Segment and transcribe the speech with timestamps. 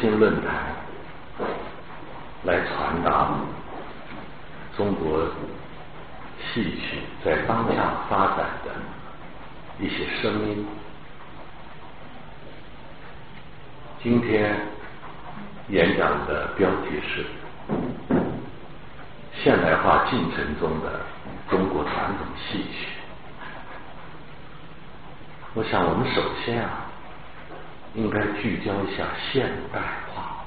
[0.00, 0.76] 新论坛
[2.44, 3.30] 来传达
[4.76, 5.26] 中国
[6.38, 8.70] 戏曲在当下发展的
[9.80, 10.64] 一些声音。
[14.00, 14.56] 今天
[15.68, 17.26] 演讲的标题是
[19.42, 21.00] “现代化进程中的
[21.50, 22.86] 中国传统戏曲”。
[25.54, 26.86] 我想，我们首先啊，
[27.94, 29.80] 应该聚焦一下现代
[30.12, 30.44] 化。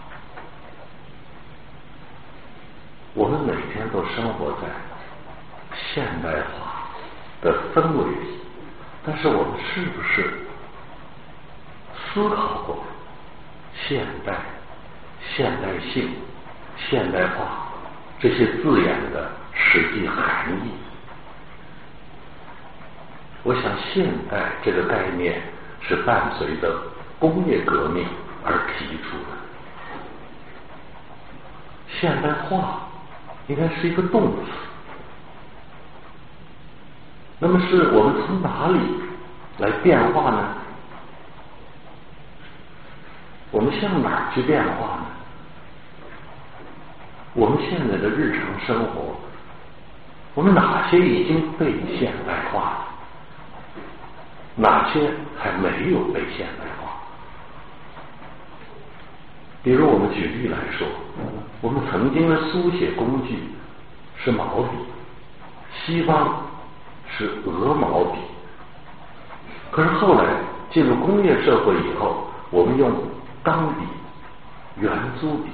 [3.14, 4.68] 我们每天都生活在
[5.94, 6.88] 现代化
[7.42, 8.40] 的氛围里，
[9.06, 10.32] 但是我们是不是
[12.14, 12.84] 思考过
[13.88, 14.34] 现代、
[15.36, 16.14] 现代性、
[16.78, 17.68] 现代化
[18.20, 20.72] 这些字眼的实际含义？
[23.44, 25.42] 我想，现代这个概念
[25.82, 26.80] 是伴随着
[27.22, 28.06] 工业革命
[28.44, 29.38] 而提出的。
[31.88, 32.82] 现代化
[33.48, 34.52] 应该是一个动词。
[37.38, 38.80] 那么，是我们从哪里
[39.60, 40.56] 来变化呢？
[43.52, 45.06] 我们向哪儿去变化呢？
[47.34, 49.16] 我们现在的日常生活，
[50.34, 52.86] 我们哪些已经被现代化了？
[54.56, 56.81] 哪些还没有被现代化？
[59.64, 60.88] 比如，我们举例来说，
[61.62, 63.38] 我们曾经的书写工具
[64.18, 64.78] 是毛笔，
[65.74, 66.46] 西方
[67.08, 68.18] 是鹅毛笔。
[69.70, 70.26] 可是后来
[70.72, 72.92] 进入工业社会以后，我们用
[73.44, 73.86] 钢笔、
[74.82, 75.50] 圆珠笔。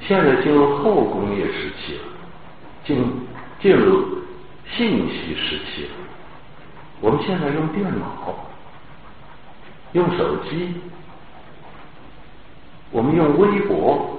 [0.00, 2.04] 现在进入后工业时期了，
[2.84, 3.04] 进
[3.60, 4.18] 进入
[4.70, 5.90] 信息时期了。
[7.00, 8.34] 我们现在用电脑，
[9.92, 10.74] 用手机，
[12.90, 14.18] 我们用微博，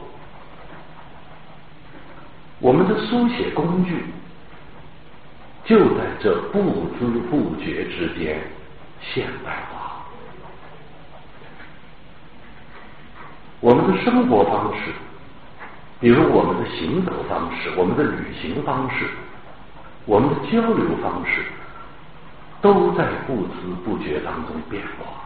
[2.60, 4.06] 我们的书写工具
[5.66, 8.40] 就在这不知不觉之间
[9.02, 10.06] 现代化。
[13.60, 14.92] 我们的生活方式，
[16.00, 19.06] 比如我们的行走方式、我们的旅行方式、
[20.06, 21.44] 我们的交流方式。
[22.62, 25.19] 都在不知不觉当中变化。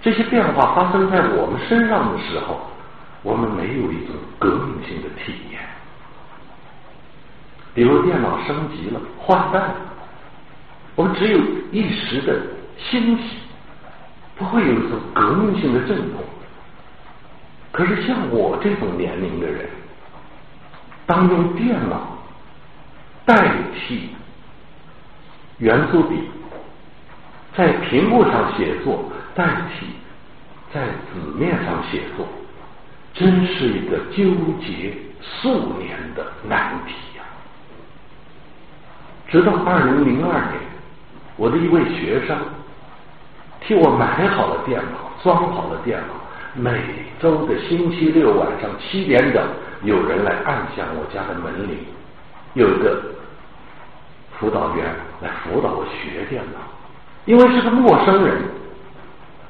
[0.00, 2.60] 这些变化发生在我们身上的时候，
[3.22, 5.60] 我们没有一种革命性的体验。
[7.74, 9.74] 比如电脑升级了、换代了，
[10.94, 11.38] 我们只有
[11.70, 12.40] 一时的
[12.78, 13.38] 欣喜，
[14.36, 16.20] 不会有一种革命性的震动。
[17.72, 19.68] 可是像我这种年龄的人，
[21.06, 22.16] 当用电脑
[23.24, 24.10] 代替。
[25.58, 26.30] 圆珠笔
[27.56, 29.86] 在屏幕上写作，代替
[30.74, 32.26] 在纸面上写作，
[33.14, 37.22] 真是一个纠结数年的难题呀！
[39.28, 40.54] 直到二零零二年，
[41.36, 42.36] 我的一位学生
[43.60, 46.14] 替我买好了电脑，装好了电脑，
[46.60, 46.82] 每
[47.20, 49.46] 周的星期六晚上七点整，
[49.84, 51.78] 有人来按响我家的门铃，
[52.54, 53.00] 有一个。
[54.40, 54.86] 辅导员
[55.20, 56.60] 来辅导我学电脑，
[57.24, 58.40] 因为是个陌生人，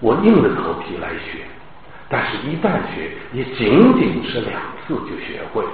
[0.00, 1.44] 我硬着头皮来学，
[2.08, 5.70] 但是一旦学，也仅仅是两次就学会了。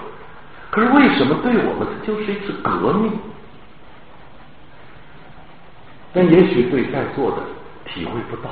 [0.71, 3.13] 可是为什么对我们这就是一次革命？
[6.13, 7.39] 但也许对在座的
[7.85, 8.51] 体会不到。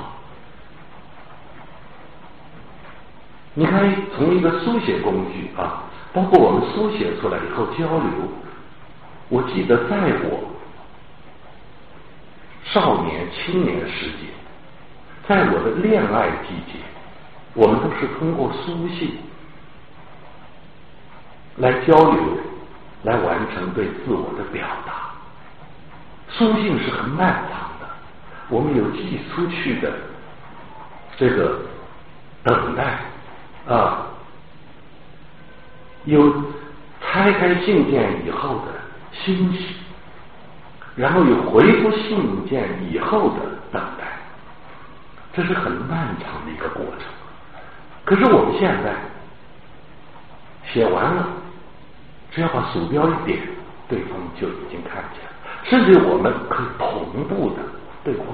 [3.54, 8.08] 你看，从一个书写工具啊，包括我们书写出来以后交流。
[9.28, 10.50] 我记得在我
[12.64, 14.28] 少年、青年时节，
[15.32, 16.78] 在我的恋爱季节，
[17.54, 19.16] 我们都是通过书信
[21.56, 22.20] 来交流，
[23.04, 24.92] 来完成对自我的表达。
[26.28, 27.88] 书信是很漫长的，
[28.50, 29.90] 我们有寄出去的
[31.16, 31.60] 这个
[32.44, 32.98] 等待，
[33.66, 34.08] 啊，
[36.04, 36.30] 有
[37.00, 38.72] 拆开信件以后的
[39.24, 39.76] 欣喜，
[40.94, 43.36] 然后有回复信件以后的
[43.72, 44.04] 等待，
[45.32, 47.06] 这是很漫长的一个过程。
[48.04, 48.94] 可是我们现在
[50.72, 51.26] 写完了，
[52.30, 53.38] 只要把鼠标一点，
[53.88, 55.32] 对方就已经看见了，
[55.64, 57.62] 甚至我们可以同步的
[58.04, 58.24] 对话。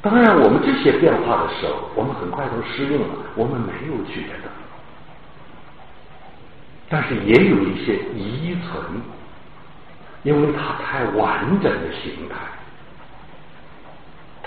[0.00, 4.48] 当然，我们这些变化的时候，我们很快都适应了，我们没有觉得。
[6.88, 8.82] 但是也有一些遗存，
[10.22, 12.36] 因为它太完整的形态，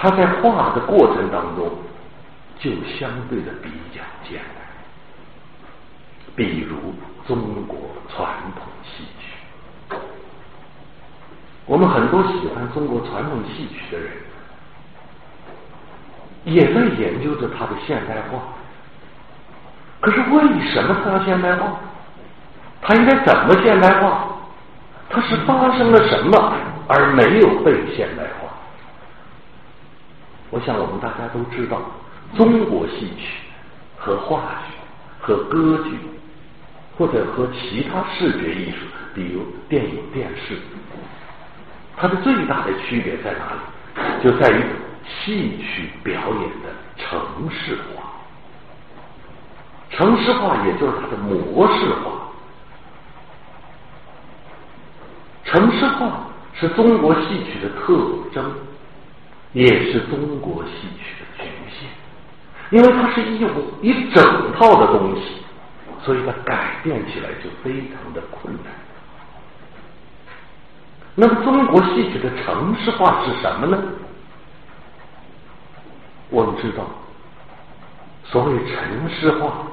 [0.01, 1.69] 他在画的过程当中
[2.59, 4.65] 就相对的比较艰难。
[6.36, 6.95] 比如
[7.27, 7.77] 中国
[8.09, 9.95] 传统戏曲，
[11.68, 14.12] 我们很多喜欢中国传统戏曲的人。
[16.45, 18.39] 也在研究着它的现代化，
[20.00, 21.74] 可是为什么它要现代化？
[22.81, 24.25] 它应该怎么现代化？
[25.12, 26.54] 它是发生了什么
[26.88, 28.40] 而没有被现代化？
[30.51, 31.81] 我想我们大家都知道，
[32.38, 33.39] 中国戏曲
[33.98, 34.74] 和话剧
[35.19, 35.98] 和歌剧，
[36.95, 40.59] 或者和其他视觉艺术，比如电影、电视，
[41.98, 44.24] 它的最大的区别在哪里？
[44.24, 44.63] 就在于。
[45.03, 47.19] 戏曲表演的城
[47.50, 48.04] 市化，
[49.89, 52.12] 城市化也就是它的模式化。
[55.44, 57.97] 城市化是中国戏曲的特
[58.31, 58.54] 征，
[59.53, 61.88] 也是中国戏曲的局限，
[62.69, 63.36] 因为它是一
[63.81, 65.21] 一整套的东西，
[66.03, 68.74] 所以它改变起来就非常的困难。
[71.13, 73.77] 那么，中国戏曲的城市化是什么呢？
[76.30, 76.88] 我们知道，
[78.24, 79.68] 所谓城市化，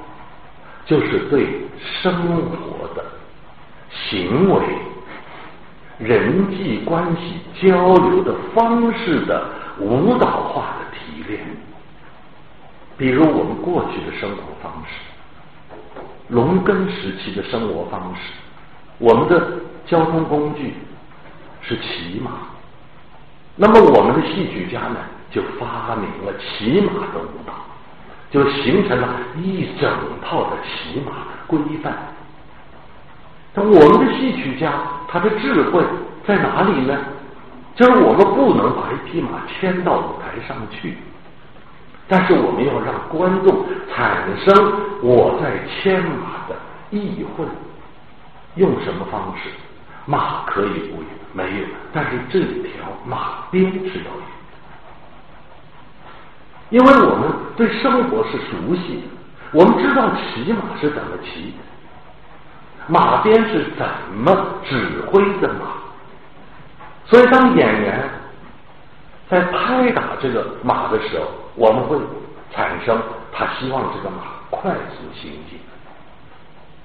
[0.85, 1.61] 就是对
[2.03, 2.13] 生
[2.51, 3.05] 活的
[3.93, 4.61] 行为、
[6.01, 9.49] 人际关系交流的方式的
[9.81, 11.41] 舞蹈化的提炼。
[12.97, 14.93] 比如我们过去的生活方式，
[16.27, 18.21] 农耕时期的生活方式，
[18.99, 19.53] 我们的
[19.87, 20.75] 交通工具
[21.63, 22.31] 是骑马，
[23.55, 24.97] 那么我们的戏曲家呢？
[25.31, 27.53] 就发明了骑马的舞蹈，
[28.31, 29.91] 就形成了一整
[30.25, 31.93] 套的骑马的规范。
[33.53, 34.73] 那我们的戏曲家
[35.07, 35.85] 他的智慧
[36.27, 36.99] 在哪里呢？
[37.79, 40.99] 就是我们不能把一匹马牵到舞台上去，
[42.09, 43.65] 但是我们要让观众
[43.95, 46.57] 产生我在牵马的
[46.91, 47.47] 意会。
[48.57, 49.51] 用什么方式？
[50.05, 54.23] 马可以不用，没有，但是这条马鞭是要有。
[56.71, 59.03] 因为我们对生活是熟悉的，
[59.53, 61.55] 我们知道骑马是怎么骑，
[62.89, 63.87] 马鞭是怎
[64.17, 64.35] 么
[64.65, 65.67] 指挥的马，
[67.09, 68.09] 所以当演员
[69.31, 71.97] 在拍打这个马的时候，我们会
[72.53, 73.01] 产生
[73.33, 75.59] 他希望这个马快速行进。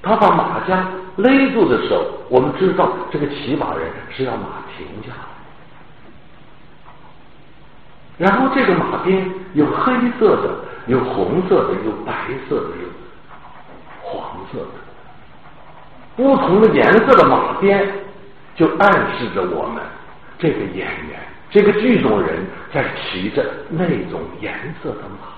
[0.02, 0.84] 他把马缰
[1.18, 5.20] 勒住的时候，我们知道这个骑马人是要马停下来。
[8.18, 10.50] 然后这个马鞭有黑色的，
[10.88, 12.14] 有红色的，有白
[12.48, 12.88] 色的，有
[14.02, 14.66] 黄色的，
[16.16, 17.92] 不同的颜色的马鞭
[18.56, 19.82] 就暗示着我们
[20.44, 21.18] 这个演员、
[21.50, 25.30] 这个剧中人在骑着那种颜色的马。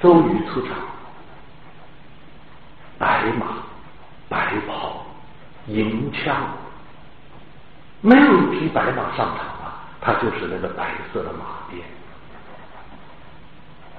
[0.00, 0.76] 周瑜出场，
[2.96, 3.56] 白马、
[4.28, 5.04] 白袍、
[5.66, 6.36] 银枪。
[8.02, 11.82] 没有一匹白马上场啊，它就是那个白色的马鞭。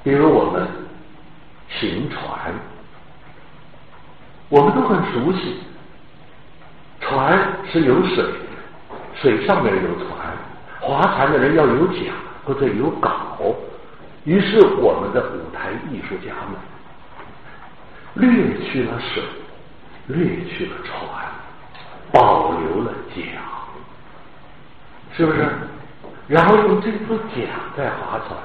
[0.02, 0.66] 比如我们
[1.68, 2.54] 行船，
[4.48, 5.62] 我们都很熟悉，
[7.04, 7.38] 船
[7.72, 8.26] 是有水，
[9.16, 10.10] 水上面有船，
[10.80, 12.12] 划船的人要有桨
[12.46, 13.54] 或者有镐。
[14.26, 16.56] 于是我们的舞台艺术家们
[18.16, 19.22] 略去了水，
[20.08, 21.26] 略去了船，
[22.12, 23.24] 保留了桨。
[25.16, 25.46] 是不是？
[26.28, 27.46] 然后用这副桨
[27.76, 28.38] 在划船，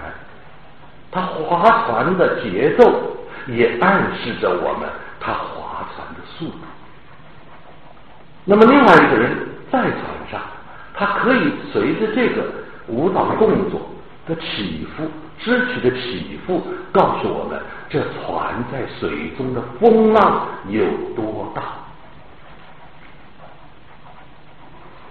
[1.10, 4.88] 他划船的节奏也暗示着我们
[5.20, 6.58] 他划船的速度。
[8.50, 9.36] 那么另外一个人
[9.70, 10.00] 在船
[10.30, 10.40] 上，
[10.94, 12.50] 他可以随着这个
[12.86, 13.78] 舞蹈动作
[14.26, 15.06] 的起伏、
[15.38, 20.82] 肢体的起伏，告诉我们这船在水中的风浪有
[21.14, 21.62] 多大。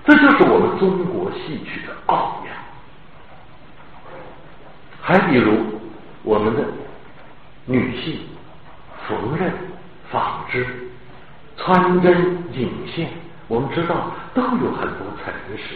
[0.04, 2.52] 这就是我们中国戏曲的奥妙。
[5.00, 5.58] 还比如
[6.24, 6.64] 我们的
[7.66, 8.22] 女性
[9.08, 9.52] 缝纫、
[10.10, 10.66] 纺织、
[11.56, 13.10] 穿针引线，
[13.48, 15.76] 我们知道都有很多城市，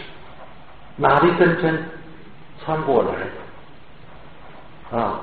[0.96, 1.82] 哪一根针
[2.64, 5.20] 穿过来啊？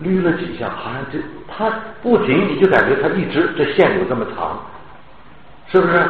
[0.00, 1.68] 捋了几下，好像就它
[2.00, 4.58] 不停，你就感觉它一直这线有这么长，
[5.66, 6.08] 是不是？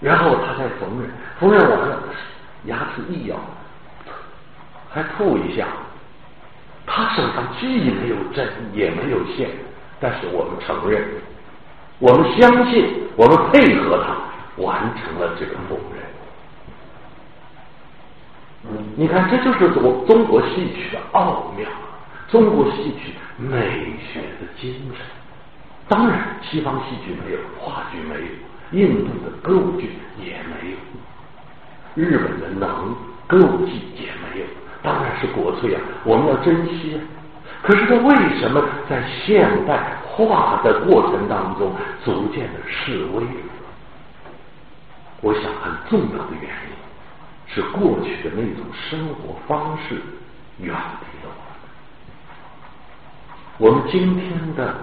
[0.00, 1.04] 然后他再缝纫，
[1.38, 1.98] 缝纫完了，
[2.64, 3.36] 牙齿一咬，
[4.90, 5.68] 还吐一下。
[6.86, 9.50] 他手上既没有针也没有线，
[10.00, 11.06] 但是我们承认，
[12.00, 14.16] 我们相信，我们配合他
[14.62, 16.00] 完成了这个缝纫。
[18.96, 21.66] 你看，这就是中中国戏曲的奥妙。
[22.28, 23.58] 中国戏曲美
[24.12, 25.04] 学的精神，
[25.88, 28.30] 当然西方戏剧没有，话剧没有，
[28.70, 29.90] 印度的歌舞剧
[30.22, 30.76] 也没有，
[31.96, 32.94] 日本的能
[33.26, 34.46] 歌舞伎也没有，
[34.80, 37.00] 当然是国粹啊，我们要珍惜。
[37.62, 41.72] 可是它为什么在现代化的过程当中
[42.04, 43.30] 逐渐的式微了？
[45.22, 46.70] 我想很重要的原因
[47.46, 50.00] 是过去的那种生活方式
[50.58, 51.28] 远离了
[53.58, 53.70] 我们。
[53.70, 54.74] 我们今天的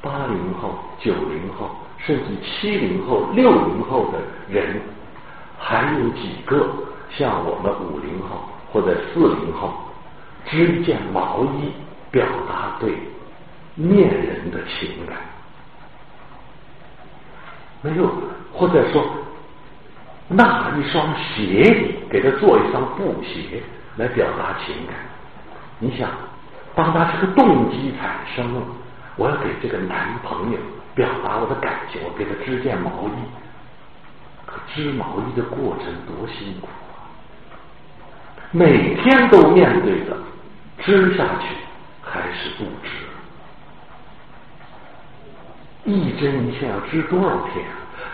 [0.00, 4.80] 八零后、九零后，甚至七零后、六零后的人，
[5.58, 6.66] 还有几个
[7.10, 9.74] 像我们五零后或者四零后，
[10.46, 11.72] 织一件毛衣
[12.10, 12.90] 表达对
[13.76, 15.16] 恋人的情感？
[17.82, 18.10] 没有，
[18.52, 19.06] 或者说
[20.28, 23.62] 那一双鞋，给他做一双布鞋
[23.96, 24.96] 来表达情感？
[25.78, 26.10] 你想？
[26.74, 28.60] 当他这个动机产生了，
[29.16, 30.58] 我要给这个男朋友
[30.94, 33.12] 表达我的感情，我给他织件毛衣。
[34.44, 37.08] 可织毛衣的过程多辛苦啊！
[38.50, 40.16] 每天都面对着
[40.82, 41.48] 织下去
[42.02, 43.05] 还是不织？
[45.86, 47.64] 一针一线要织多少天？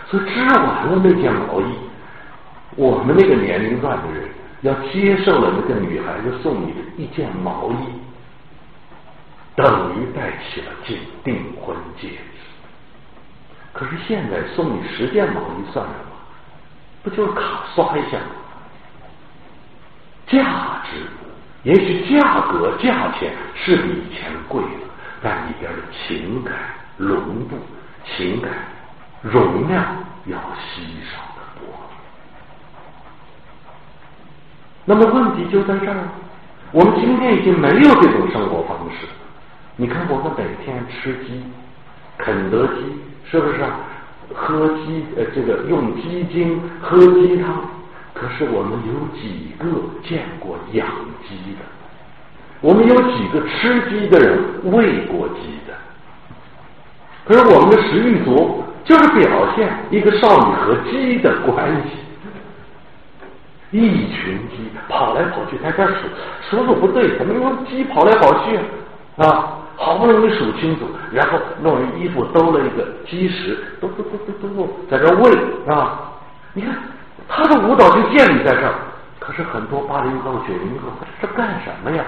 [0.07, 1.75] 所以织完了那件毛衣，
[2.75, 4.29] 我们那个年龄段的人
[4.61, 7.75] 要接受了那个女孩子送你的一件毛衣。
[9.55, 12.15] 等于戴起了金订婚戒指，
[13.71, 16.11] 可是现在送你十件毛衣算什么？
[17.03, 18.33] 不就是卡刷一下吗？
[20.25, 20.97] 价值，
[21.63, 24.89] 也许价格价钱是比以前贵了，
[25.21, 26.53] 但里边的情感
[26.97, 27.55] 浓度、
[28.05, 28.51] 情感
[29.21, 29.83] 容量
[30.25, 30.81] 要稀
[31.11, 31.67] 少的多。
[34.85, 35.97] 那么问题就在这儿，
[36.71, 39.07] 我们今天已经没有这种生活方式。
[39.75, 41.43] 你看，我们每天吃鸡，
[42.17, 42.73] 肯德基
[43.29, 43.79] 是不是啊？
[44.33, 47.61] 喝鸡呃，这个用鸡精喝鸡汤，
[48.13, 49.65] 可是我们有几个
[50.07, 50.87] 见过养
[51.27, 51.59] 鸡的？
[52.61, 55.62] 我们有几个吃鸡的人喂过鸡？
[57.25, 61.97] 可是我们的食欲足，就是表现一个少女和鸡的关系。
[63.71, 65.93] 一群鸡跑来跑去，在这数
[66.49, 68.59] 数数不对，怎么用鸡跑来跑去
[69.17, 69.57] 啊？
[69.75, 75.31] 好不容易数清楚，然后弄人衣服兜了一个鸡食，嘟嘟嘟嘟嘟，在这喂
[75.67, 75.99] 啊！
[76.53, 76.75] 你看
[77.27, 78.75] 他的舞蹈就建立在这儿。
[79.19, 82.03] 可是很多八零后、九零后，这干什么呀？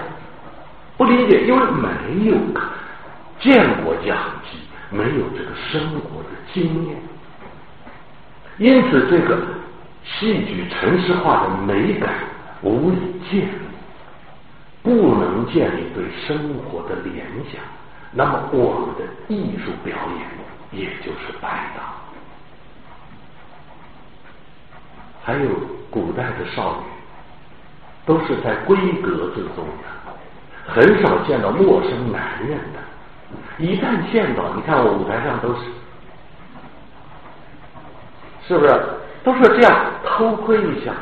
[0.96, 2.36] 不理解，因为没有
[3.40, 4.45] 见过养鸡，
[4.90, 6.96] 没有这个生活的经验，
[8.58, 9.38] 因此这个
[10.04, 12.14] 戏剧城市化的美感
[12.62, 12.96] 无以
[13.30, 13.66] 建立。
[14.82, 17.60] 不能建立对生活的联想，
[18.12, 21.82] 那么我们的艺术表演也就是白搭。
[25.24, 25.50] 还有
[25.90, 26.86] 古代的少女，
[28.06, 32.78] 都是在闺阁之中的，很少见到陌生男人的。
[33.58, 35.60] 一旦见到，你看我舞台上都是，
[38.46, 38.80] 是不是
[39.24, 40.92] 都是这样偷窥一下？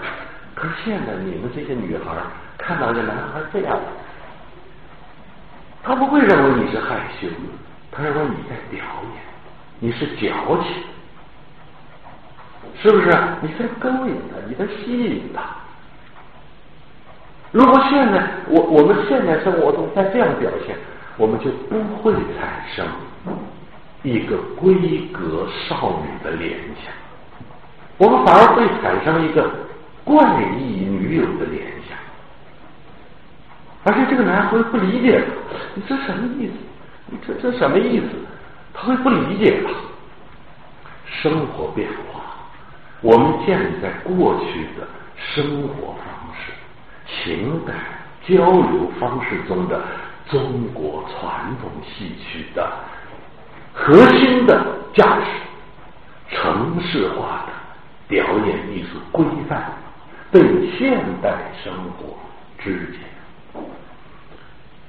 [0.54, 2.12] 可是现在你们这些女孩。
[2.56, 3.78] 看到一个男孩这样，
[5.82, 7.28] 他不会认为你是害羞，
[7.92, 9.22] 他认为你在表演，
[9.80, 10.82] 你是矫情，
[12.80, 13.06] 是不是？
[13.42, 15.42] 你在勾引他，你在吸引他。
[17.50, 20.74] 如果现在我我们现在生活中再这样表现，
[21.16, 22.86] 我们就不会产生
[24.02, 26.92] 一个闺阁少女的联想，
[27.98, 29.50] 我们反而会产生一个
[30.04, 31.96] 怪异女友的联想。
[33.84, 35.22] 而且这个男孩会不理解，
[35.74, 36.52] 你这什么意思？
[37.06, 38.06] 你这这什么意思？
[38.72, 39.70] 他会不理解的。
[41.22, 42.22] 生活变化，
[43.00, 46.52] 我们建立在过去的生活方式、
[47.06, 47.76] 情感、
[48.26, 49.80] 交流方式中的
[50.30, 52.72] 中国传统戏曲的
[53.72, 55.24] 核心的价值，
[56.30, 57.52] 城市化的
[58.08, 59.72] 表演艺术规范
[60.32, 60.42] 对
[60.78, 62.16] 现代生活
[62.58, 63.62] 之间。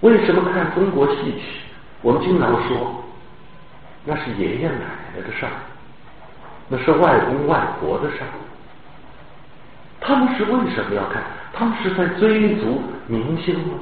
[0.01, 1.41] 为什么看中国戏曲？
[2.01, 3.03] 我们经常说，
[4.03, 4.77] 那是爷爷奶
[5.15, 5.51] 奶的事儿，
[6.69, 8.27] 那是外公外婆的事儿。
[9.99, 11.23] 他们是为什么要看？
[11.51, 13.79] 他们是在追逐明星吗？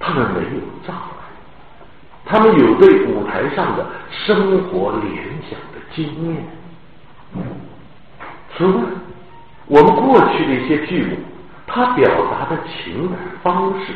[0.00, 1.84] 他们没有障碍，
[2.24, 6.44] 他们有对舞台上的生活联想的经验。
[8.56, 8.82] 此外，
[9.66, 11.16] 我们过去的一些剧目，
[11.66, 13.92] 它表达的情感方式，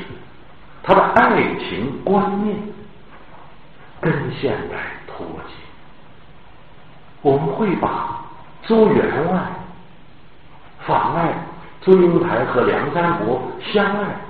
[0.83, 2.57] 它的爱情观念，
[4.01, 4.77] 跟现代
[5.09, 5.55] 脱节。
[7.23, 8.25] 我们会把
[8.63, 9.41] 朱员外。
[10.87, 11.33] 妨碍
[11.81, 13.41] 祝英台和梁山伯
[13.73, 14.21] 相爱，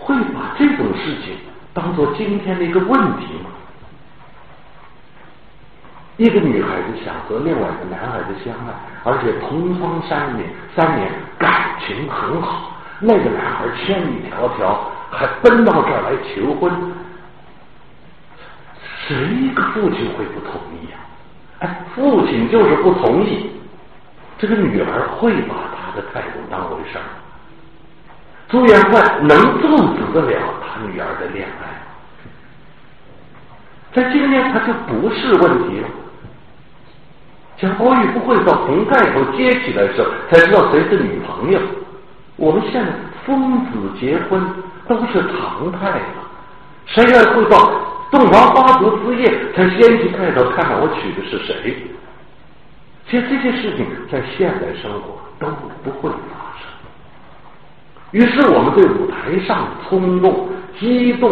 [0.00, 1.36] 会把这种事情
[1.72, 3.50] 当做今天的一个问题吗？
[6.16, 14.78] 一个女孩子想和另外一个男孩子相爱，而且同窗三年，三年感情很好，那个男孩千里迢迢
[15.10, 16.72] 还奔到这儿来求婚，
[19.06, 20.98] 谁一个父亲会不同意呀？
[21.60, 23.50] 哎，父亲就是不同意，
[24.38, 25.80] 这个女儿会把他。
[25.90, 27.02] 的态度当回事儿，
[28.50, 31.70] 朱元璋能阻止得了他女儿的恋爱？
[33.92, 35.88] 在今天他就不是问题了。
[37.56, 41.60] 贾宝玉不会到红盖头揭起来的时候才知道谁是女朋友。
[42.36, 42.92] 我们现在
[43.24, 44.44] 疯子结婚
[44.88, 46.00] 都是常态了，
[46.86, 47.56] 谁还会到
[48.10, 51.76] 洞房花烛之夜才掀起盖头看看我娶的是谁？
[53.08, 55.20] 其实这些事情在现代生活。
[55.40, 55.46] 都
[55.82, 56.49] 不会发生。
[58.12, 61.30] 于是，我们对舞台上的冲动、激动、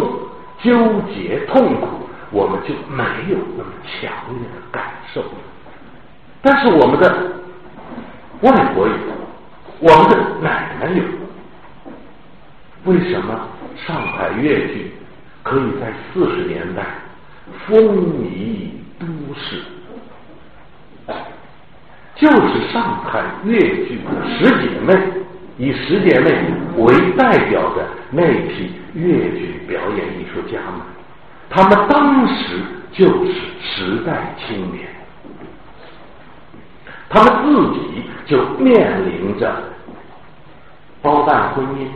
[0.63, 0.71] 纠
[1.13, 1.87] 结、痛苦，
[2.31, 5.23] 我们就没有那么强烈的感受。
[6.41, 7.31] 但是，我们的
[8.41, 8.93] 外国有，
[9.79, 11.03] 我们的奶奶有。
[12.85, 13.37] 为什么
[13.85, 14.93] 上海越剧
[15.43, 16.83] 可以在四十年代
[17.67, 19.61] 风靡都市？
[22.15, 24.93] 就是上海越剧的十姐妹，
[25.59, 26.31] 以十姐妹
[26.77, 30.79] 为代表的那批越剧表演艺术家们，
[31.49, 32.61] 他们当时
[32.93, 34.87] 就是时代青年，
[37.09, 39.53] 他们自己就面临着
[41.01, 41.87] 包办婚姻、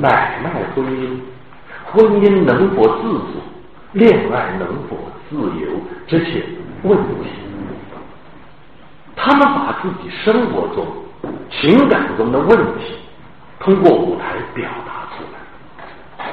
[0.00, 1.18] 买卖婚姻、
[1.90, 3.42] 婚姻能否自主、
[3.92, 4.96] 恋爱能否
[5.28, 5.68] 自由
[6.06, 6.44] 这些
[6.84, 7.30] 问题。
[9.16, 10.86] 他们把自己生活中、
[11.50, 12.96] 情感中的问题，
[13.60, 16.26] 通过舞台表达出来，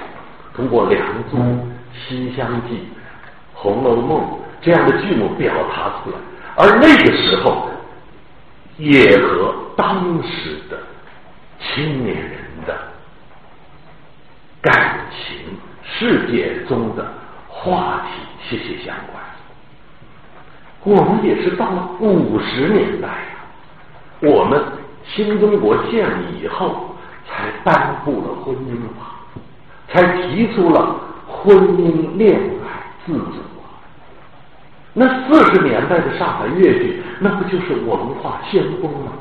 [0.53, 1.37] 通过《梁祝》
[1.93, 2.75] 《西厢记》
[3.53, 4.21] 《红楼梦》
[4.61, 6.17] 这样的剧目表达出来，
[6.55, 7.69] 而那个时候，
[8.77, 10.77] 也和当时的
[11.59, 12.77] 青年人的
[14.61, 15.37] 感情
[15.83, 17.05] 世界中的
[17.47, 19.23] 话题息息相关。
[20.83, 23.37] 我们也是到了五十年代呀，
[24.19, 24.59] 我们
[25.05, 26.95] 新中国建立以后
[27.27, 29.15] 才颁布了婚姻法，
[29.87, 30.95] 才提出了
[31.27, 33.79] 婚姻恋爱自主啊。
[34.93, 39.11] 那四十年代的上海粤剧，那不就是文化先锋吗？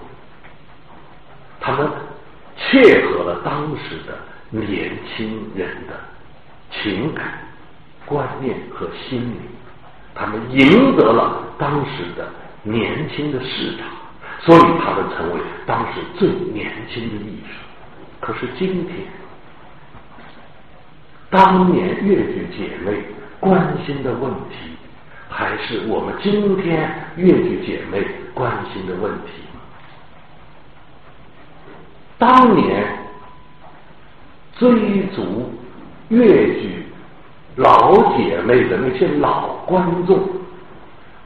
[1.60, 1.88] 他们
[2.56, 4.18] 切合了当时的
[4.50, 5.94] 年轻人的
[6.70, 7.24] 情感、
[8.06, 9.40] 观念和心理。
[10.14, 12.28] 他们赢得了当时的
[12.62, 13.86] 年轻的市场，
[14.40, 17.54] 所以他们成为当时最年轻的艺术。
[18.20, 19.06] 可是今天，
[21.30, 23.02] 当年越剧姐妹
[23.38, 24.76] 关心的问题，
[25.28, 29.32] 还是我们今天越剧姐妹关心的问题？
[32.18, 32.86] 当年
[34.58, 35.52] 追逐
[36.08, 36.26] 越
[36.60, 36.76] 剧。
[37.56, 40.26] 老姐妹的那些老观众，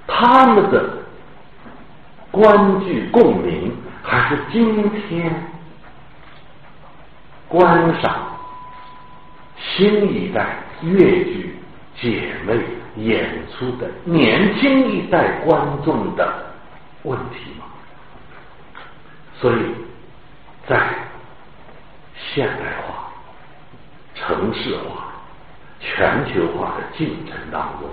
[0.07, 1.04] 他们的
[2.35, 5.33] 观剧共鸣，还是今天
[7.49, 8.27] 观赏
[9.57, 11.57] 新一代粤剧
[12.01, 12.59] 姐妹
[12.97, 16.47] 演出的年轻一代观众的
[17.05, 17.67] 问题吗？
[19.41, 19.59] 所以，
[20.67, 20.89] 在
[22.17, 23.09] 现代化、
[24.15, 25.05] 城市化。
[25.87, 27.91] 全球化的进程当中，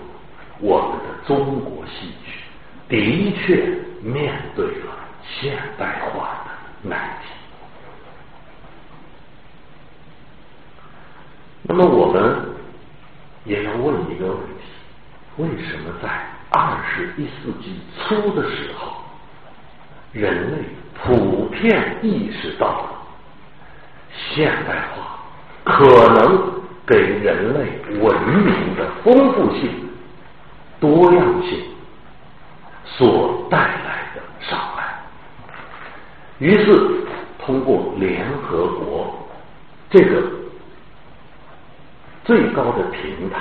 [0.62, 2.40] 我们的中国戏曲
[2.88, 3.68] 的确
[4.02, 7.30] 面对了现代化的难题。
[11.64, 12.50] 那么我们
[13.46, 14.64] 也要问一个问题：
[15.38, 16.10] 为什么在
[16.50, 18.92] 二十一世纪初的时候，
[20.12, 20.58] 人类
[21.02, 22.90] 普遍意识到了
[24.34, 25.20] 现代化
[25.64, 26.52] 可能
[26.86, 29.90] 给人类文明的丰富性、
[30.80, 31.64] 多样性
[32.98, 34.84] 所带来的伤害？
[36.40, 37.06] 于是，
[37.40, 39.16] 通过联合国
[39.90, 40.24] 这个
[42.24, 43.40] 最高的平台，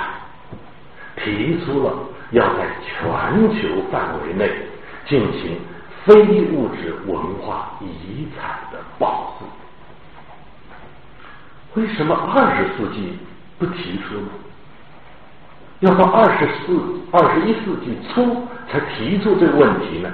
[1.17, 1.93] 提出了
[2.31, 4.49] 要在全球范围内
[5.05, 5.59] 进行
[6.05, 6.15] 非
[6.51, 9.45] 物质文化遗产的保护。
[11.75, 13.17] 为什么二十世纪
[13.59, 14.29] 不提出呢？
[15.79, 20.11] 要到二十四、二十一世纪初才提出这个问题呢？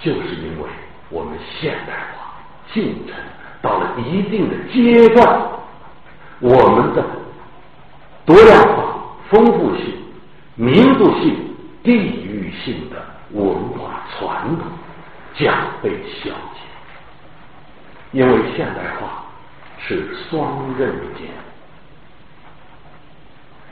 [0.00, 0.68] 就是因为
[1.08, 2.34] 我们现代化
[2.72, 3.14] 进程
[3.62, 5.42] 到了一定的阶段，
[6.40, 7.02] 我们的
[8.26, 8.96] 多样化、
[9.30, 9.94] 丰富性、
[10.56, 12.96] 民族性、地域性的
[13.30, 14.66] 文化传统
[15.34, 16.60] 将被消解，
[18.12, 19.24] 因为现代化
[19.78, 21.28] 是双刃剑，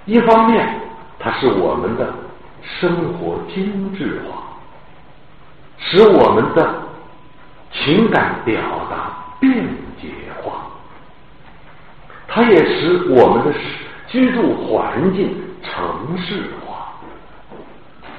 [0.07, 0.81] 一方面
[1.19, 2.15] 它是我们的
[2.63, 4.43] 生活精致化，
[5.79, 6.83] 使我们的
[7.73, 9.53] 情感表达便
[10.01, 10.09] 捷
[10.43, 10.67] 化，
[12.29, 13.53] 它也使我们的
[14.09, 16.93] 居住环境城市化，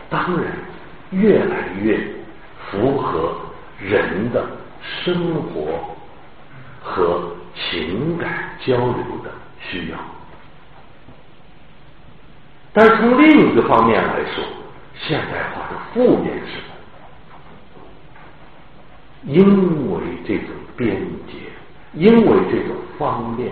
[0.10, 0.52] 当然
[1.12, 2.00] 越来越
[2.70, 3.36] 符合
[3.80, 4.46] 人的
[4.82, 5.96] 生活
[6.82, 9.30] 和情感交流的
[9.60, 9.98] 需要。
[12.74, 14.44] 但是从另一个方面来说，
[14.96, 16.60] 现代化的负面是，
[19.24, 20.96] 因为这种便
[21.28, 21.34] 捷，
[21.94, 23.52] 因为这种方便，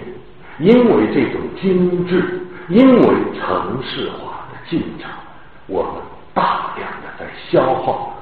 [0.58, 5.08] 因为这种精致，因为城市化的进程，
[5.68, 6.02] 我们
[6.34, 8.16] 大量的在消耗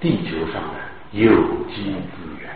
[0.00, 0.80] 地球上的
[1.12, 1.30] 有
[1.68, 2.50] 机资源，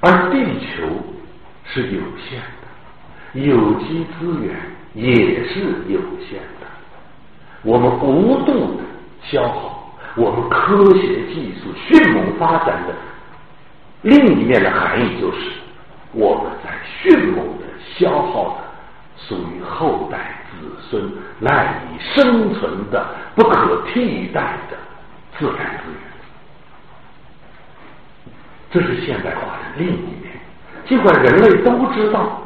[0.00, 0.84] 而地球
[1.64, 2.57] 是有限的，
[3.34, 4.56] 有机资源
[4.94, 6.66] 也是有限的，
[7.62, 8.82] 我们无度的
[9.22, 9.74] 消耗。
[10.16, 12.94] 我们科学技术迅猛发展的
[14.02, 15.52] 另一面的含义，就是
[16.12, 17.64] 我们在迅猛的
[17.96, 18.64] 消耗的
[19.16, 24.76] 属于后代子孙赖以生存的不可替代的
[25.38, 26.00] 自然资源。
[28.70, 30.32] 这是现代化的另一面。
[30.84, 32.42] 尽管人类都知道，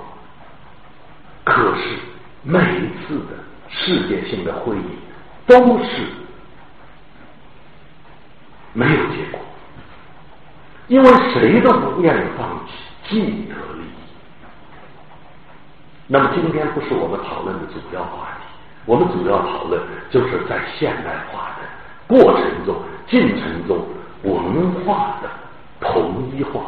[1.45, 1.99] 可是
[2.43, 3.35] 每一次的
[3.69, 4.99] 世界性的会议
[5.47, 6.07] 都是。
[8.75, 9.39] 没有结果，
[10.89, 12.73] 因为谁都不愿意放弃
[13.07, 13.93] 既得利益。
[16.07, 18.47] 那么今天不是我们讨论的主要话题，
[18.87, 19.79] 我们主要讨论
[20.09, 21.69] 就是在现代化的
[22.09, 22.77] 过程中、
[23.07, 23.87] 进程中，
[24.23, 25.29] 文化的
[25.87, 26.63] 统一化。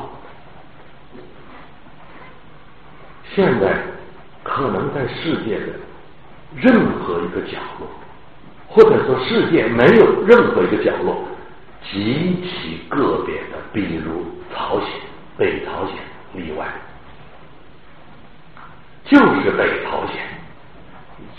[3.35, 3.79] 现在
[4.45, 5.73] 可能在世界的
[6.55, 7.89] 任何一个角落，
[8.69, 11.17] 或者说世界没有任何一个角落。
[11.91, 14.89] 极其个别的，比如朝鲜、
[15.37, 15.97] 北朝鲜
[16.33, 16.67] 例外，
[19.05, 20.17] 就是北朝鲜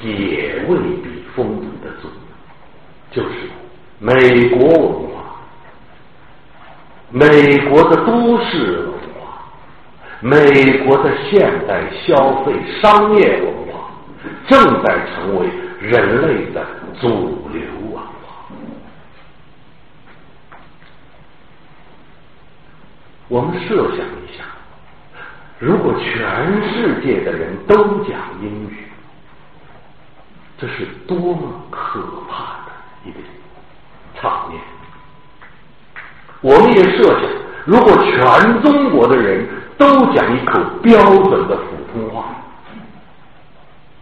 [0.03, 2.07] 也未必封堵得住，
[3.09, 3.49] 就是
[3.97, 5.35] 美国文化、
[7.09, 8.94] 美国的都市文、
[10.25, 13.91] 美国的现代消费商业文化，
[14.47, 15.47] 正在成为
[15.79, 16.65] 人类的
[16.99, 18.07] 主流文化。
[23.27, 24.45] 我们设想一下，
[25.59, 28.77] 如果全世界的人都讲英语，
[30.57, 32.71] 这是多么可怕的
[33.05, 33.19] 一个
[34.19, 34.59] 场面！
[36.41, 37.29] 我们也设想，
[37.65, 42.35] 如果全中国的人都讲一口标准的普通话，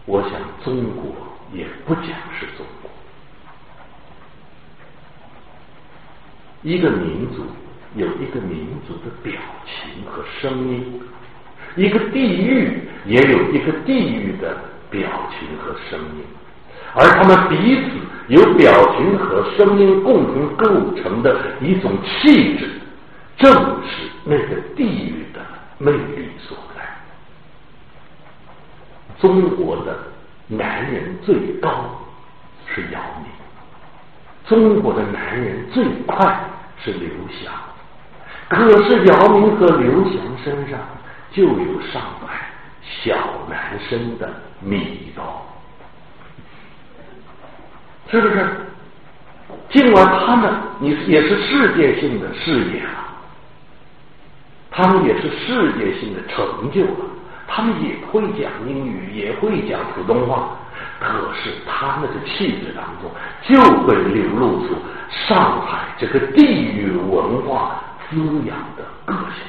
[0.06, 0.32] 我想
[0.64, 1.14] 中国
[1.52, 2.06] 也不讲
[2.40, 2.90] 是中国，
[6.62, 7.46] 一个民族。
[7.96, 11.00] 有一个民族的表情和声音，
[11.76, 14.58] 一个地域也有一个地域的
[14.90, 16.24] 表情和声音，
[16.96, 17.90] 而他们彼此
[18.30, 20.66] 有表情和声音共同构
[21.04, 22.68] 成的一种气质，
[23.38, 25.40] 正是那个地域的
[25.84, 26.82] 魅力所在。
[29.20, 29.98] 中国的
[30.48, 31.70] 男人最高
[32.68, 33.30] 是姚明，
[34.46, 36.40] 中国的男人最快
[36.84, 37.54] 是刘翔。
[38.50, 40.80] 可是姚明和刘翔身上
[41.32, 42.28] 就有上百
[42.82, 43.16] 小
[43.50, 45.46] 男生的米高，
[48.10, 48.48] 是不是？
[49.70, 53.13] 尽管他们你也是世界性的事业了，
[54.76, 57.06] 他们也是世界性的成就了，
[57.48, 60.50] 他们也会讲英语，也会讲普通话，
[61.00, 63.12] 可是他们的气质当中
[63.48, 64.76] 就会流露出
[65.28, 69.44] 上海这个地域文化滋养的个性。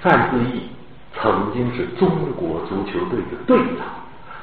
[0.00, 0.62] 范志毅
[1.20, 3.86] 曾经是中国足球队的队长，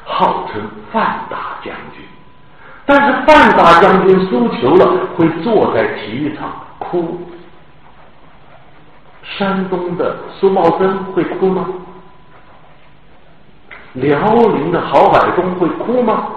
[0.04, 2.04] 号称范大将军。
[2.86, 7.20] 但是范大将军输球了，会坐在体育场哭。
[9.26, 11.68] 山东的苏茂森会哭吗？
[13.94, 14.20] 辽
[14.54, 16.30] 宁的郝海东会哭吗？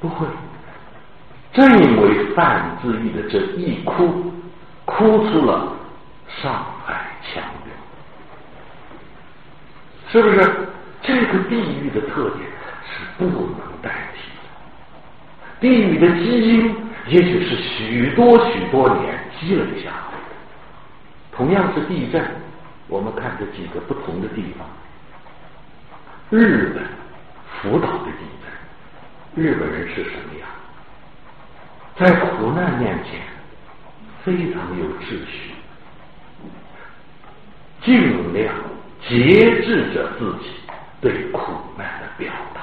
[0.00, 0.26] 不会。
[1.52, 4.32] 正因为范志毅的这一哭，
[4.84, 5.72] 哭出了
[6.28, 7.42] 上海腔，
[10.12, 10.68] 是不是？
[11.02, 12.40] 这个地域的特点
[12.84, 13.46] 是不能
[13.80, 14.48] 代替的，
[15.60, 16.74] 地域的基因
[17.06, 20.15] 也许是许多许多年积累下来的。
[21.36, 22.24] 同样是地震，
[22.88, 24.66] 我们看这几个不同的地方。
[26.30, 26.82] 日本
[27.60, 30.48] 福岛的地震，日本人是什么样？
[31.98, 33.20] 在苦难面前，
[34.22, 35.54] 非常有秩序，
[37.82, 38.54] 尽量
[39.08, 40.50] 节制着自己
[41.00, 41.40] 对苦
[41.78, 42.60] 难的表达，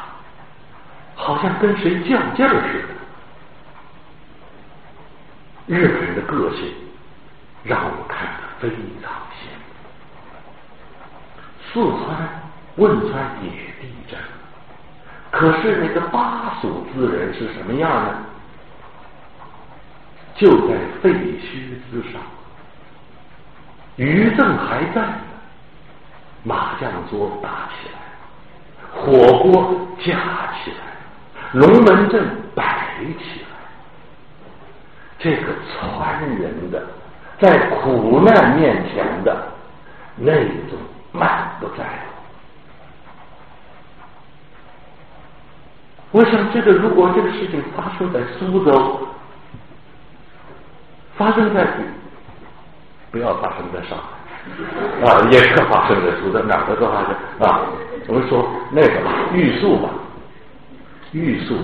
[1.16, 2.94] 好像跟谁较劲似的。
[5.66, 6.72] 日本人的个性
[7.64, 8.70] 让我看到非
[9.02, 9.64] 常羡慕。
[11.74, 12.06] 四川
[12.78, 13.12] 汶川
[13.44, 13.50] 也
[13.82, 14.18] 地震，
[15.32, 18.16] 可是那个巴蜀之人是什么样呢？
[20.36, 22.22] 就在废墟之上，
[23.98, 25.04] 余震还在，
[26.44, 27.96] 麻将桌打起来，
[28.92, 30.78] 火锅架起来，
[31.52, 33.46] 龙门阵摆起来，
[35.20, 36.84] 这个传人的
[37.44, 39.52] 在苦难面前的
[40.16, 40.32] 那
[40.70, 40.80] 种
[41.12, 41.84] 满不在。
[46.12, 49.08] 我想，这个如果这个事情发生在苏州。
[51.18, 51.68] 发生在
[53.12, 57.68] 不要发生在上海啊，也可发生在苏州，哪个都发生啊。
[58.08, 59.90] 我们说那个吧，玉树吧，
[61.12, 61.58] 玉树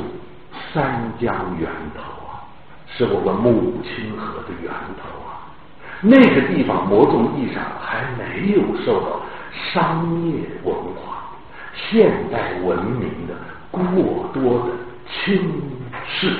[0.74, 2.44] 三江源头啊，
[2.86, 5.29] 是我们母亲河的源头。
[6.02, 9.22] 那个地方某种意义上还没有受到
[9.72, 11.30] 商业文化、
[11.76, 13.34] 现代文明的
[13.72, 14.74] 过多的
[15.08, 15.62] 侵
[16.08, 16.34] 蚀。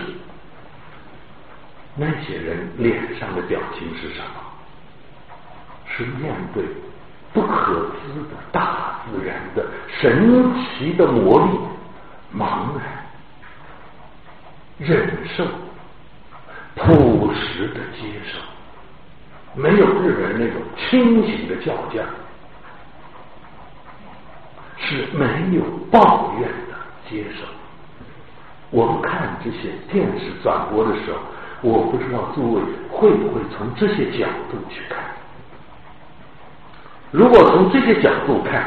[1.96, 4.42] 那些人脸上的表情是什么？
[5.86, 6.64] 是面对
[7.34, 9.66] 不可知的大自然的
[10.00, 11.60] 神奇的魔力，
[12.34, 12.86] 茫然
[14.78, 15.44] 忍受、
[16.76, 18.40] 朴实的接受，
[19.62, 22.08] 没有日本人那种清醒的较劲儿，
[24.78, 25.26] 是没
[25.58, 26.76] 有抱怨的
[27.10, 27.46] 接受。
[28.70, 31.20] 我们看这些电视转播的时候。
[31.62, 34.98] 我不知道诸位会不会从这些角度去看。
[37.12, 38.64] 如果从这些角度看，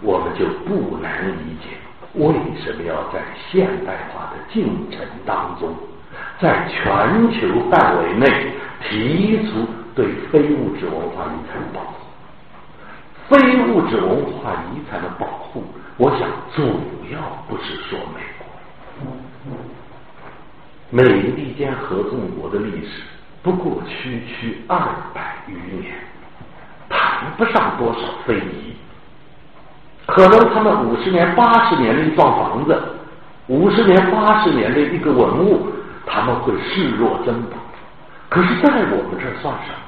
[0.00, 1.76] 我们就不难理解
[2.14, 3.18] 为什么要在
[3.50, 5.74] 现代化的进程当中，
[6.40, 8.52] 在全球范围内
[8.88, 9.66] 提出
[9.98, 12.06] 对非物质文化遗产的保护。
[13.28, 15.64] 非物质文化遗产的保护，
[15.96, 16.20] 我想
[16.54, 16.62] 主
[17.12, 18.46] 要不是说美国。
[20.90, 23.02] 美利坚合众国的历史
[23.42, 24.78] 不过区区二
[25.12, 25.92] 百余年，
[26.88, 28.76] 谈不上多少非遗。
[30.06, 32.80] 可能他们五十年、八十年的一幢房子，
[33.48, 35.66] 五十年、八十年的一个文物，
[36.06, 37.56] 他们会视若珍宝。
[38.30, 39.87] 可是，在我们这儿算什么？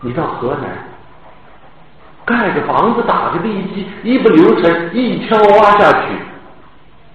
[0.00, 0.78] 你到河南，
[2.24, 6.06] 盖个房子、打个地基，一不留神一锹挖下去，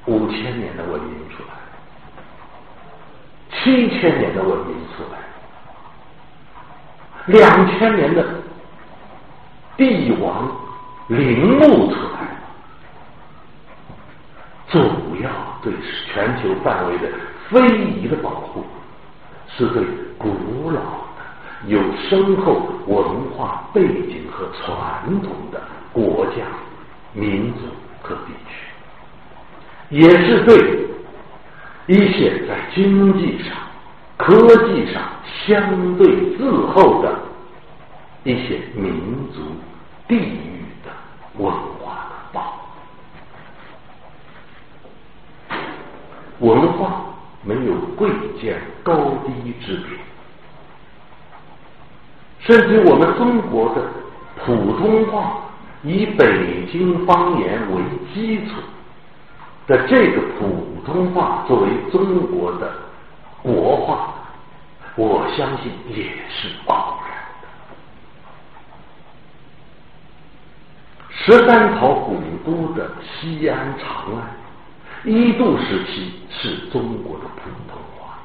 [0.06, 1.50] 五千年的文明出来。
[3.52, 5.20] 七千年的文明出来，
[7.28, 8.26] 两千年的
[9.78, 10.52] 帝王
[11.08, 12.28] 陵墓出来，
[14.68, 14.80] 主
[15.22, 15.30] 要
[15.62, 15.72] 对
[16.12, 17.08] 全球范围的
[17.50, 18.66] 非遗的保护，
[19.56, 19.86] 是对
[20.18, 20.82] 古老、
[21.68, 26.44] 有深厚文化背景和传统的国家、
[27.14, 27.60] 民族
[28.02, 28.56] 和地区，
[29.90, 30.84] 也是对。
[31.86, 33.58] 一些在经济上、
[34.16, 35.04] 科技上
[35.46, 37.14] 相对滞后的
[38.24, 39.42] 一些民族、
[40.08, 40.90] 地域的
[41.36, 42.58] 文化的报。
[46.40, 47.04] 文化
[47.44, 48.10] 没有贵
[48.42, 48.96] 贱高
[49.26, 49.98] 低之别，
[52.46, 53.82] 甚至我们中国的
[54.46, 55.44] 普通话
[55.82, 57.82] 以北京方言为
[58.14, 58.56] 基础
[59.66, 62.70] 的这个普通话作为中国的
[63.42, 64.14] 国话，
[64.96, 66.76] 我相信也是偶
[67.08, 67.48] 然的。
[71.10, 74.28] 十三朝古都的西安长安。
[75.06, 78.18] 一度时期是中国的普通话，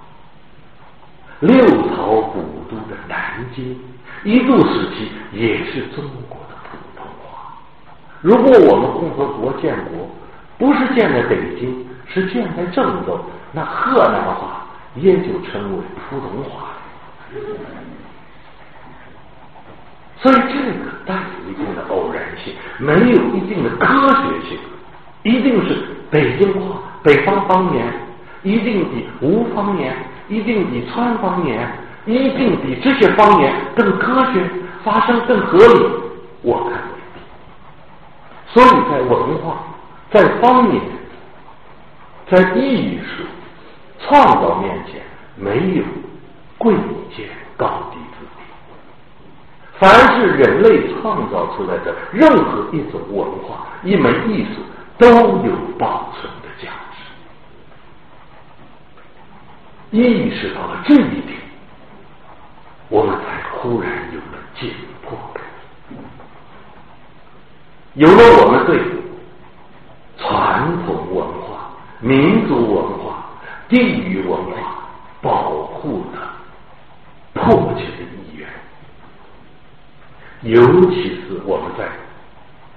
[1.41, 1.53] 六
[1.89, 3.77] 朝古都的南京
[4.25, 7.55] 一度时期也是中国的普通话。
[8.21, 10.09] 如果我们共和国建国
[10.59, 13.21] 不是建在北京，是建在郑州，
[13.53, 16.75] 那河南话也就成为普通话了。
[20.21, 24.59] 所以这个带有一定的偶然性，没有一定的科学性，
[25.23, 25.77] 一定是。
[26.11, 27.85] 北京话、北方方言
[28.43, 29.95] 一定比吴方言、
[30.27, 31.71] 一定比川方言、
[32.09, 34.43] 一定比这些方言更科学，
[34.83, 35.87] 发声更合理。
[36.43, 36.83] 我看。
[38.49, 39.59] 所以在文化、
[40.11, 40.83] 在方言、
[42.31, 43.25] 在艺术
[44.01, 45.03] 创造面前，
[45.37, 45.85] 没有
[46.57, 46.75] 贵
[47.15, 48.43] 贱高低之别。
[49.79, 54.63] 凡是人类创造出来的任何一种文化、一门艺术。
[54.99, 56.97] 都有保存的价值。
[59.97, 61.39] 意识到了这一点，
[62.89, 64.73] 我们才忽然有了紧
[65.03, 65.45] 迫感，
[67.95, 68.81] 有了我们对
[70.17, 71.71] 传统文化、
[72.01, 73.25] 民族文化、
[73.69, 74.89] 地域文化
[75.21, 76.19] 保护的
[77.35, 78.49] 迫切的意愿。
[80.43, 81.89] 尤其是我们在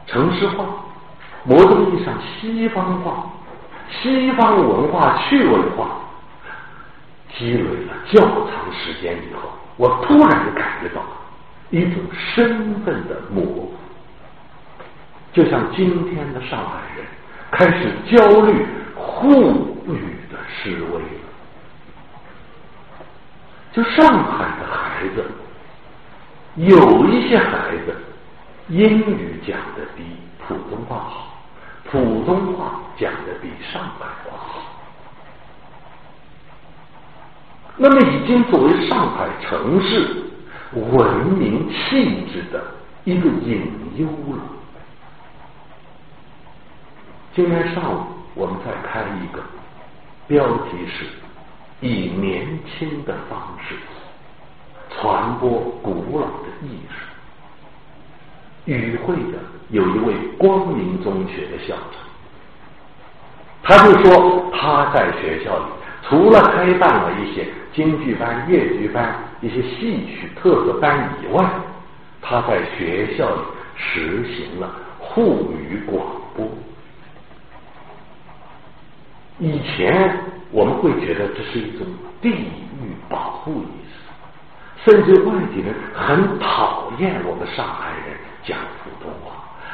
[0.08, 0.66] 城市化。
[1.44, 3.28] 某种意义上，西方化、
[3.90, 5.90] 西方文化趣味化
[7.36, 11.02] 积累了较长时间以后，我突然感觉到
[11.70, 13.74] 一种身份的模糊，
[15.34, 17.06] 就像今天的上海人
[17.52, 21.22] 开始焦虑沪语的示威了。
[23.72, 25.26] 就上海的孩子，
[26.56, 27.96] 有一些孩子
[28.68, 30.04] 英语讲的比
[30.46, 31.28] 普通话好。
[31.90, 34.62] 普通话讲的比上海话好，
[37.78, 40.24] 那么已经作为上海城市
[40.74, 42.64] 文明气质的
[43.04, 44.06] 一个隐忧
[44.36, 44.44] 了。
[47.34, 48.04] 今天上午
[48.36, 49.42] 我们再开一个
[50.28, 51.06] 标题是
[51.80, 53.76] 以年轻的方式
[54.90, 55.50] 传播
[55.82, 56.96] 古老的艺术。
[58.66, 61.98] 与会的有一位光明中学的校长，
[63.64, 65.66] 他就说他在学校里
[66.04, 71.46] 除了开办了一些京剧班、越剧班、一些戏曲特色班以外，
[72.22, 73.42] 他在学校里
[73.76, 76.48] 实行了沪语广播。
[79.40, 80.18] 以前
[80.52, 81.88] 我们会觉得这是一种
[82.22, 88.18] 地域保护意识，甚至外地人很讨厌我们上海人。
[88.44, 89.34] 讲普通话，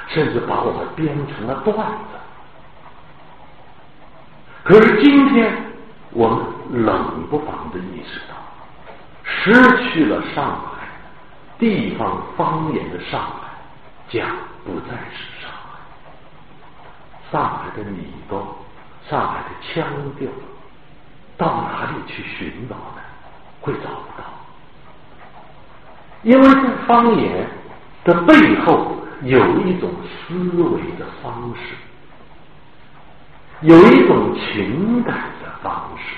[0.10, 2.18] 甚至把我们编成了段子。
[4.66, 5.54] 可是今天，
[6.18, 8.34] 我们冷不防的意识到，
[9.24, 9.54] 失
[9.84, 10.88] 去了上海
[11.60, 13.50] 地方方言的上海，
[14.10, 14.28] 将
[14.66, 15.78] 不再是上海。
[17.32, 18.58] 上海的礼貌，
[19.08, 19.86] 上海的腔
[20.18, 20.28] 调，
[21.38, 23.02] 到哪里去寻找呢？
[23.62, 24.24] 会找不到，
[26.24, 27.48] 因为这方言。
[28.08, 31.76] 的背后有一种思维的方式，
[33.62, 36.16] 有一种情感的方式，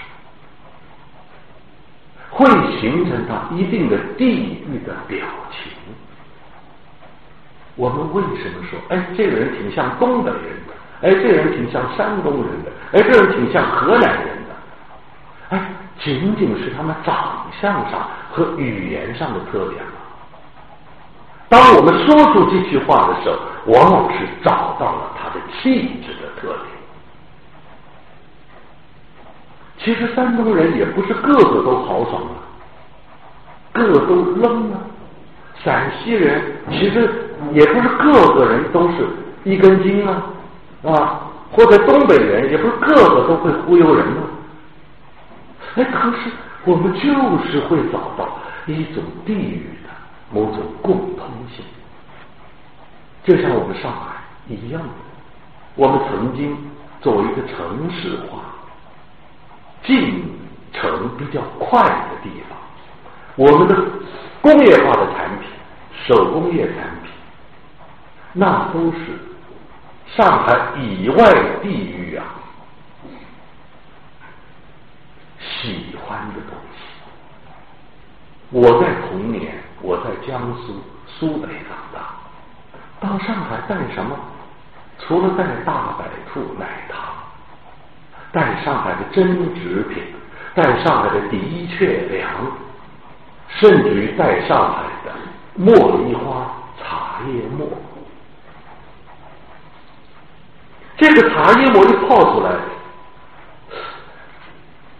[2.30, 2.46] 会
[2.80, 5.72] 形成它一定的地域的表情。
[7.76, 14.56] 我们为什么说，哎，这个人挺像东北人的，哎，这个人挺像山东人的，哎，这个人挺像河南人的，
[15.52, 19.94] 哎，仅仅是他们长相上和语言上的特点吗？
[21.48, 23.40] 当我们说出这句话的时候，
[23.72, 26.78] 往往是找到了他的气质的特点。
[29.80, 32.36] 其实山东人也不是个个都豪爽啊，
[33.73, 34.80] 个个都愣啊。
[35.63, 37.09] 陕西人其实
[37.53, 39.07] 也不是个个人都是
[39.43, 40.23] 一根筋啊，
[40.84, 41.21] 啊，
[41.51, 44.23] 或者东北人也不是个个都会忽悠人啊。
[45.75, 46.30] 哎，可是
[46.65, 46.99] 我们就
[47.47, 49.89] 是会找到一种地域的。
[50.32, 51.65] 某种共通性，
[53.23, 54.88] 就像我们上海一样的，
[55.73, 56.55] 我们曾经
[57.01, 58.49] 作为一个城市化
[59.84, 60.39] 进
[60.73, 62.57] 程比较快的地方，
[63.36, 63.75] 我们的
[64.41, 65.49] 工业化的产品、
[66.05, 67.11] 手工业产品，
[68.34, 68.97] 那都是
[70.15, 72.25] 上海以外地域啊
[75.39, 76.80] 喜欢的东西。
[78.51, 82.15] 我在童年，我在江苏苏北长大，
[82.99, 84.17] 到上海带什么？
[84.99, 87.01] 除了带大白兔奶糖，
[88.32, 90.03] 带上海的真纸品，
[90.53, 92.30] 带上海的的确良，
[93.47, 95.11] 甚至于带上海的
[95.57, 97.67] 茉莉花茶叶末。
[100.97, 102.51] 这个茶叶沫一泡出来，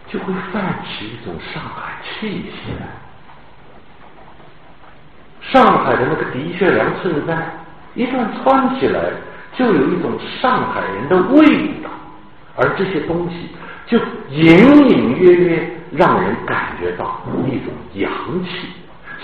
[0.08, 2.86] 就会泛起一种上海气息来。
[5.40, 7.64] 上海的那个的确良衬衫，
[7.94, 9.10] 一旦穿起来，
[9.56, 11.90] 就有一种上海人的味道，
[12.56, 13.48] 而这些东西
[13.86, 13.98] 就
[14.30, 18.10] 隐隐约约让人感觉到一种洋
[18.44, 18.68] 气。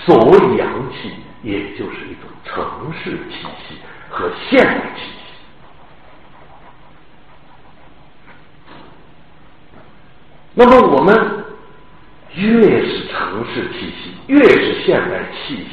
[0.05, 1.11] 所谓阳气，
[1.43, 3.75] 也就是一种城市气息
[4.09, 5.11] 和现代气息。
[10.53, 11.45] 那么，我们
[12.35, 15.69] 越是城市气息，越是现代气息。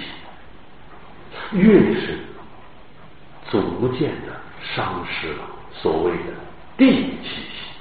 [1.53, 2.19] 越是
[3.49, 4.33] 逐渐的
[4.75, 6.33] 丧失了所谓的
[6.77, 7.73] 地气息，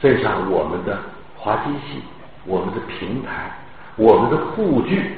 [0.00, 0.98] 正像我们的
[1.36, 2.02] 滑稽戏、
[2.44, 3.50] 我们的平台、
[3.96, 5.16] 我们的护具，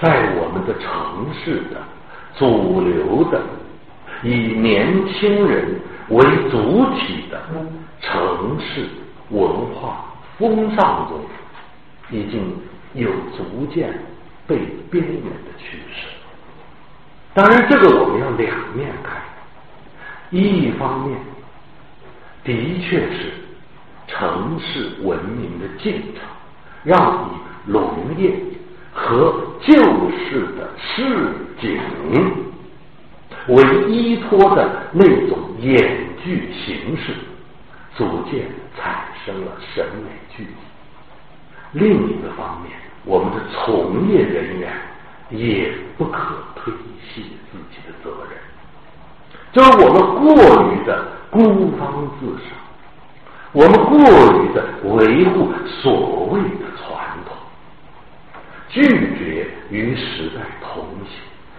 [0.00, 1.82] 在我们的城市的
[2.36, 3.42] 主流的
[4.22, 5.80] 以年轻人
[6.10, 7.40] 为主体的
[8.00, 8.86] 城市
[9.30, 10.04] 文化
[10.38, 11.20] 风尚中，
[12.10, 12.56] 已经
[12.94, 13.92] 有逐渐。
[14.48, 14.56] 被
[14.90, 16.06] 边缘的趋势，
[17.34, 19.20] 当然，这个我们要两面看。
[20.30, 21.18] 一方面，
[22.44, 23.32] 的确是
[24.06, 26.22] 城市文明的进程，
[26.84, 28.34] 让以农业
[28.92, 29.74] 和旧
[30.10, 31.80] 式的市井
[33.48, 37.14] 为依托的那种演剧形式，
[37.96, 40.50] 逐渐产生了审美距离。
[41.72, 42.72] 另一个方面，
[43.04, 44.72] 我们的从业人员
[45.30, 46.72] 也不可推
[47.02, 48.38] 卸自己的责任，
[49.52, 50.34] 就是我们过
[50.70, 52.52] 于的孤芳自赏，
[53.52, 53.98] 我们过
[54.42, 56.94] 于的维护所谓的传
[57.26, 57.34] 统，
[58.68, 58.82] 拒
[59.16, 61.16] 绝与时代同行，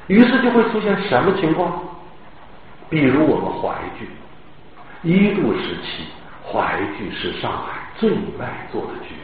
[0.07, 1.81] 于是就会出现什么情况？
[2.89, 4.07] 比如我们淮剧，
[5.03, 6.05] 一度时期，
[6.43, 9.15] 淮剧是上海最卖座的剧。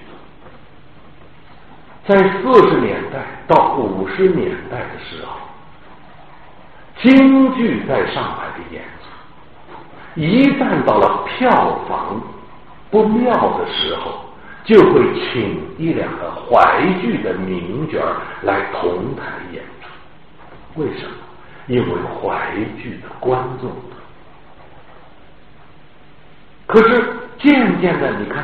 [2.07, 5.37] 在四十年代到五十年代的时候，
[7.01, 12.21] 京剧在上海的演出，一旦到了票房
[12.89, 14.25] 不妙的时候，
[14.63, 17.99] 就会请一两个淮剧的名角
[18.43, 20.81] 来同台演出。
[20.81, 21.15] 为什么？
[21.67, 23.71] 因为淮剧的观众。
[26.67, 28.43] 可是渐渐的，你看。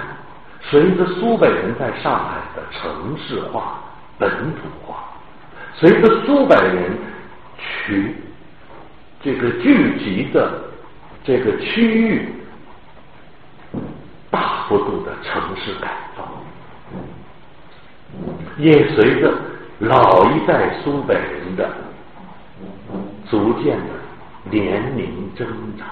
[0.64, 3.82] 随着苏北人在上海的城市化、
[4.20, 5.04] 本土化，
[5.74, 6.98] 随着苏北人
[7.58, 8.16] 去
[9.24, 10.64] 这个聚集的
[11.24, 12.34] 这个区域
[14.32, 16.28] 大幅度的城市改造，
[18.58, 19.32] 也随着
[19.80, 21.70] 老一代苏北人的
[23.30, 23.94] 逐渐的
[24.50, 25.48] 年龄增
[25.78, 25.88] 长，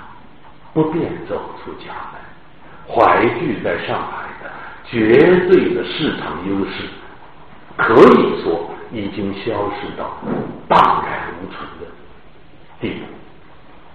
[0.73, 2.19] 不便走出家门，
[2.88, 4.49] 怀聚在上海的。
[4.91, 6.89] 绝对的市场优势，
[7.77, 10.17] 可以说已经消失到
[10.67, 11.86] 荡然无存的
[12.82, 13.05] 地步。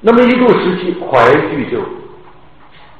[0.07, 1.83] 那么一度时期，怀剧就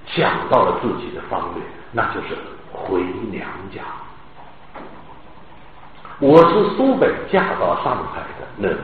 [0.07, 2.35] 想到了自己的方略，那就是
[2.73, 3.83] 回娘家。
[6.19, 8.79] 我是苏北嫁到上海的人，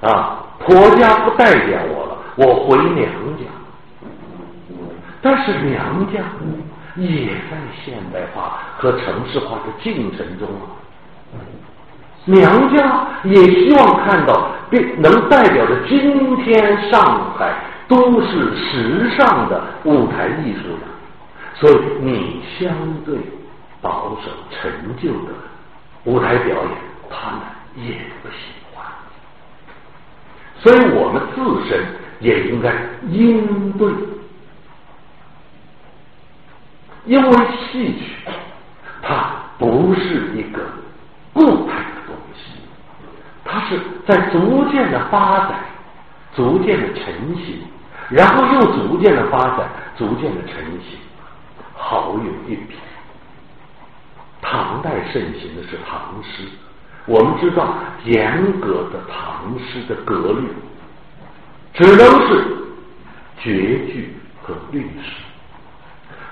[0.00, 3.44] 啊，婆家不待见我了，我回娘家。
[5.20, 6.22] 但是娘家。
[6.96, 10.78] 也在现代化和城市化的进程中啊，
[12.26, 17.54] 娘家也希望看到并能代表着今天上海
[17.86, 20.86] 都市时尚的舞台艺术的，
[21.54, 22.72] 所以你相
[23.04, 23.18] 对
[23.82, 24.72] 保守陈
[25.02, 25.32] 旧的
[26.04, 26.70] 舞台表演，
[27.10, 27.40] 他们
[27.76, 28.36] 也不喜
[28.72, 28.86] 欢，
[30.58, 31.84] 所以我们自身
[32.20, 32.74] 也应该
[33.10, 33.92] 应对。
[37.04, 37.36] 因为
[37.70, 38.32] 戏曲，
[39.02, 40.62] 它不是一个
[41.34, 41.84] 固态，
[43.54, 45.60] 它是在逐渐的发展，
[46.34, 47.04] 逐渐的成
[47.36, 47.62] 型，
[48.08, 50.98] 然后又逐渐的发展，逐渐的成型，
[51.72, 52.76] 好有一品。
[54.42, 56.48] 唐代盛行的是唐诗，
[57.06, 57.74] 我们知道
[58.04, 60.48] 严格的唐诗的格律，
[61.74, 62.56] 只能是
[63.38, 65.12] 绝句和律诗。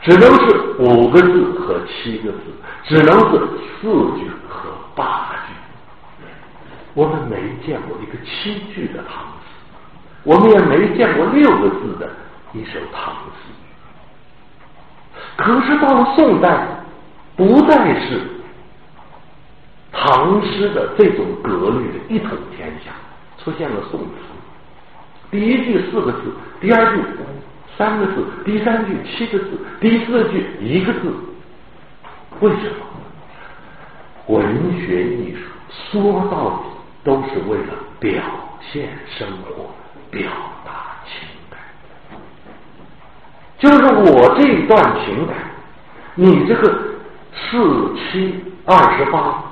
[0.00, 2.38] 只能是五个字和七个字，
[2.82, 3.38] 只能是
[3.80, 5.52] 四句和八句。
[6.94, 7.36] 我们没
[7.66, 9.48] 见过一个七句的唐诗，
[10.24, 12.10] 我们也没见过六个字的
[12.52, 13.52] 一首唐诗。
[15.36, 16.66] 可是到了宋代，
[17.36, 18.20] 不再是
[19.92, 22.92] 唐诗的这种格律的一统天下，
[23.42, 24.06] 出现了宋词。
[25.30, 27.02] 第一句四个字，第二句。
[27.78, 31.10] 三个字，第三句七个字，第四句一个字。
[32.40, 32.84] 为什么？
[34.26, 35.40] 文学艺术
[35.90, 36.64] 说到底
[37.04, 38.22] 都是为了表
[38.60, 39.70] 现生活，
[40.10, 40.30] 表
[40.64, 41.58] 达情感。
[43.58, 45.36] 就是我这一段情感，
[46.14, 46.78] 你这个
[47.34, 49.42] 四七二十八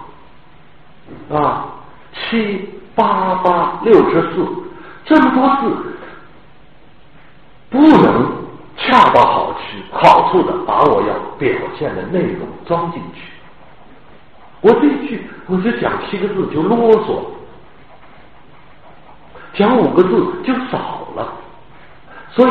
[1.36, 1.66] 啊，
[2.12, 4.46] 七八八六十四，
[5.04, 5.86] 这么多字。
[7.72, 8.32] 不能
[8.76, 9.58] 恰到好处、
[9.92, 11.48] 好处的把我要表
[11.78, 13.30] 现的内容装进去。
[14.60, 17.22] 我这一句，我就讲七个字就啰嗦，
[19.60, 20.08] 讲五个字
[20.42, 21.34] 就少了。
[22.32, 22.50] 所以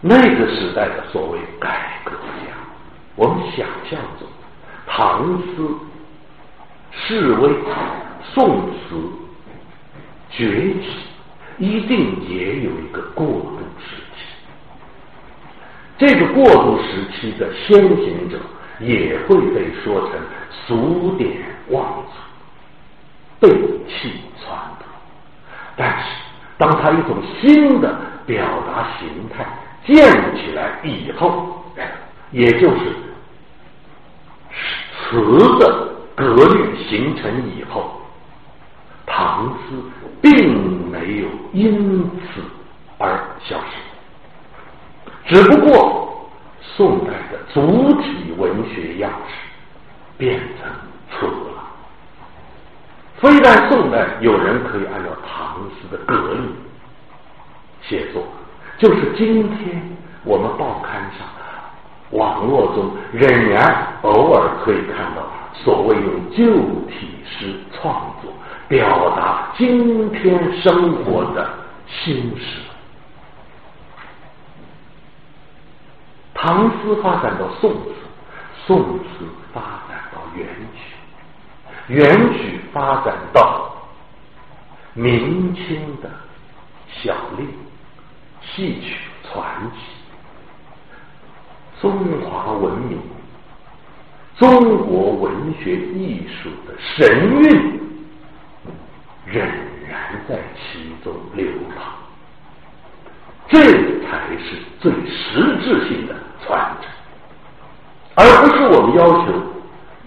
[0.00, 2.52] 那个时代的所谓改革家，
[3.14, 4.26] 我们想象中
[4.84, 5.62] 唐诗
[6.90, 7.54] 是为
[8.34, 9.00] 宋词
[10.28, 10.86] 崛起，
[11.58, 14.24] 一定也有一个过渡时期。
[15.98, 18.40] 这个过渡时期的先行者
[18.80, 20.18] 也会被说成
[20.66, 21.30] 俗典
[21.68, 21.84] 忘
[23.38, 23.48] 祖、背
[23.86, 24.88] 弃传统。
[25.76, 26.04] 但是，
[26.60, 29.46] 当他一种新的表达形态
[29.86, 29.96] 建
[30.36, 31.64] 起来以后，
[32.30, 32.92] 也就是
[34.92, 37.98] 词的格律形成以后，
[39.06, 39.74] 唐诗
[40.20, 42.42] 并没有因此
[42.98, 45.34] 而消失。
[45.34, 46.30] 只不过，
[46.60, 49.34] 宋代的主体文学样式
[50.18, 50.70] 变成
[51.10, 51.69] 词了。
[53.20, 56.40] 非但宋代有人可以按照唐诗的格律
[57.82, 58.26] 写作，
[58.78, 59.82] 就是今天
[60.24, 61.28] 我们报刊上、
[62.12, 66.46] 网络中仍然偶尔可以看到所谓用旧
[66.88, 68.32] 体诗创作，
[68.68, 71.46] 表达今天生活的
[71.86, 72.56] 心事。
[76.32, 77.92] 唐诗发展到宋词，
[78.66, 79.60] 宋词发
[79.90, 83.72] 展到元曲，元曲发展到
[84.94, 86.10] 明清的
[86.88, 87.48] 小令、
[88.42, 89.78] 戏曲传奇，
[91.80, 91.92] 中
[92.22, 92.98] 华文明、
[94.36, 97.80] 中国文学艺术的神韵
[99.26, 99.46] 仍
[99.88, 101.46] 然在其中流
[101.76, 101.94] 淌，
[103.48, 103.58] 这
[104.06, 106.14] 才是最实质性的。
[106.42, 106.90] 传承，
[108.16, 109.32] 而不是我们要求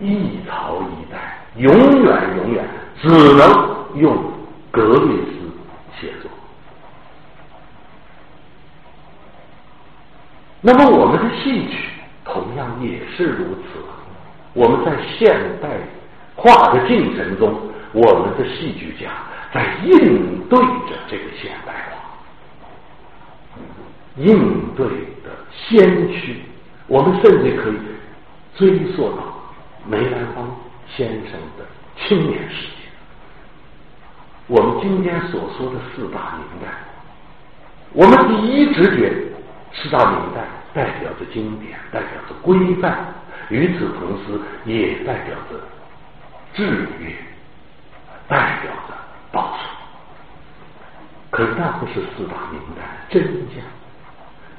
[0.02, 1.72] 一朝一代永
[2.04, 2.66] 远永远
[3.02, 4.32] 只能用
[4.72, 5.34] 格律诗
[6.00, 6.32] 写作。
[10.62, 11.90] 那么我们的戏曲
[12.24, 13.80] 同样也是如此。
[14.54, 15.70] 我们在现代
[16.36, 17.54] 化的进程中，
[17.92, 19.12] 我们的戏剧家
[19.54, 21.98] 在应对着这个现代化，
[24.18, 24.88] 应对
[25.24, 25.30] 的。
[25.52, 26.42] 先驱，
[26.88, 27.76] 我们甚至可以
[28.56, 29.18] 追溯到
[29.88, 30.56] 梅兰芳
[30.96, 31.66] 先生的
[31.98, 32.74] 青年时期。
[34.48, 36.70] 我们今天所说的四大名旦，
[37.94, 39.14] 我们第一直觉
[39.74, 42.96] 四大名旦代表着经典，代表着规范，
[43.50, 45.60] 与此同时也代表着
[46.54, 47.10] 制约，
[48.28, 48.94] 代表着
[49.32, 49.64] 保守。
[51.32, 53.24] 可是那不是四大名旦真
[53.56, 53.64] 相。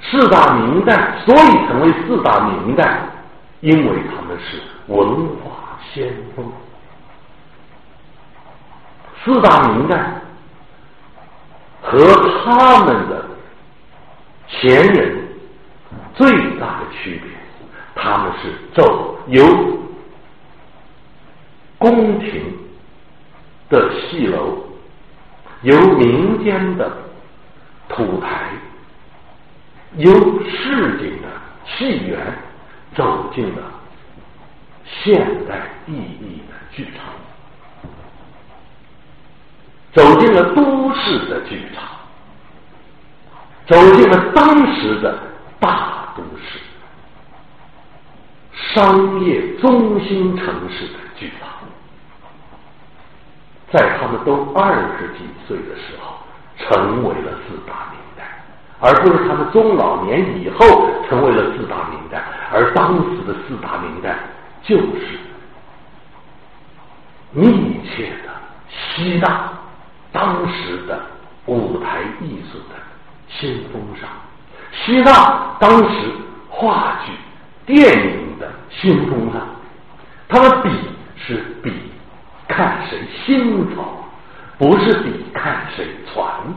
[0.00, 2.96] 四大名旦，所以成为四大名旦，
[3.60, 6.50] 因为他们是文化先锋。
[9.24, 10.04] 四大名旦
[11.82, 11.98] 和
[12.44, 13.24] 他们的
[14.48, 15.28] 前人
[16.14, 17.30] 最大的区别，
[17.94, 19.44] 他们是走由
[21.78, 22.56] 宫廷
[23.68, 24.58] 的戏楼，
[25.62, 26.90] 由民间的
[27.88, 28.50] 土台。
[29.96, 30.12] 由
[30.42, 31.28] 市井的
[31.64, 32.36] 戏园
[32.96, 33.62] 走进了
[34.84, 37.04] 现代意义的剧场，
[39.92, 41.84] 走进了都市的剧场，
[43.66, 45.18] 走进了当时的
[45.58, 46.60] 大都市、
[48.52, 51.48] 商业中心城市的剧场。
[53.72, 56.14] 在他们都二十几岁的时候，
[56.56, 58.22] 成为了四大名旦，
[58.78, 62.20] 而不是他们中老年以后成为了四大名旦。
[62.52, 64.14] 而当时的四大名旦，
[64.64, 65.18] 就是
[67.32, 68.32] 密切的
[68.70, 69.52] 吸纳
[70.10, 71.00] 当时的
[71.46, 72.74] 舞台艺术的
[73.28, 74.08] 新风尚，
[74.72, 76.10] 希腊当时
[76.48, 77.12] 话剧、
[77.66, 79.40] 电影的新风尚。
[80.28, 80.70] 他们比
[81.16, 81.72] 是比。
[82.46, 84.04] 看谁新潮，
[84.58, 86.56] 不是比看谁传统。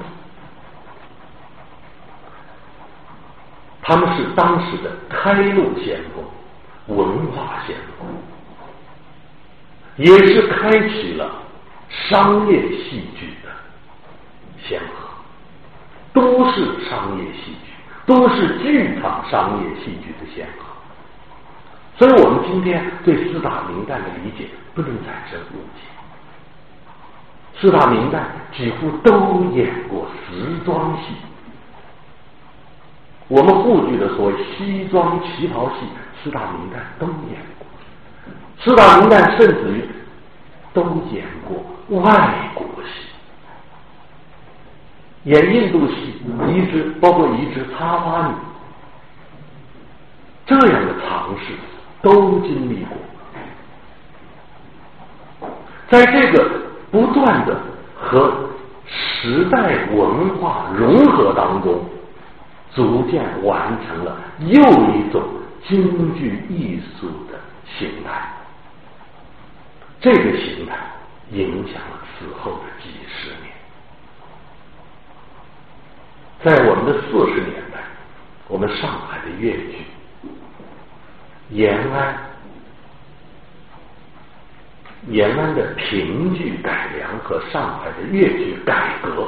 [3.82, 6.24] 他们是当时的开路先锋，
[6.88, 8.08] 文化先锋，
[9.98, 11.30] 也是开启了
[11.90, 13.50] 商业戏剧的
[14.68, 15.10] 先河，
[16.14, 17.74] 都是商业戏剧，
[18.06, 20.66] 都是剧场商业戏剧的先河。
[21.98, 25.82] 所以我们今天对四大名旦的理解不能产生误解。
[27.60, 28.22] 四大名旦
[28.56, 31.16] 几乎都演过时装戏，
[33.28, 35.88] 我们沪剧的所谓西装旗袍戏，
[36.28, 37.66] 四大名旦都演过。
[38.62, 39.90] 四大名旦甚至于
[40.74, 41.64] 都演过
[42.02, 42.90] 外国戏，
[45.24, 48.34] 演印度戏，移植包括移植插花女，
[50.46, 51.54] 这样的尝试。
[52.00, 52.96] 都经历过，
[55.90, 56.48] 在这个
[56.92, 57.60] 不断的
[58.00, 58.32] 和
[58.86, 61.84] 时代文化融合当中，
[62.76, 64.62] 逐渐完成了又
[64.94, 65.24] 一种
[65.68, 67.40] 京剧艺术的
[67.78, 68.32] 形态。
[70.00, 70.78] 这个形态
[71.32, 73.52] 影响了此后的几十年。
[76.44, 77.80] 在我们的四十年代，
[78.48, 79.86] 我们上海的粤剧。
[81.50, 82.16] 延安，
[85.08, 89.28] 延安的评剧改良和上海的粤剧改革，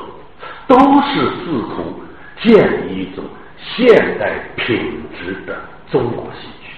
[0.67, 2.03] 都是试图
[2.41, 3.23] 建立一种
[3.57, 5.61] 现代品质的
[5.91, 6.73] 中国戏曲。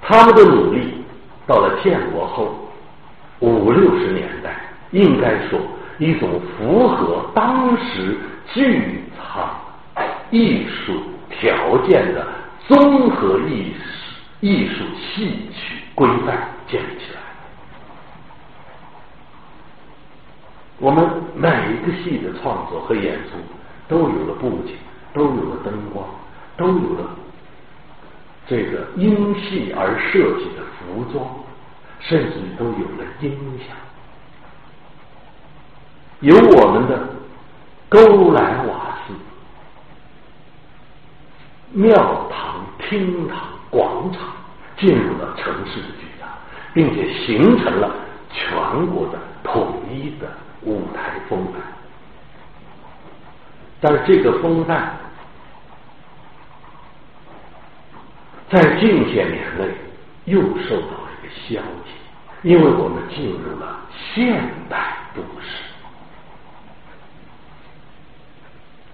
[0.00, 1.04] 他们的努力
[1.46, 2.68] 到了建国后
[3.40, 4.60] 五六十年代，
[4.90, 5.60] 应该说
[5.98, 8.18] 一种符合当时
[8.52, 9.60] 剧场
[10.30, 12.26] 艺术条件的。
[12.68, 13.80] 综合艺术
[14.40, 17.20] 艺术戏曲规范建立起来，
[20.78, 23.30] 我们每一个戏的创作和演出
[23.88, 24.76] 都有了布景，
[25.12, 26.06] 都有了灯光，
[26.60, 27.08] 都有了
[28.46, 31.24] 这个因戏而设计的服装，
[32.00, 33.34] 甚至都有了音
[33.66, 33.74] 响，
[36.20, 37.08] 有我们的
[37.88, 39.14] 勾栏瓦肆、
[41.72, 42.50] 庙堂。
[42.88, 43.38] 厅堂、
[43.70, 44.20] 广场
[44.76, 46.28] 进入了城市的剧场，
[46.74, 47.88] 并且形成了
[48.32, 50.26] 全国的统一的
[50.62, 51.62] 舞台风范。
[53.80, 54.98] 但是这个风范
[58.50, 59.64] 在近些年内
[60.24, 63.80] 又受到了一个消极，因为我们进入了
[64.12, 65.62] 现代都市。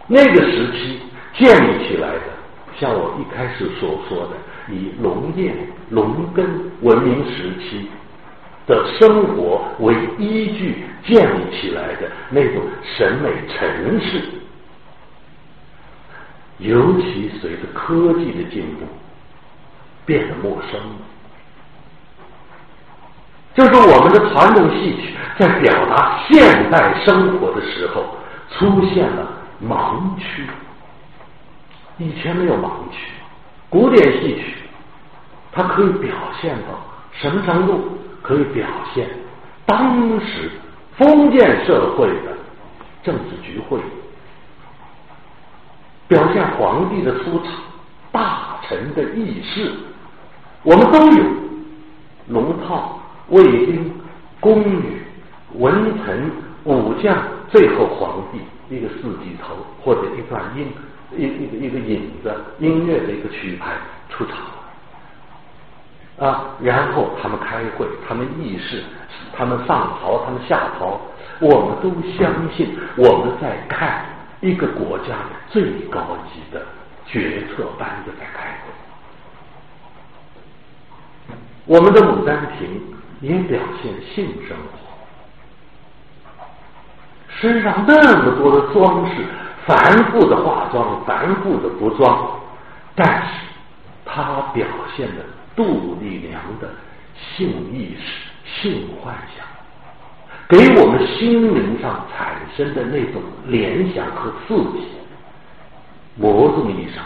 [0.06, 1.00] 那个时期
[1.34, 2.36] 建立起来的。
[2.78, 4.36] 像我一开始所说的，
[4.70, 5.54] 以农业、
[5.88, 6.46] 农耕
[6.82, 7.88] 文明时期
[8.66, 14.20] 的生活为依据建立起来的那种审美城市，
[16.58, 18.84] 尤其随着科技的进步，
[20.06, 20.96] 变得陌生了。
[23.54, 28.04] 就是我们的传统戏曲在表达现代生活的时候，
[28.50, 29.28] 出现了
[29.62, 30.46] 盲区。
[31.98, 33.10] 以前没有盲区，
[33.68, 34.54] 古典戏曲
[35.52, 36.78] 它可以表现到
[37.12, 37.98] 什么程度？
[38.22, 39.08] 可以表现
[39.66, 40.50] 当时
[40.96, 42.36] 封建社会的
[43.04, 43.78] 政治局会，
[46.08, 47.52] 表现皇帝的出场、
[48.10, 49.72] 大臣的议事，
[50.66, 51.24] 我们都有
[52.26, 52.98] 龙套、
[53.28, 53.88] 卫兵、
[54.40, 55.00] 宫女、
[55.54, 56.28] 文臣、
[56.64, 57.16] 武将，
[57.48, 58.40] 最后皇帝
[58.74, 60.66] 一个四季头或者一段音。
[61.16, 63.74] 一一个一个影子，音乐的一个曲牌
[64.10, 64.38] 出场
[66.28, 68.82] 啊，然后他们开会，他们议事，
[69.32, 71.00] 他们上朝，他们下朝，
[71.38, 74.04] 我们都相信我们在看
[74.40, 76.00] 一个国家的最高
[76.34, 76.66] 级的
[77.06, 78.52] 决策班子在开。
[81.66, 82.68] 我们的《牡丹亭》
[83.20, 84.78] 也表现性生活，
[87.28, 89.24] 身上那么多的装饰，
[89.66, 89.76] 繁
[90.12, 92.38] 复的化妆，繁复的服装，
[92.94, 93.32] 但是
[94.04, 94.64] 它表
[94.96, 95.24] 现的
[95.56, 96.70] 杜丽娘的
[97.16, 99.44] 性意识、性幻想，
[100.48, 104.86] 给我们心灵上产生的那种联想和刺激，
[106.14, 107.02] 某种意义上，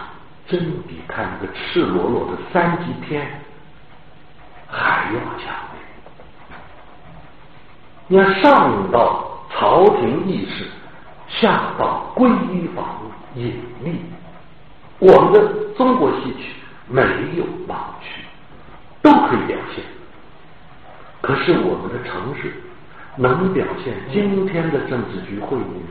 [0.46, 3.40] 真比看那个赤裸裸的三级片
[4.70, 5.54] 还要强。
[8.08, 9.28] 你要上到。
[9.52, 10.64] 朝廷议事，
[11.28, 12.30] 下到闺
[12.74, 12.86] 房
[13.34, 14.00] 隐秘，
[15.00, 16.54] 我们的中国戏曲
[16.88, 17.02] 没
[17.36, 18.22] 有盲区，
[19.02, 19.84] 都可以表现。
[21.20, 22.54] 可是我们的城市
[23.16, 25.90] 能表现今天的政治局会议吗？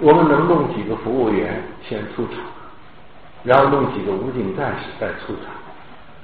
[0.00, 2.36] 我们能弄几个服务员先出场，
[3.42, 5.46] 然后弄几个武警战士再出场，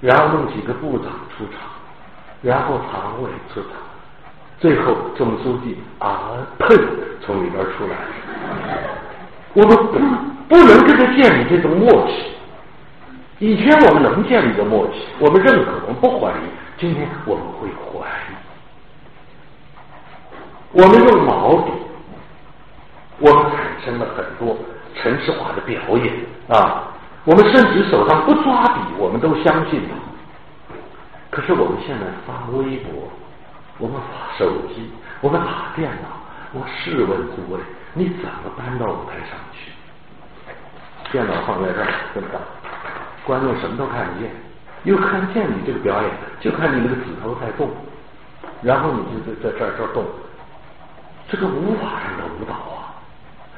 [0.04, 1.62] 然后弄几个部长出场，
[2.42, 3.70] 然后常委出场。
[4.60, 6.78] 最后，总书记啊，砰，
[7.22, 7.96] 从里边出来。
[9.54, 9.98] 我们不
[10.46, 12.34] 不能跟他建立这种默契。
[13.38, 16.44] 以前我们能建立的默契，我们认可，我们不怀疑。
[16.78, 18.34] 今天我们会怀疑。
[20.72, 21.72] 我们用毛笔，
[23.20, 24.54] 我们产生了很多
[24.96, 26.14] 城市化的表演
[26.48, 26.90] 啊。
[27.24, 29.94] 我们甚至手上不抓笔，我们都相信他。
[31.30, 33.10] 可是我们现在发微博。
[33.76, 34.88] 我们发手机，
[35.20, 36.08] 我们打电脑。
[36.52, 37.58] 我试问诸位，
[37.92, 39.72] 你怎么搬到舞台上去？
[41.10, 42.38] 电脑放在这儿，怎么大？
[43.26, 44.30] 观众什么都看不见，
[44.84, 46.10] 又看不见你这个表演，
[46.40, 47.68] 就看你那个指头在动，
[48.62, 50.04] 然后你就在在这儿这动，
[51.28, 52.94] 这个无法让的舞蹈啊！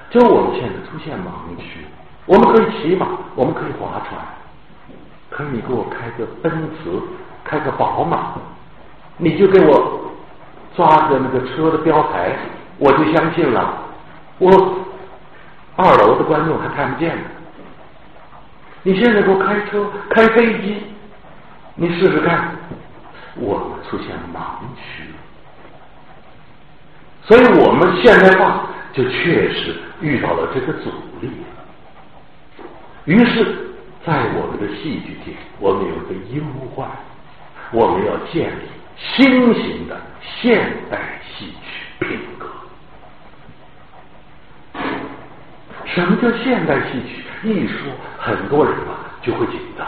[0.08, 1.84] 就我们现在出现盲区，
[2.26, 4.20] 我们可以骑马，我们可以划船，
[5.30, 6.90] 可是你给我开个奔驰，
[7.44, 8.34] 开个宝马，
[9.16, 10.02] 你就给我。
[10.74, 12.36] 抓着那个车的标牌，
[12.76, 13.78] 我就相信了。
[14.36, 14.50] 我
[15.74, 17.22] 二楼的观众还看不见呢。
[18.82, 20.82] 你现在给我开车、开飞机，
[21.76, 22.50] 你试试看，
[23.36, 25.04] 我们出现盲区。
[27.22, 30.90] 所以我们现代化就确实遇到了这个阻
[31.22, 31.30] 力。
[33.06, 33.70] 于是，
[34.04, 36.42] 在我们的戏剧界，我们有个忧
[36.74, 36.88] 患，
[37.72, 38.62] 我们要建立。
[38.98, 42.46] 新型的现代戏曲品格，
[45.84, 47.22] 什么叫现代戏曲？
[47.42, 49.86] 一说，很多人啊就会紧张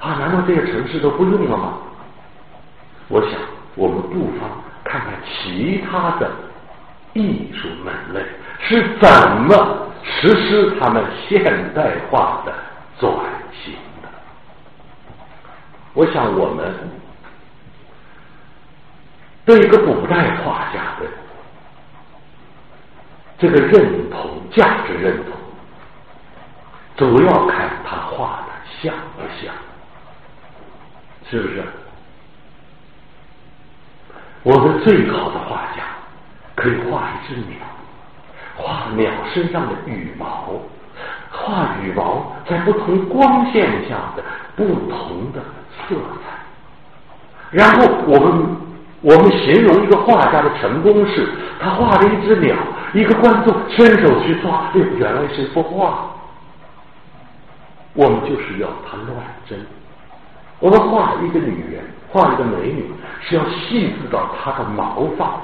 [0.00, 0.16] 啊！
[0.18, 1.74] 难道这些城市都不用了吗？
[3.08, 3.32] 我想，
[3.74, 4.50] 我们不妨
[4.82, 6.30] 看看其他的
[7.12, 8.24] 艺术门类
[8.58, 9.08] 是怎
[9.42, 11.42] 么实施他们现
[11.74, 12.52] 代化的
[12.98, 13.12] 转
[13.52, 14.08] 型的。
[15.94, 16.74] 我想，我们。
[19.44, 21.06] 对一个古代画家的
[23.38, 25.32] 这个认同、价值认同，
[26.96, 28.48] 主要看他画的
[28.82, 29.54] 像不像，
[31.30, 31.62] 是不是？
[34.42, 35.84] 我们最好的画家
[36.56, 37.58] 可以画一只鸟，
[38.56, 40.52] 画鸟身上的羽毛，
[41.30, 44.22] 画羽毛在不同光线下的
[44.56, 45.40] 不同的
[45.88, 45.94] 色
[46.24, 46.30] 彩，
[47.50, 48.56] 然后我们。
[49.02, 51.28] 我们形容一个画家的成功是，
[51.60, 52.56] 他画了一只鸟，
[52.92, 56.08] 一个观众伸手去抓，哎，原来是一幅画。
[57.92, 59.16] 我们就是要他乱
[59.48, 59.64] 真。
[60.58, 62.90] 我们画一个女人，画一个美女，
[63.20, 65.38] 是要细致到她的毛发，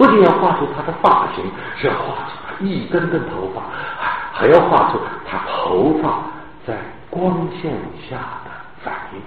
[0.00, 1.44] 不仅要画出他的发型，
[1.76, 3.60] 是要画出一根根头发，
[4.32, 4.98] 还要画出
[5.28, 6.22] 他头发
[6.66, 6.78] 在
[7.10, 7.70] 光线
[8.08, 8.50] 下的
[8.82, 9.20] 反应。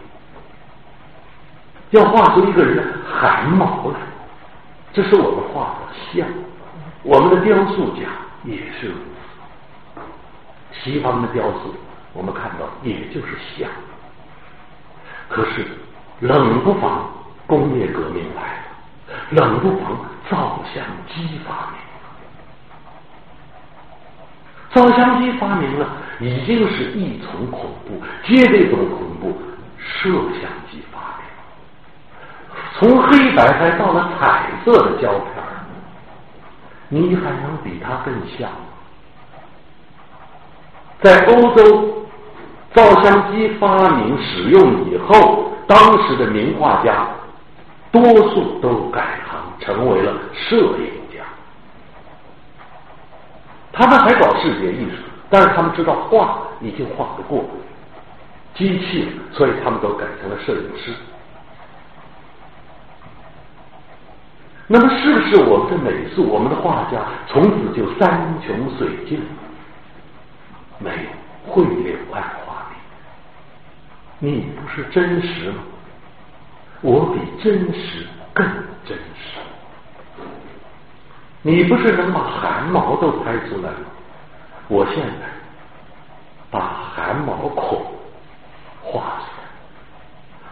[1.92, 4.00] 要画出一个人的汗毛来，
[4.92, 6.28] 这是我们画的像。
[7.04, 8.08] 我们的雕塑家
[8.44, 10.02] 也是如此。
[10.72, 11.76] 西方的雕塑，
[12.14, 13.70] 我们看到也就是像。
[15.30, 15.68] 可是
[16.22, 17.08] 冷不防
[17.46, 18.64] 工业革命来了，
[19.32, 19.98] 冷不防
[20.30, 21.80] 照相机发明。
[24.74, 25.88] 照相机发明了，
[26.20, 29.38] 已经是一重恐怖，接着一重恐怖，
[29.78, 30.10] 摄
[30.42, 31.26] 像机发明。
[32.76, 35.44] 从黑白拍到了彩色的胶片
[36.90, 38.58] 你还能比它更像吗？
[41.02, 42.08] 在欧洲，
[42.74, 47.08] 照相机发明使用以后，当时的名画家
[47.94, 51.24] 多数都改行成为了摄影家。
[53.72, 57.46] 他们还搞视觉艺术，但是他们知道画已经画不过
[58.56, 60.92] 机器，所以他们都改成了摄影师。
[64.66, 69.22] 那么，是不是我们的美术、我们的画家从此就山穷水尽？
[70.80, 72.66] 没有，绘柳暗花
[74.20, 74.32] 明。
[74.32, 75.58] 你不是真实吗？
[76.84, 78.46] 我比真实更
[78.86, 79.40] 真实。
[81.42, 83.78] 你不是能把汗毛都拍出来吗？
[84.70, 85.26] 我现在
[86.50, 87.86] 把汗毛孔
[88.82, 89.44] 画出来，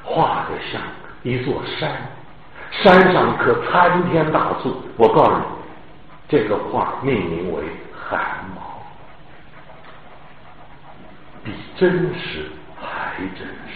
[0.04, 0.82] 画的像
[1.24, 1.90] 一座山。
[2.72, 5.44] 山上棵参天大树，我告诉你，
[6.28, 7.64] 这个画命名为
[7.94, 8.20] 汗
[8.54, 8.62] 毛，
[11.44, 13.71] 比真实还真实。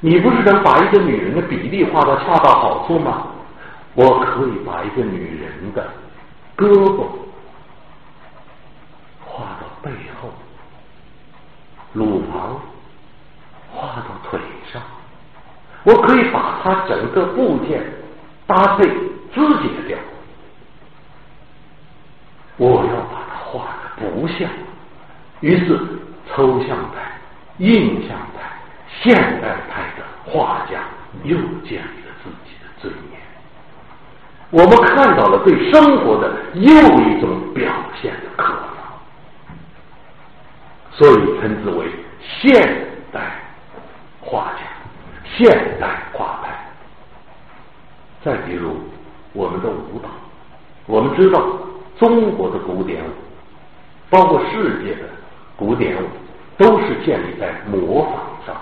[0.00, 3.26] 你不是能把一个女人的比例画到恰到好处吗？
[3.94, 5.90] 我可以把一个女人的
[6.56, 7.04] 胳膊
[9.24, 9.90] 画到背
[10.20, 10.30] 后，
[11.92, 12.60] 乳房
[13.72, 14.38] 画到腿
[14.72, 14.80] 上。
[15.82, 17.82] 我可以把它整个部件
[18.46, 18.84] 搭配
[19.32, 19.98] 肢解掉，
[22.56, 24.48] 我要把它画的不像。
[25.40, 25.80] 于是，
[26.28, 27.18] 抽象派、
[27.58, 28.57] 印象派、
[29.02, 30.80] 现代派的画家
[31.24, 33.20] 又建立了自己的尊严。
[34.50, 37.70] 我们看到了对生活的又一种表
[38.00, 39.56] 现的可能，
[40.92, 41.86] 所以称之为
[42.20, 43.20] 现代
[44.20, 44.60] 画家。
[45.36, 46.48] 现代画派，
[48.24, 48.76] 再比如
[49.32, 50.08] 我们的舞蹈，
[50.86, 51.40] 我们知道
[51.98, 53.10] 中国的古典舞，
[54.10, 55.02] 包括世界的
[55.56, 56.06] 古典舞，
[56.56, 58.14] 都是建立在模仿
[58.46, 58.56] 上。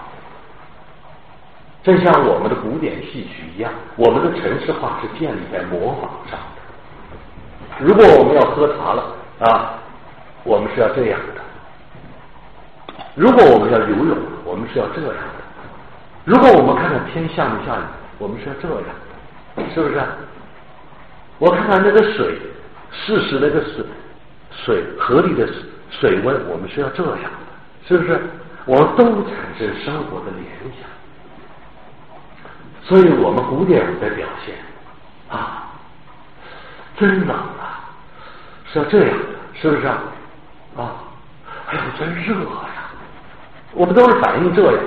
[1.87, 6.61] 正像我们的古典戏曲一样，我们的城市化是建立在模仿上的。
[7.79, 9.79] 如果我们要喝茶了啊，
[10.43, 11.41] 我们是要这样的；
[13.15, 15.15] 如果我们要游泳，我们是要这样的。
[16.25, 17.83] 如果我们看看天下没下雨，
[18.19, 18.83] 我们是要这样
[19.55, 20.03] 的，是不是？
[21.39, 22.37] 我看看那个水，
[22.91, 23.85] 事实那个水
[24.51, 25.49] 水河里的
[25.89, 28.21] 水温，我们是要这样的，是不是？
[28.65, 30.45] 我们都产生生活的联
[30.81, 30.91] 想，
[32.87, 34.55] 所以我们古典舞的表现
[35.29, 35.69] 啊，
[36.97, 37.91] 真冷啊，
[38.73, 39.19] 是要这样，
[39.55, 40.03] 是不是啊？
[40.77, 40.95] 啊，
[41.67, 42.91] 哎呦，真热呀！
[43.73, 44.85] 我们都是反映这样。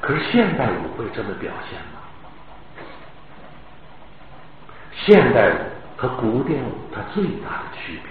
[0.00, 2.00] 可是现代舞会这么表现吗？
[4.96, 5.56] 现代舞
[5.96, 8.10] 和古典舞它最大的区别，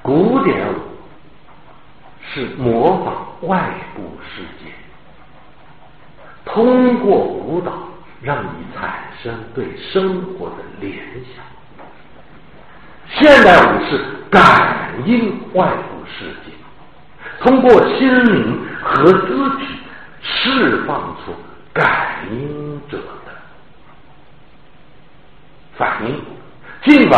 [0.00, 0.76] 古典舞
[2.22, 4.72] 是模仿外部世界，
[6.44, 7.72] 通过舞蹈
[8.22, 10.94] 让你产生对生活的联
[11.34, 11.42] 想；
[13.08, 14.00] 现代舞是
[14.30, 16.52] 感应外部世界，
[17.40, 19.66] 通过心灵和肢体。
[20.22, 21.32] 释放出
[21.72, 23.32] 感应者的
[25.78, 26.22] 反应，
[26.84, 27.16] 进而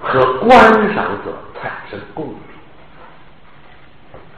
[0.00, 0.58] 和观
[0.94, 2.36] 赏者产生共鸣。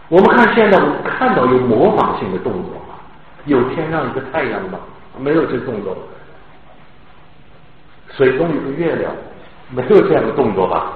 [0.09, 2.97] 我们看现在，我们看到有模仿性的动作吗？
[3.45, 4.81] 有天上一个太阳吗？
[5.21, 5.97] 没有这动作。
[8.17, 9.13] 水中有个月亮，
[9.71, 10.93] 没有这样的动作吧？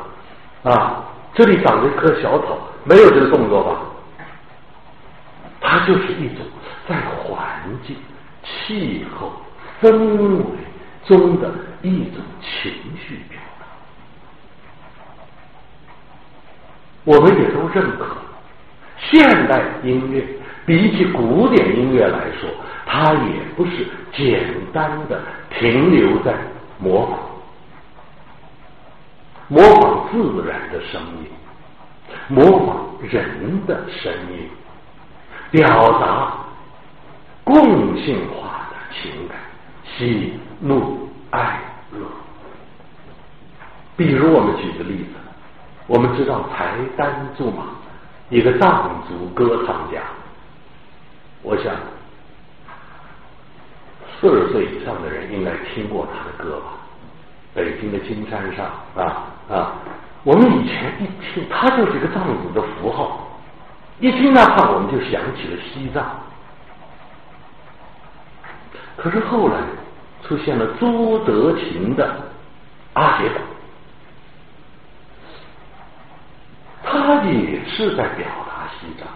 [0.64, 1.05] 啊，
[1.35, 3.81] 这里长着一棵小草，没有这个动作吧？
[5.61, 6.45] 它就是一种。
[6.87, 7.43] 在环
[7.87, 7.97] 境、
[8.43, 9.33] 气候、
[9.81, 9.91] 氛
[10.37, 10.45] 围
[11.07, 11.51] 中的
[11.81, 13.64] 一种情绪表达，
[17.05, 18.18] 我们也都认可。
[18.99, 20.22] 现代音乐
[20.66, 22.51] 比起古典音乐来说，
[22.95, 25.21] 它也不是简单的
[25.59, 26.33] 停留在
[26.79, 27.19] 模仿、
[29.49, 31.29] 模仿自然的声音，
[32.29, 34.49] 模仿人的声音，
[35.51, 35.67] 表
[35.99, 36.35] 达。
[37.43, 39.37] 共性化的情感，
[39.99, 41.59] 喜怒哀
[41.93, 42.07] 乐。
[43.97, 45.11] 比如，我们举个例子，
[45.89, 47.65] 我们知道柴丹朱马，
[48.31, 50.01] 一个藏族歌唱家。
[51.43, 51.75] 我想，
[54.25, 56.81] 四十岁以上的人应该听过他的歌吧？
[57.53, 58.64] 北京的金山上
[58.97, 59.72] 啊啊！
[60.22, 63.29] 我们以前一听，他就是一个藏族的符号，
[64.01, 66.03] 一听那话，我们就想起了西藏。
[68.97, 69.57] 可是后来
[70.27, 72.16] 出现了朱德琴的
[72.95, 73.41] 阿姐鼓，
[76.83, 79.07] 他也是在表达西藏。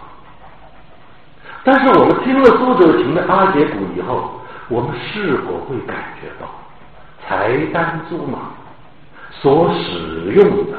[1.63, 4.38] 但是我们听了朱德琴的阿姐鼓以后，
[4.69, 6.47] 我们是否会感觉到
[7.27, 8.51] 柴丹朱马
[9.31, 10.77] 所使用的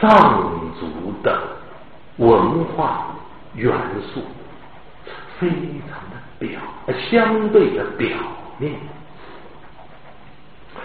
[0.00, 0.42] 藏
[0.80, 1.40] 族的
[2.16, 3.08] 文化
[3.54, 3.72] 元
[4.12, 4.22] 素
[5.38, 5.56] 非常
[6.10, 6.18] 的？
[6.38, 6.60] 表
[7.10, 8.08] 相对的表
[8.58, 8.72] 面，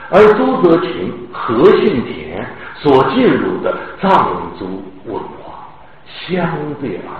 [0.09, 2.43] 而朱德群、何信田
[2.77, 5.69] 所进入的藏族文化，
[6.07, 7.13] 相对而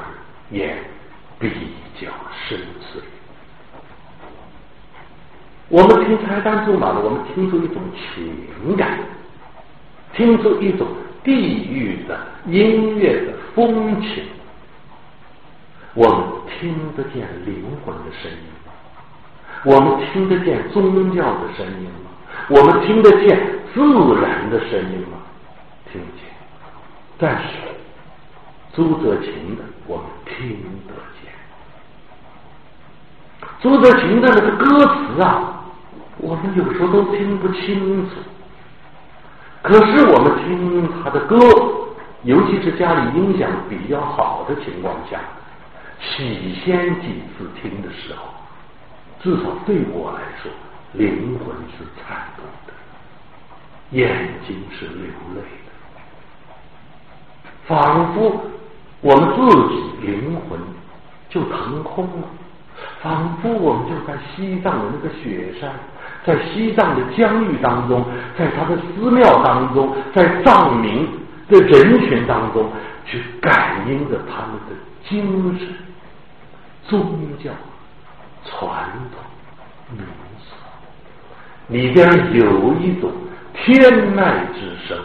[0.50, 0.76] 言
[1.40, 1.48] 比
[2.02, 2.08] 较
[2.48, 3.00] 深邃。
[5.74, 9.00] 我们听柴丹祖玛的，我们听出一种情感，
[10.14, 10.88] 听出一种
[11.24, 12.16] 地域的
[12.46, 14.24] 音乐的风情。
[15.96, 18.72] 我们听得见灵魂的声音吗？
[19.64, 22.12] 我们听得见宗教的声音吗？
[22.50, 23.40] 我们听得见
[23.74, 23.82] 自
[24.22, 25.18] 然的声音吗？
[25.92, 26.30] 听不见。
[27.18, 27.48] 但是
[28.76, 30.56] 朱德琴的，我们听
[30.88, 31.34] 得见。
[33.60, 35.63] 朱德琴的那个歌词啊，
[36.18, 38.16] 我们有时候都听不清楚。
[39.62, 41.38] 可是我们听他的歌，
[42.24, 45.20] 尤其是家里音响比较好的情况下。
[46.00, 48.26] 起先几次听的时候，
[49.22, 50.52] 至少对我来说，
[50.92, 52.74] 灵魂是颤动的，
[53.92, 55.72] 眼睛是流泪的，
[57.66, 58.36] 仿佛
[59.00, 59.40] 我们自
[59.70, 60.60] 己灵魂
[61.30, 62.28] 就腾空了，
[63.02, 65.72] 仿佛我们就在西藏的那个雪山，
[66.26, 68.06] 在西藏的疆域当中，
[68.38, 71.08] 在他的寺庙当中，在藏民
[71.50, 72.72] 的人群当中，
[73.06, 74.76] 去感应着他们的
[75.08, 75.68] 精神。
[76.86, 77.00] 宗
[77.42, 77.50] 教
[78.44, 78.70] 传
[79.14, 80.06] 统民
[80.38, 80.54] 俗
[81.70, 83.10] 里边有一种
[83.54, 83.80] 天
[84.18, 84.98] 籁之声，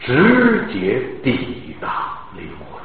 [0.00, 2.80] 直接抵达灵魂。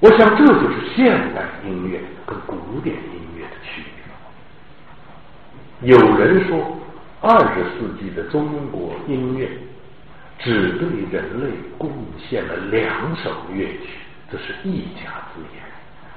[0.00, 3.15] 我想，这就是现代音乐跟古典音乐。
[5.86, 6.76] 有人说，
[7.20, 9.48] 二十世纪的中国音乐
[10.36, 13.90] 只对人类贡献了两首乐曲。
[14.28, 15.62] 这是一家之言，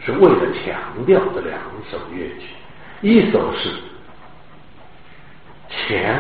[0.04, 1.60] 是为了强调这两
[1.92, 2.48] 首乐曲。
[3.02, 3.70] 一首是
[5.70, 6.20] 前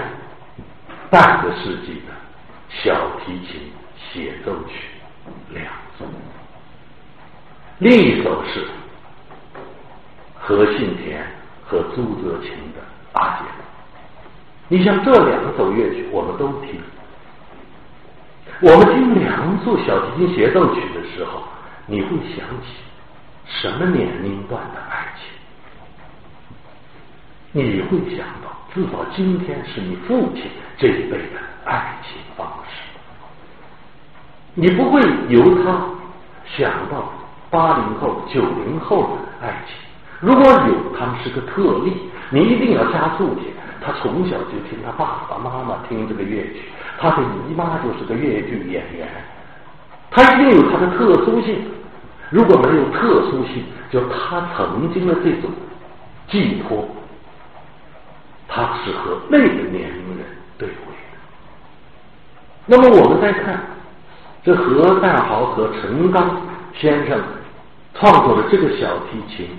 [1.09, 2.13] 半个世纪的
[2.69, 4.75] 小提琴协奏曲
[5.55, 5.65] 《两
[5.97, 6.05] 奏》，
[7.79, 8.63] 另一首是
[10.37, 11.25] 何信田
[11.65, 12.79] 和朱德勤的
[13.19, 13.45] 《阿姐》。
[14.69, 16.79] 你像这两首乐曲，我们都听。
[18.61, 21.43] 我们听两组小提琴协奏曲的时候。
[21.91, 22.67] 你会想起
[23.47, 25.25] 什么年龄段的爱情？
[27.51, 30.43] 你会想到，至少今天是你父亲
[30.77, 32.77] 这一辈的爱情方式。
[34.53, 35.83] 你不会由他
[36.45, 37.11] 想到
[37.49, 39.88] 八零后、九零后的爱情。
[40.19, 41.93] 如果有，他们是个特例。
[42.31, 43.47] 你一定要加注点，
[43.81, 46.61] 他从小就听他爸爸妈妈听这个乐曲，
[46.99, 49.07] 他的姨妈就是个越剧演员，
[50.11, 51.63] 他一定有他的特殊性。
[52.29, 55.49] 如果没有特殊性，就他曾经的这种
[56.27, 56.87] 寄托，
[58.47, 60.25] 他是和那个年龄人
[60.59, 61.17] 对位的。
[62.67, 63.59] 那么我们再看
[64.43, 66.39] 这何大豪和陈刚
[66.75, 67.19] 先生
[67.95, 69.49] 创作的这个小提琴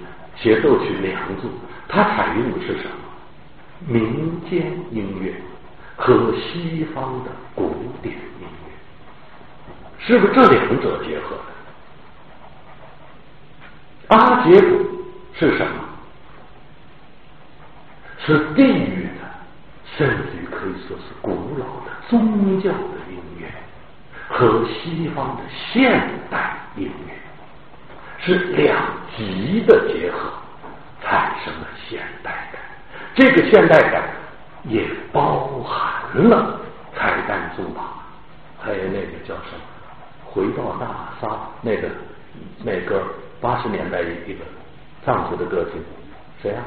[0.40, 1.48] 协奏曲《梁祝》，
[1.86, 2.92] 它采用的是什么？
[3.86, 5.34] 民间音乐
[5.96, 8.72] 和西方的古典音乐，
[9.98, 11.36] 是不是这两者结合
[14.08, 14.16] 的？
[14.16, 15.04] 阿杰鼓
[15.38, 15.72] 是什么？
[18.24, 19.28] 是地域的，
[19.96, 23.46] 甚至于可以说是古老的宗教的音乐，
[24.28, 27.14] 和西方的现代音乐
[28.22, 28.76] 是两
[29.16, 30.18] 极的结合，
[31.02, 32.60] 产生了现代感。
[33.14, 34.02] 这个现代感
[34.64, 36.58] 也包含了
[36.94, 37.82] 彩蛋珠宝，
[38.60, 39.60] 还有那个叫什么？
[40.24, 40.86] 回到大
[41.20, 41.88] 沙那个
[42.64, 43.02] 那个。
[43.42, 44.44] 八十年代一个
[45.02, 45.82] 藏族的歌星，
[46.42, 46.62] 谁啊？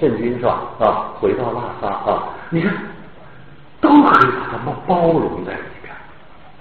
[0.00, 0.62] 郑钧是吧？
[0.78, 2.72] 啊，回到拉萨啊，你看，
[3.80, 5.92] 都可以把他们包容在里边，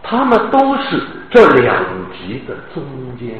[0.02, 0.99] 他们都是
[1.30, 1.86] 这两
[2.18, 2.84] 极的中
[3.20, 3.39] 间，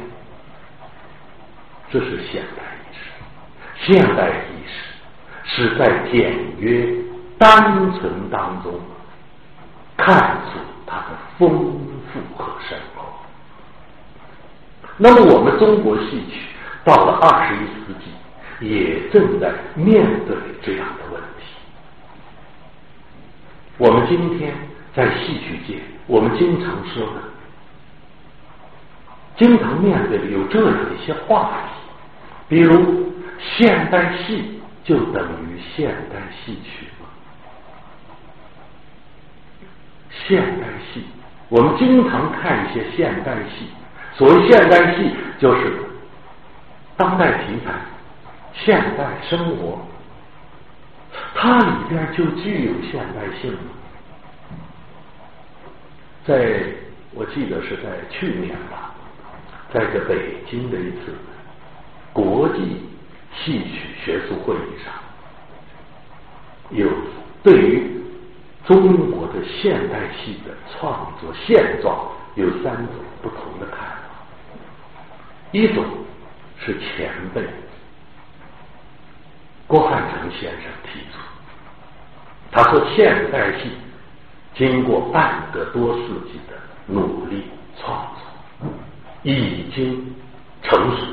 [1.92, 3.94] 这是现代意识。
[3.94, 4.74] 现代意识
[5.44, 6.88] 是在简约
[7.38, 8.80] 单纯当中
[9.98, 11.50] 看出它的丰
[12.14, 13.04] 富和深厚。
[14.98, 16.42] 那么，我们中国戏曲
[16.84, 18.06] 到了二十一世纪，
[18.68, 21.46] 也正在面对这样的问题。
[23.78, 24.54] 我们今天
[24.94, 27.22] 在戏曲界，我们经常说的，
[29.38, 31.81] 经常面对的有这样的一些话题，
[32.52, 37.08] 比如现代戏就等于现代戏曲吗？
[40.28, 41.06] 现代戏，
[41.48, 43.68] 我们经常看一些现代戏。
[44.16, 45.80] 所谓现代戏，就是
[46.98, 47.72] 当代题材、
[48.54, 49.80] 现代生活
[51.34, 53.60] 它里边就具有现代性了。
[56.26, 56.66] 在
[57.14, 58.92] 我记得是在去年吧，
[59.74, 61.16] 在这北京的一次
[62.14, 62.78] 国际
[63.36, 64.94] 戏曲学术会议上，
[66.70, 66.90] 有
[67.42, 68.02] 对于
[68.66, 73.98] 中国的现代戏的创作现状有三种不同的看法。
[75.52, 75.84] 一种
[76.60, 77.42] 是前辈
[79.68, 81.18] 郭汉成先生提出，
[82.52, 83.72] 他说现代戏
[84.54, 86.58] 经过半个多世纪的
[86.88, 87.44] 努力
[87.80, 88.06] 创
[88.62, 88.70] 作，
[89.24, 90.14] 已经
[90.62, 91.06] 成熟，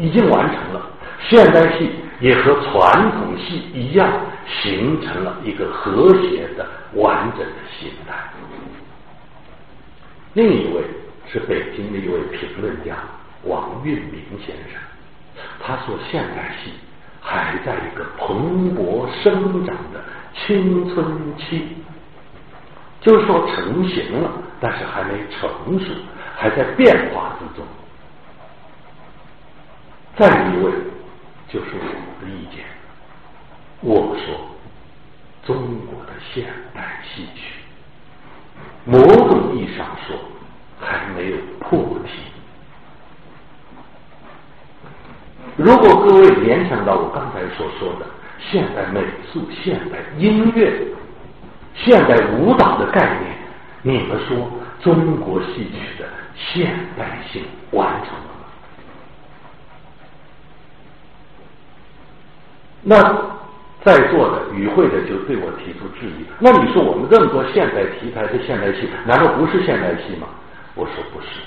[0.00, 0.90] 已经完成了。
[1.28, 4.10] 现代戏也和传统戏一样，
[4.62, 8.14] 形成了一个和谐的、完整的形态。
[10.32, 10.82] 另一位
[11.30, 12.96] 是北京的一位评论家
[13.44, 14.80] 王运明先生，
[15.60, 16.72] 他说现代戏
[17.20, 20.02] 还在一个蓬勃生长的
[20.34, 21.04] 青春
[21.36, 21.76] 期，
[23.00, 24.30] 就是说成型了，
[24.60, 25.92] 但是还没成熟，
[26.36, 27.66] 还在变化之中。
[30.20, 30.70] 再一位
[31.48, 32.62] 就是我的意见，
[33.80, 34.38] 我说
[35.46, 35.56] 中
[35.86, 36.44] 国的现
[36.74, 37.54] 代戏曲。
[38.84, 40.18] 某种意义上说，
[40.78, 42.10] 还没有破题。
[45.56, 48.04] 如果各位联想到我刚才所说的
[48.50, 49.00] 现代美
[49.32, 50.86] 术、现代音乐、
[51.74, 53.38] 现代舞蹈的概念，
[53.80, 54.50] 你们说
[54.82, 56.06] 中国戏曲的
[56.36, 58.26] 现代性完成了吗？
[62.82, 63.30] 那？
[63.82, 66.26] 在座的与会的就对我提出质疑。
[66.38, 70.26] 那你说我们这么多现代题材的现代戏，难道不是现代戏吗？
[70.74, 71.40] 我说不是，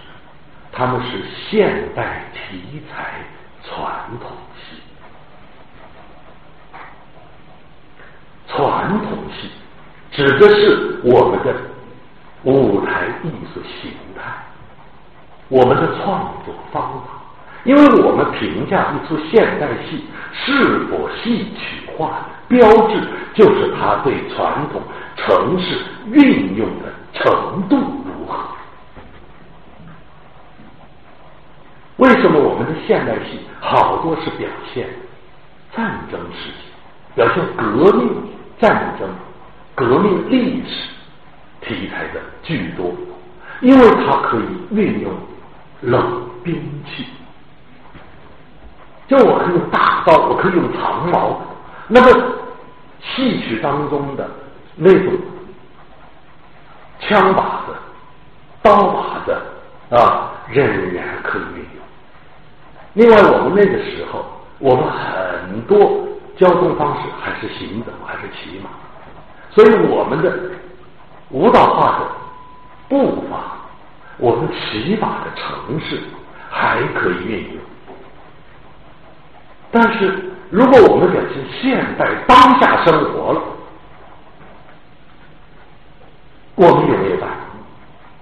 [0.72, 3.22] 他们是现代题材
[3.64, 3.86] 传
[4.20, 4.82] 统戏。
[8.48, 9.52] 传统戏
[10.12, 11.54] 指的是我们的
[12.46, 14.44] 舞台艺术形态，
[15.50, 17.22] 我们的创作方法。
[17.64, 20.04] 因为我们评价一出现代戏
[20.34, 23.00] 是否戏曲化的标志，
[23.34, 24.82] 就是他对传统
[25.16, 25.78] 程式
[26.12, 28.40] 运用的程度如何。
[31.98, 34.90] 为什么我们的现代戏好多是表现
[35.76, 38.10] 战争时期，表现革命
[38.60, 39.08] 战争、
[39.76, 40.90] 革命历史
[41.62, 42.92] 题材的居多？
[43.62, 45.14] 因为它可以运用
[45.82, 46.56] 冷兵
[46.86, 47.06] 器。
[49.08, 51.42] 就我可以用大刀，我可以用长矛，
[51.88, 52.08] 那么
[53.02, 54.30] 戏曲当中的
[54.76, 55.14] 那种
[57.00, 57.76] 枪把子、
[58.62, 59.36] 刀把子
[59.96, 61.84] 啊，仍然可以运用。
[62.94, 64.26] 另外，我们那个时候，
[64.60, 68.70] 我们很多交通方式还是行走，还是骑马，
[69.52, 70.32] 所以我们的
[71.30, 72.06] 舞蹈化的
[72.88, 73.38] 步伐，
[74.18, 76.00] 我们骑马的城市
[76.50, 77.62] 还可以运用。
[79.76, 80.14] 但是，
[80.52, 83.42] 如果我们表现现代当下生活了，
[86.54, 87.36] 我们有没有办法？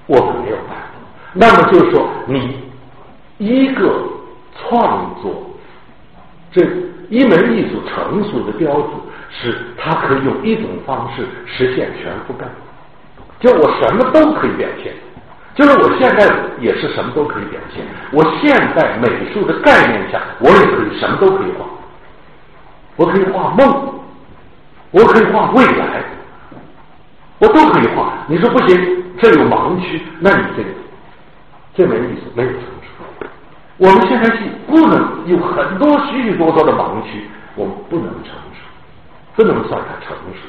[0.08, 0.76] 我们没有办法。
[1.34, 2.58] 那么就是说，你
[3.38, 4.02] 一个
[4.56, 5.44] 创作
[6.54, 6.66] 这
[7.10, 8.88] 一门艺术成熟的标志，
[9.30, 12.48] 是它可以用一种方式实现全覆盖，
[13.42, 14.94] 就我什么都可以表现。
[15.62, 16.28] 就是我现在
[16.60, 17.86] 也是什么都可以表现。
[18.12, 21.66] 我现代美术的概念下，我也可以什么都可以画。
[22.96, 23.94] 我可以画梦，
[24.90, 26.04] 我可以画未来，
[27.38, 28.14] 我都可以画。
[28.26, 30.70] 你说不行，这有盲区，那你这个
[31.76, 33.28] 这没意思没有成熟。
[33.78, 38.66] 我们现在戏不能有很多许许多多的盲区，我们不能成熟，
[39.36, 40.42] 不能算它成熟。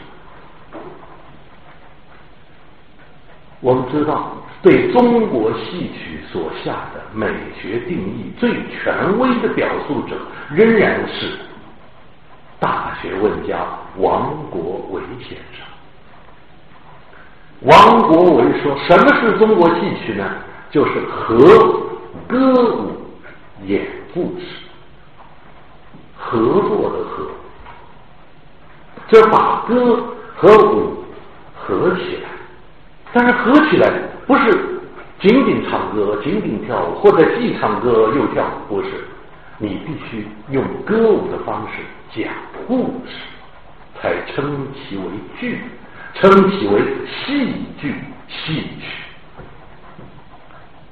[3.63, 4.37] 我们知道。
[4.61, 7.27] 对中国戏曲所下的美
[7.61, 10.15] 学定义最权威的表述者，
[10.55, 11.37] 仍然是
[12.61, 13.67] 大学问家
[13.97, 15.67] 王国维先生。
[17.63, 20.25] 王国维说：“什么是中国戏曲呢？
[20.71, 21.37] 就是和
[22.29, 22.93] 歌舞
[23.67, 23.85] 演
[24.15, 24.47] 故事，
[26.17, 27.27] 合作的合，
[29.09, 30.05] 就把歌
[30.37, 31.05] 和舞
[31.53, 32.32] 合起来。
[33.13, 33.91] 但是合起来。”
[34.25, 34.53] 不是
[35.19, 38.89] 仅仅唱歌、仅仅跳舞，或者既唱歌又跳舞，不是。
[39.59, 41.83] 你必须用歌舞的方式
[42.15, 42.33] 讲
[42.67, 43.17] 故事，
[44.01, 45.03] 才称其为
[45.39, 45.59] 剧，
[46.15, 47.95] 称其为戏剧
[48.29, 49.03] 戏曲。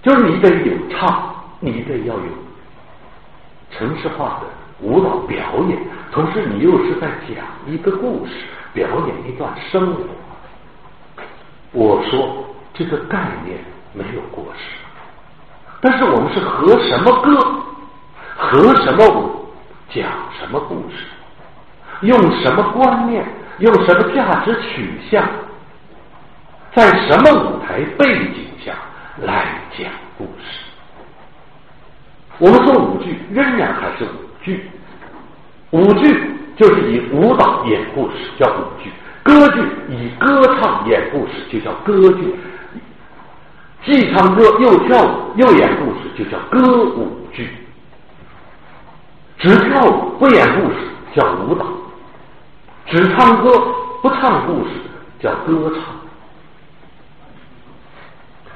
[0.02, 2.22] 就是你得有唱，你得要有
[3.70, 4.46] 城市化的
[4.80, 5.38] 舞蹈表
[5.68, 5.78] 演，
[6.10, 8.32] 同时你又是在讲一个故事，
[8.74, 10.02] 表演一段生活。
[11.72, 12.44] 我说
[12.74, 13.58] 这个概念
[13.92, 14.60] 没有过时，
[15.80, 17.38] 但是我们是和什么歌，
[18.36, 19.46] 和什么舞，
[19.88, 20.04] 讲
[20.38, 21.06] 什么故事，
[22.00, 23.24] 用什么观念，
[23.58, 25.24] 用什么价值取向，
[26.74, 28.72] 在什么舞台背景下
[29.22, 29.88] 来讲
[30.18, 30.58] 故事。
[32.38, 34.70] 我们说舞剧仍然还是舞剧，
[35.70, 38.90] 舞剧就是以舞蹈演故事，叫舞剧。
[39.22, 42.34] 歌剧以歌唱演故事就叫歌剧，
[43.84, 47.48] 既唱歌又跳舞又演故事就叫歌舞剧。
[49.38, 50.76] 只跳舞不演故事
[51.14, 51.66] 叫舞蹈，
[52.86, 53.50] 只唱歌
[54.02, 54.70] 不唱故事
[55.18, 55.84] 叫歌唱。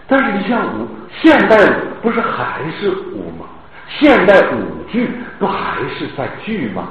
[0.06, 0.86] 但是你像舞，
[1.22, 3.46] 现代舞不是还是舞吗？
[3.88, 6.88] 现代舞剧不还是在剧吗？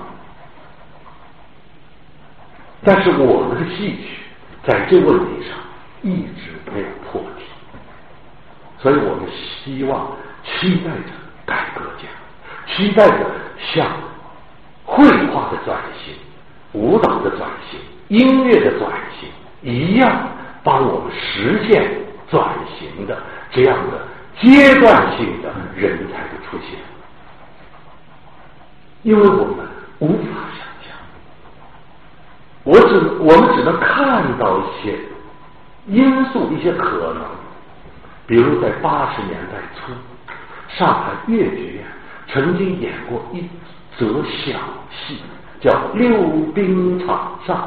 [2.86, 4.20] 但是我们的戏曲
[4.66, 5.58] 在这问题上
[6.02, 7.46] 一直没有破题，
[8.78, 10.12] 所以我们希望
[10.44, 11.14] 期待着
[11.46, 12.08] 改革家，
[12.68, 13.26] 期待着
[13.58, 13.88] 像
[14.84, 16.14] 绘画的转型、
[16.74, 17.80] 舞蹈的转型、
[18.10, 19.30] 音乐的转型
[19.62, 20.28] 一样，
[20.62, 21.90] 帮我们实现
[22.30, 23.18] 转型的
[23.50, 24.06] 这样的
[24.42, 26.78] 阶段性的人才的出现，
[29.04, 29.66] 因为我们
[30.00, 30.73] 无法想。
[32.64, 34.98] 我只我们只能看到一些
[35.88, 37.24] 因素，一些可能，
[38.26, 39.92] 比如在八十年代初，
[40.70, 41.84] 上海越剧院
[42.30, 43.42] 曾经演过一
[43.98, 44.58] 则小
[44.90, 45.20] 戏，
[45.60, 46.10] 叫《溜
[46.56, 47.58] 冰场上》。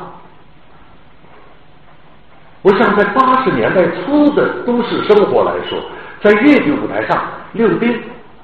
[2.63, 5.79] 我想在八十年代初的都市生活来说，
[6.23, 8.01] 在越剧舞台上溜冰，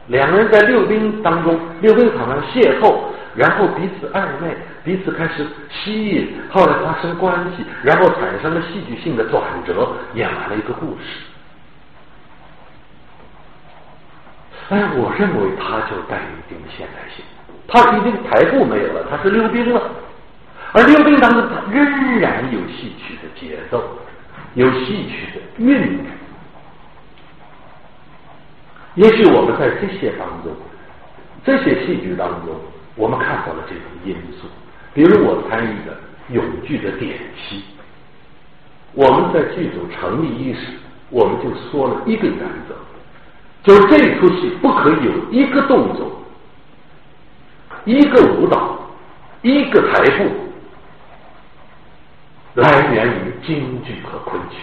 [0.09, 2.95] 两个人在溜冰当中，溜冰场上邂逅。
[3.35, 4.55] 然后彼此暧昧，
[4.85, 11.21] 彼此开始吸引，后来发生关系，然后产生了戏剧性的转折，演完了一个故事。
[14.71, 17.25] 哎，我认为他就带有一定的现代性，
[17.69, 19.81] 它已经台步没有了，他是溜冰了，
[20.73, 23.83] 而溜冰当中它仍然有戏曲的节奏，
[24.55, 26.01] 有戏曲的韵律。
[28.95, 30.53] 也许我们在这些当中，
[31.45, 32.61] 这些戏剧当中。
[32.95, 34.47] 我们看到了这种因素，
[34.95, 35.97] 比如我参与的
[36.31, 37.63] 永剧的典期，
[38.93, 40.61] 我们在剧组成立伊始，
[41.09, 42.39] 我们就说了一个原
[42.69, 42.75] 则，
[43.63, 46.23] 就是这出戏不可以有一个动作、
[47.85, 48.79] 一个舞蹈、
[49.41, 50.31] 一个台步
[52.61, 54.57] 来源于京剧和昆曲。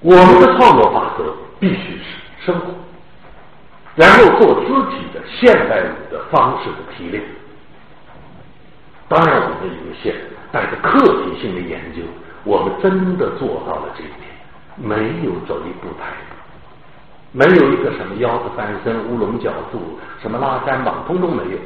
[0.00, 2.04] 我们的创作法则必须是
[2.44, 2.74] 生活。
[3.96, 7.22] 然后做肢体的现代舞的方式的提炼。
[9.06, 10.14] 当然，我们有些
[10.50, 12.02] 带着课题性的研究，
[12.42, 14.28] 我们真的做到了这一点，
[14.76, 16.10] 没有走一步台，
[17.30, 21.58] 没有一个什么腰子翻身、乌龙脚步、什么拉山膀，通通没有。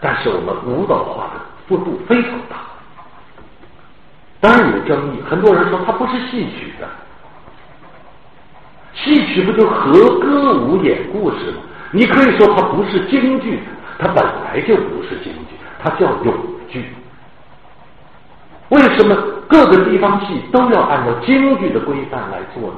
[0.00, 2.56] 但是我们舞蹈化的幅度非常大，
[4.40, 5.22] 当然有争议。
[5.22, 6.86] 很多人说它不是戏曲的。
[8.94, 11.58] 戏曲不就和歌舞演故事吗？
[11.90, 13.58] 你可以说它不是京剧，
[13.98, 16.34] 它本来就不是京剧，它叫永
[16.68, 16.84] 剧。
[18.70, 19.14] 为什么
[19.46, 22.76] 各个地方戏都要按照京剧的规范来做呢？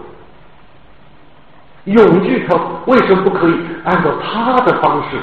[1.84, 3.54] 永剧它为什么不可以
[3.84, 5.16] 按照它的方式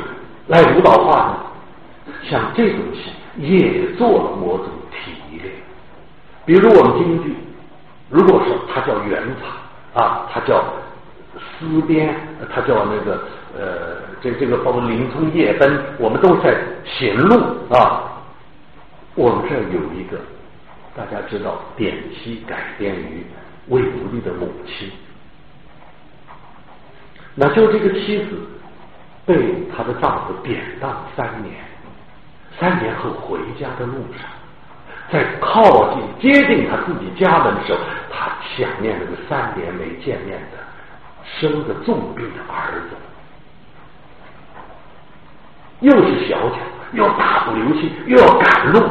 [0.48, 2.14] 来舞蹈化呢？
[2.30, 5.52] 像这种戏也做了某种提炼，
[6.46, 7.36] 比如我们京剧，
[8.10, 9.50] 如果说它叫原场
[9.94, 10.64] 啊，他叫。
[11.58, 12.14] 丝边，
[12.54, 13.24] 他叫那个
[13.58, 17.36] 呃，这这个包括林冲夜奔，我们都在行路
[17.74, 18.04] 啊。
[19.16, 20.20] 我们这有一个，
[20.94, 23.26] 大家知道，典妻改编于
[23.70, 24.92] 魏无力的母亲，
[27.34, 28.38] 那就这个妻子
[29.26, 31.56] 被她的丈夫典当三年，
[32.60, 34.30] 三年后回家的路上，
[35.12, 37.80] 在靠近接近他自己家门的时候，
[38.12, 40.58] 他想念那个三年没见面的。
[41.40, 42.96] 生着重病的儿子，
[45.80, 46.58] 又是小巧，
[46.94, 48.82] 又大步流星，又要赶路。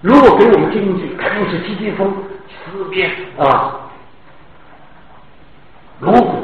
[0.00, 2.12] 如果给我们京剧，肯定是急急风、
[2.48, 3.80] 丝边啊，
[6.00, 6.42] 锣鼓，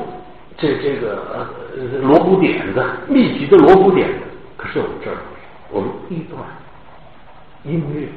[0.57, 4.19] 这这个呃锣鼓点子，密集的锣鼓点子。
[4.57, 5.17] 可是我们这儿，
[5.71, 6.41] 我们一段
[7.65, 8.09] 音乐，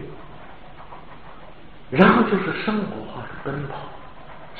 [1.97, 3.75] 然后就是生活化的奔跑，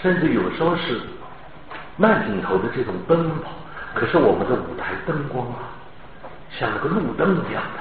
[0.02, 1.00] 甚至有时候是。
[1.98, 3.52] 慢镜头的这种奔跑，
[3.94, 5.72] 可是我们的舞台灯光啊，
[6.52, 7.80] 像那个路灯一样的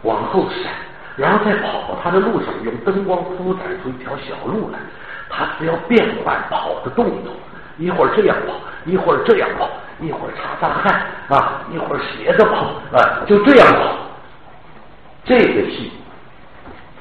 [0.00, 0.72] 往后闪，
[1.14, 4.78] 然后在跑他的路上，用灯光铺展出一条小路来。
[5.28, 7.34] 他只要变换跑的动作，
[7.76, 8.54] 一会儿这样跑，
[8.86, 9.68] 一会儿这样跑，
[10.00, 13.94] 一会儿擦擦汗啊，一会儿斜着跑啊，就这样跑。
[15.22, 15.92] 这个戏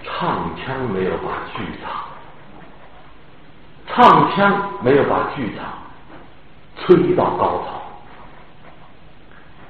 [0.03, 1.91] 唱腔没有把剧场，
[3.88, 5.65] 唱腔没有把剧场
[6.77, 7.81] 吹到高潮，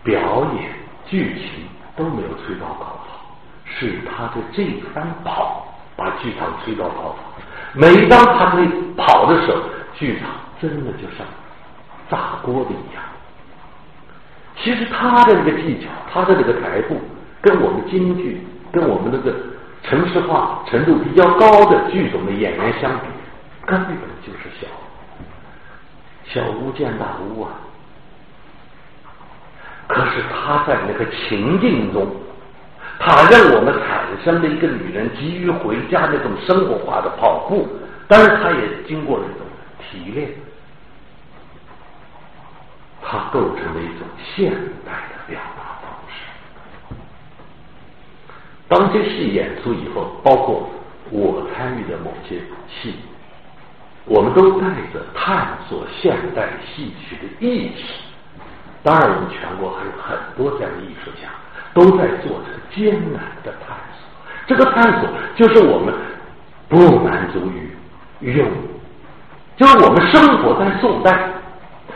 [0.04, 0.72] 表演
[1.06, 1.66] 剧情
[1.96, 3.36] 都没有吹到高潮，
[3.66, 5.66] 是他的这番跑
[5.96, 7.18] 把剧场吹到高潮。
[7.74, 9.62] 每当他可以跑的时候，
[9.96, 10.30] 剧场
[10.62, 11.26] 真的就像
[12.10, 13.04] 炸锅的一样。
[14.58, 17.00] 其实他的这个技巧，他的这个台步，
[17.42, 19.34] 跟我们京剧，跟我们那个
[19.84, 23.06] 城市化程度比较高的剧种的演员相比，
[23.66, 23.96] 根本
[24.26, 24.68] 就是小
[26.26, 27.52] 小巫见大巫啊。
[29.88, 32.08] 可是他在那个情境中。
[33.02, 37.66] 他让我们产生了一个女人急于回家那种生活化的跑步，
[38.10, 39.48] 但是他也经过了一种
[39.80, 40.30] 提炼，
[43.02, 44.52] 它构成了一种现
[44.86, 46.16] 代的表达方式。
[48.70, 50.70] 当这戏演出以后，包括
[51.12, 52.40] 我参与的某些
[52.70, 52.96] 戏，
[54.06, 57.84] 我们都带着探索现代戏曲的意识。
[58.84, 61.28] 当然，我们全国还有很多这样的艺术家。
[61.72, 64.10] 都在做着艰难的探索，
[64.48, 65.94] 这个探索就是我们
[66.68, 68.48] 不满足于用，
[69.56, 71.30] 就是我们生活在宋代，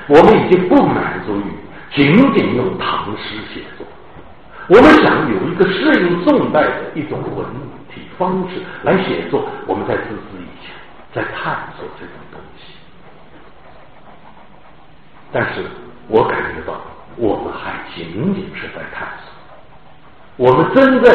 [0.08, 1.44] 我们已经不满足于
[1.96, 3.83] 仅仅用唐诗写作，
[4.68, 7.46] 我们想有一个适应宋代的一种文
[7.94, 10.74] 体方式来写作，我们在孜孜以前，
[11.14, 12.74] 在探索这种东西，
[15.32, 15.62] 但是
[16.08, 16.80] 我感觉到
[17.18, 19.34] 我们还仅仅是在探索。
[20.38, 21.14] 我们真正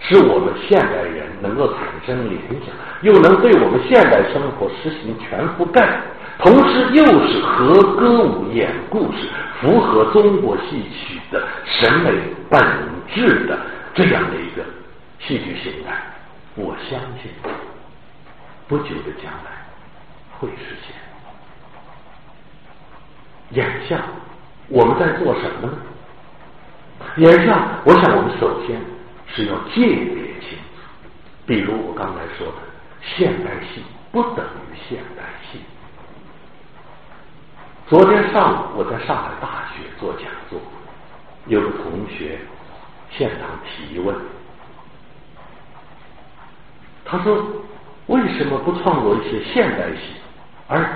[0.00, 6.00] 使我们现代人能够产生联想，又能对我们现代生活实行全覆盖，
[6.38, 9.28] 同时又是和歌舞演故事
[9.60, 12.12] 符合中国戏曲的审美
[12.48, 12.60] 本
[13.12, 13.58] 质的
[13.92, 14.62] 这样的一个
[15.18, 16.00] 戏剧形态，
[16.54, 17.30] 我相信
[18.68, 19.66] 不久的将来
[20.38, 20.94] 会实现。
[23.50, 24.00] 眼下
[24.68, 25.76] 我们在做什么呢？
[27.16, 28.80] 眼下，我想我们首先
[29.26, 30.86] 是要鉴别清楚。
[31.46, 32.54] 比如我刚才说的，
[33.02, 33.82] 现代戏
[34.12, 35.58] 不等于现代戏。
[37.88, 40.60] 昨天上午我在上海大学做讲座，
[41.46, 42.38] 有个同学
[43.10, 44.14] 现场提问，
[47.02, 47.42] 他说
[48.08, 50.12] ：“为什么不创作一些现代戏，
[50.68, 50.86] 而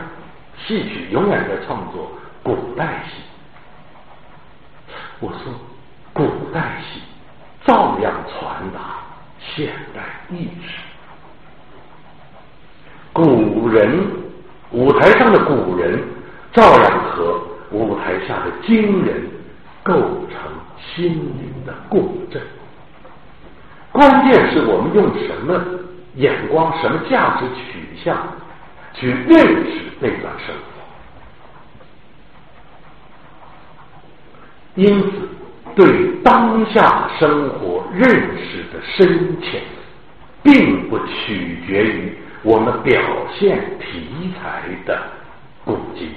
[0.66, 2.12] 戏曲永远在创作
[2.42, 3.22] 古代戏？”
[5.20, 5.52] 我说。
[6.14, 7.00] 古代戏
[7.64, 8.80] 照样传达
[9.40, 10.82] 现代意识。
[13.14, 14.06] 古人
[14.72, 15.98] 舞台上的古人，
[16.52, 19.26] 照样和舞台下的惊人
[19.82, 19.94] 构
[20.28, 20.38] 成
[20.78, 22.40] 心灵的共振。
[23.90, 25.62] 关键是我们用什么
[26.14, 28.16] 眼光、什么价值取向
[28.92, 30.62] 去认识那段生活。
[34.74, 35.28] 因此。
[35.74, 35.86] 对
[36.22, 38.06] 当下生活认
[38.36, 39.62] 识的深浅，
[40.42, 43.00] 并不取决于我们表
[43.32, 45.00] 现题材的
[45.64, 46.10] 古今。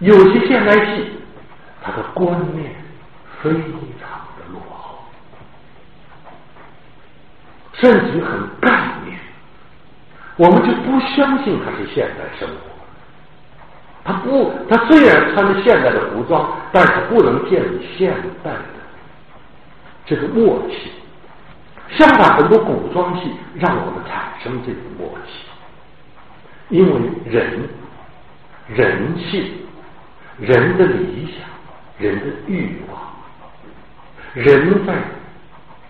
[0.00, 1.06] 有些现代戏，
[1.82, 2.74] 它的观念
[3.42, 3.60] 非常
[4.36, 4.98] 的落后，
[7.74, 8.70] 甚至很概
[9.04, 9.18] 念，
[10.36, 12.54] 我们就不相信它是现代生活。
[14.02, 18.10] 他不，他虽然穿着现代的服装，但是不能建立现
[18.42, 18.64] 代的
[20.06, 20.90] 这个默契。
[21.90, 25.44] 相反，很多古装戏让我们产生这种默契，
[26.70, 27.68] 因为人、
[28.68, 29.52] 人性、
[30.40, 31.48] 人的理想、
[31.98, 32.98] 人的欲望，
[34.34, 34.94] 人在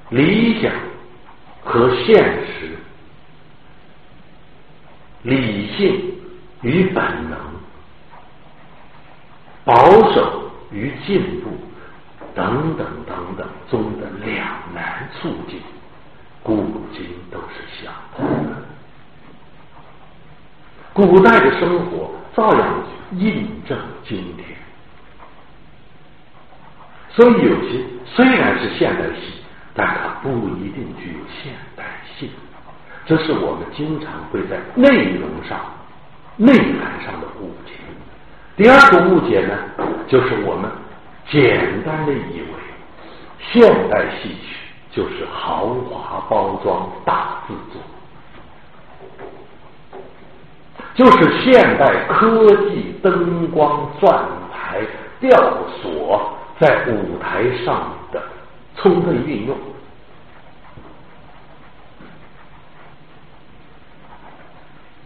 [0.08, 0.72] 理想
[1.62, 2.16] 和现
[2.46, 2.76] 实、
[5.22, 6.14] 理性
[6.62, 7.38] 与本能。
[9.62, 11.50] 保守与进步
[12.34, 14.44] 等等等等中的两
[14.74, 15.60] 难处境，
[16.42, 18.56] 古今都是相通的。
[20.92, 22.74] 古代的生活照样
[23.12, 23.76] 印证
[24.06, 24.46] 今天，
[27.10, 29.42] 所以有些虽然是现代戏，
[29.74, 31.84] 但它不一定具有现代
[32.16, 32.30] 性。
[33.06, 35.58] 这是我们经常会在内容上、
[36.36, 37.72] 内涵上的误解。
[38.56, 39.54] 第二个误解呢，
[40.06, 40.70] 就是我们
[41.28, 42.54] 简单的以为
[43.40, 44.56] 现代戏曲
[44.92, 47.82] 就是豪华包装、大制作，
[51.00, 54.22] 就是现代科技灯光、转
[54.52, 54.82] 台、
[55.18, 55.30] 吊
[55.80, 58.22] 索在舞台上的
[58.76, 59.56] 充分运用。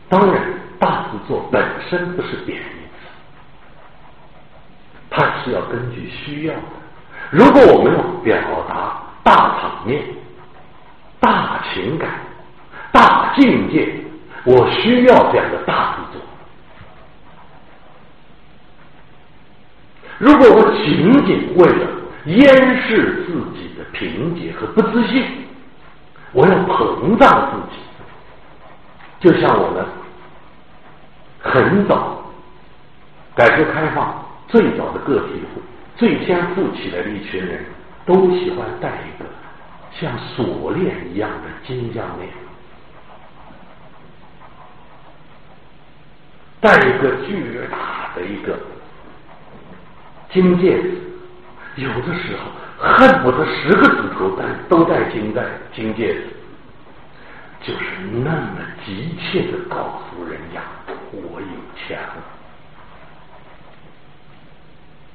[0.08, 0.42] 当然，
[0.80, 3.06] 大制作本身不是贬义词，
[5.10, 6.60] 它是要根据需要的。
[7.30, 8.36] 如果我们要表
[8.68, 10.02] 达大场面、
[11.20, 12.10] 大情感、
[12.90, 14.03] 大境界，
[14.44, 16.20] 我需要这样的大制作。
[20.18, 21.86] 如果我仅仅为了
[22.26, 22.46] 掩
[22.82, 25.24] 饰自己的贫瘠和不自信，
[26.32, 27.80] 我要膨胀自己，
[29.20, 29.84] 就像我们。
[31.46, 32.24] 很早，
[33.34, 35.60] 改革开放最早的个体户，
[35.94, 37.62] 最先富起来的一群人，
[38.06, 39.28] 都喜欢戴一个
[39.92, 42.30] 像锁链一样的金项链，
[46.64, 48.58] 戴一个巨大的一个
[50.32, 50.92] 金戒指，
[51.76, 56.22] 有的时候恨不得十个指头戴都戴金戴金戒指，
[57.60, 57.84] 就是
[58.24, 60.62] 那么急切的告诉人家。
[61.12, 62.14] 我有钱了，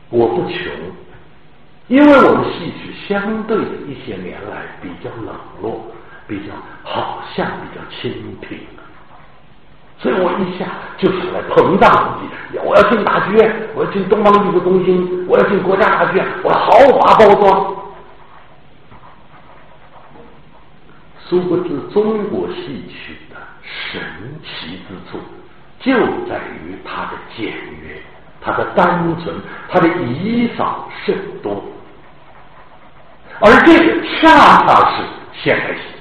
[0.09, 0.71] 我不穷，
[1.87, 5.91] 因为我们戏曲相对的一些年来比较冷落，
[6.27, 6.53] 比较
[6.83, 8.59] 好像比较清贫，
[9.99, 10.65] 所以我一下
[10.97, 17.75] 就想来膨胀自己，我要进大剧院，我要进东方艺术中心，我要进国家大剧院，我要豪华包装。
[21.27, 24.01] 殊不知中国戏曲的神
[24.41, 25.19] 奇之处。
[25.81, 25.93] 就
[26.27, 28.01] 在于它的简约，
[28.41, 29.33] 它的单纯，
[29.69, 31.63] 它的以少胜多，
[33.39, 34.27] 而这个恰
[34.65, 35.03] 恰是
[35.41, 35.98] 现代戏。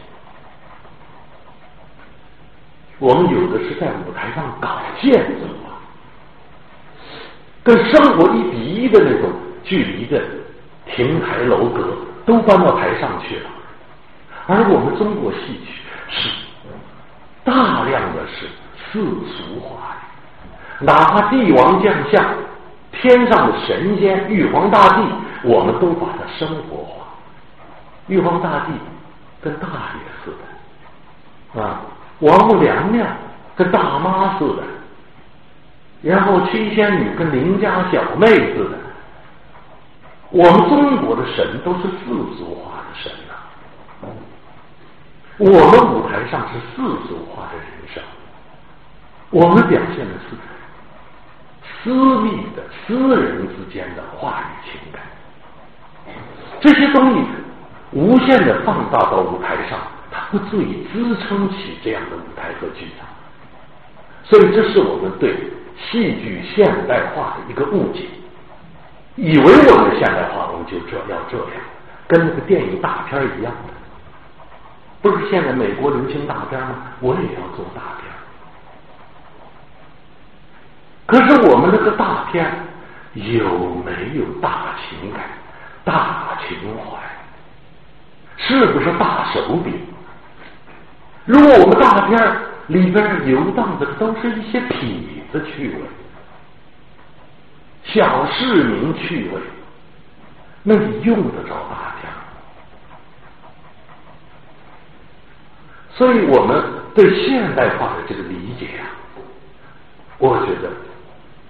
[2.99, 5.79] 我们有的是在舞台上搞建筑啊，
[7.63, 9.31] 跟生活一比一的那种
[9.63, 10.23] 距离的
[10.87, 11.97] 亭台楼阁
[12.27, 13.51] 都搬到台上去了，
[14.47, 16.29] 而我们中国戏曲是
[17.45, 18.47] 大量的是。
[18.91, 19.95] 世俗化
[20.81, 22.25] 的，哪怕帝王将相、
[22.91, 25.03] 天上的神仙、玉皇大帝，
[25.45, 27.05] 我们都把它生活化。
[28.07, 28.73] 玉皇大帝
[29.43, 30.33] 跟大爷似
[31.53, 31.83] 的，啊，
[32.21, 33.07] 王母娘娘
[33.57, 34.63] 跟大妈似的，
[36.03, 38.79] 然后七仙女跟邻家小妹似的。
[40.31, 42.05] 我们中国的神都是世
[42.37, 43.33] 俗化的神呐，
[45.39, 48.03] 我们舞台上是世俗化的人生。
[49.31, 50.37] 我们表现的是
[51.83, 51.91] 私
[52.21, 55.03] 密的、私人之间的话语情感，
[56.61, 57.25] 这些东西
[57.93, 59.79] 无限的放大到舞台上，
[60.11, 63.07] 它不足以支撑起这样的舞台和剧场。
[64.25, 65.35] 所以，这是我们对
[65.79, 68.05] 戏剧现代化的一个误解，
[69.17, 71.63] 以为我们现代化，我们就这要这样，
[72.07, 73.73] 跟那个电影大片一样的。
[75.01, 76.93] 不是现在美国流行大片吗？
[77.01, 78.09] 我也要做大片。
[81.07, 82.53] 可是我们那个大片
[83.15, 83.49] 有
[83.83, 85.23] 没有大情感、
[85.85, 86.99] 大情怀？
[88.37, 89.73] 是不是大手笔？
[91.29, 95.77] 如果我们大片儿里边游荡的都是一些痞子趣味、
[97.85, 99.41] 小市民趣味，
[100.63, 102.11] 那你用得着大片？
[105.91, 106.65] 所以我们
[106.95, 108.89] 对现代化的这个理解啊，
[110.17, 110.73] 我觉得。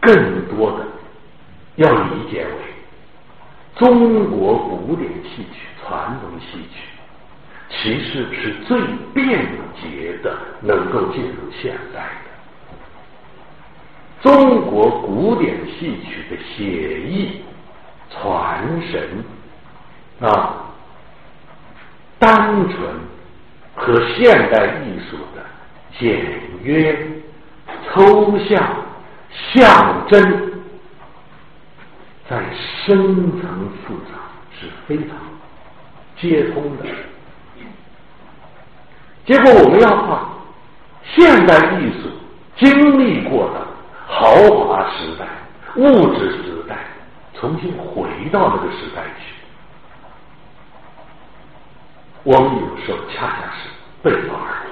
[0.00, 0.86] 更多的
[1.74, 2.52] 要理解为
[3.74, 6.97] 中国古典戏曲、传统戏曲，
[7.70, 8.80] 其实是最
[9.14, 9.46] 便
[9.80, 12.30] 捷的，能够进入现代的。
[14.22, 17.42] 中国古典戏曲的写意、
[18.10, 19.24] 传神
[20.20, 20.72] 啊，
[22.18, 22.76] 单纯
[23.74, 25.44] 和现代艺术的
[25.98, 26.98] 简约、
[27.92, 28.86] 抽象。
[29.52, 30.20] 象征
[32.28, 32.42] 在
[32.84, 32.96] 深
[33.40, 34.18] 层次上
[34.58, 35.16] 是非常
[36.16, 36.86] 接通的。
[39.28, 40.26] 结果我们要把
[41.04, 42.08] 现代艺术
[42.56, 43.60] 经历过的
[44.06, 44.24] 豪
[44.56, 45.26] 华时代、
[45.76, 46.78] 物质时代，
[47.34, 49.34] 重新回到那个时代去。
[52.24, 53.68] 我们有时候恰恰是
[54.02, 54.68] 背道而驰。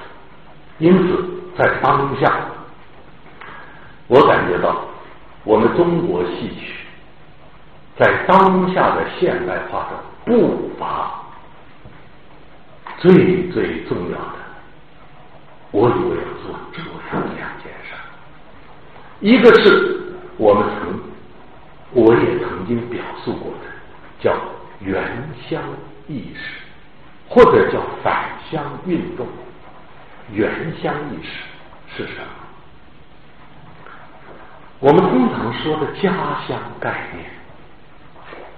[0.79, 1.23] 因此，
[1.55, 2.33] 在当下。
[4.07, 4.75] 我感觉到，
[5.43, 6.73] 我们中国戏曲
[7.95, 11.11] 在当下的现代化的步伐，
[12.97, 14.46] 最最重要的，
[15.71, 17.93] 我以为要做这样两件事：
[19.19, 19.99] 一个是
[20.37, 20.99] 我们曾，
[21.91, 23.65] 我也曾经表述过的，
[24.19, 24.35] 叫
[24.79, 25.61] 原乡
[26.07, 26.39] 意识，
[27.27, 29.27] 或者叫返乡运动。
[30.31, 30.49] 原
[30.81, 31.29] 乡意识
[31.95, 32.27] 是什么？
[34.79, 36.11] 我们通常说的家
[36.47, 37.25] 乡概念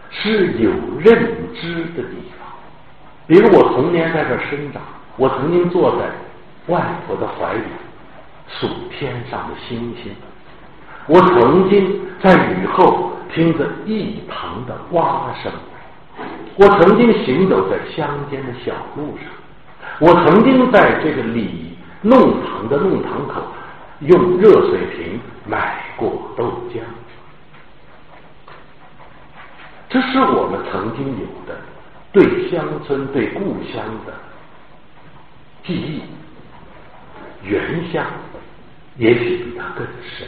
[0.10, 2.48] 是有认知的地方。
[3.28, 4.82] 比如我童年在这生长，
[5.16, 6.10] 我曾经坐在
[6.70, 7.64] 外婆的怀里
[8.48, 10.16] 数天上的星星，
[11.08, 15.52] 我曾经在雨后听着一旁的蛙声，
[16.56, 19.26] 我曾经行走在乡间的小路上。
[20.00, 23.42] 我曾经在这个里弄堂的弄堂口
[24.00, 26.80] 用热水瓶买过豆浆，
[29.90, 31.60] 这是我们曾经有的
[32.12, 34.14] 对乡村、对故乡的
[35.64, 36.02] 记忆。
[37.44, 38.06] 原乡
[38.98, 39.86] 也许比它更
[40.18, 40.28] 深，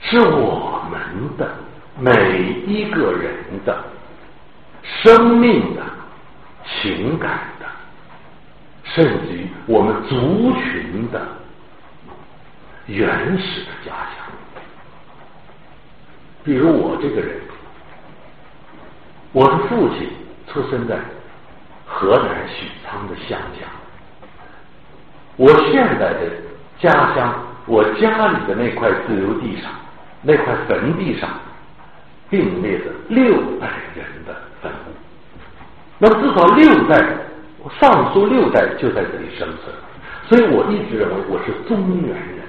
[0.00, 1.54] 是我们的
[1.98, 3.34] 每一个人
[3.64, 3.84] 的
[4.82, 5.82] 生命的
[6.66, 7.66] 情感的。
[8.84, 11.26] 甚至于我们族群的
[12.86, 14.26] 原始的家乡，
[16.44, 17.40] 比如我这个人，
[19.32, 20.10] 我的父亲
[20.46, 20.98] 出生在
[21.86, 23.66] 河南许昌的乡下，
[25.36, 26.30] 我现在的
[26.78, 27.34] 家乡，
[27.66, 29.70] 我家里的那块自由地上，
[30.22, 31.28] 那块坟地上
[32.28, 33.24] 并列着六
[33.60, 34.92] 代人的坟墓，
[35.98, 37.04] 那么至少六代。
[37.78, 39.72] 上书六代就在这里生存，
[40.26, 42.42] 所以我一直认为我是中原人。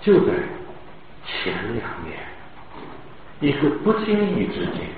[0.00, 0.32] 就在
[1.26, 2.16] 前两年，
[3.40, 4.88] 一个不经意之间，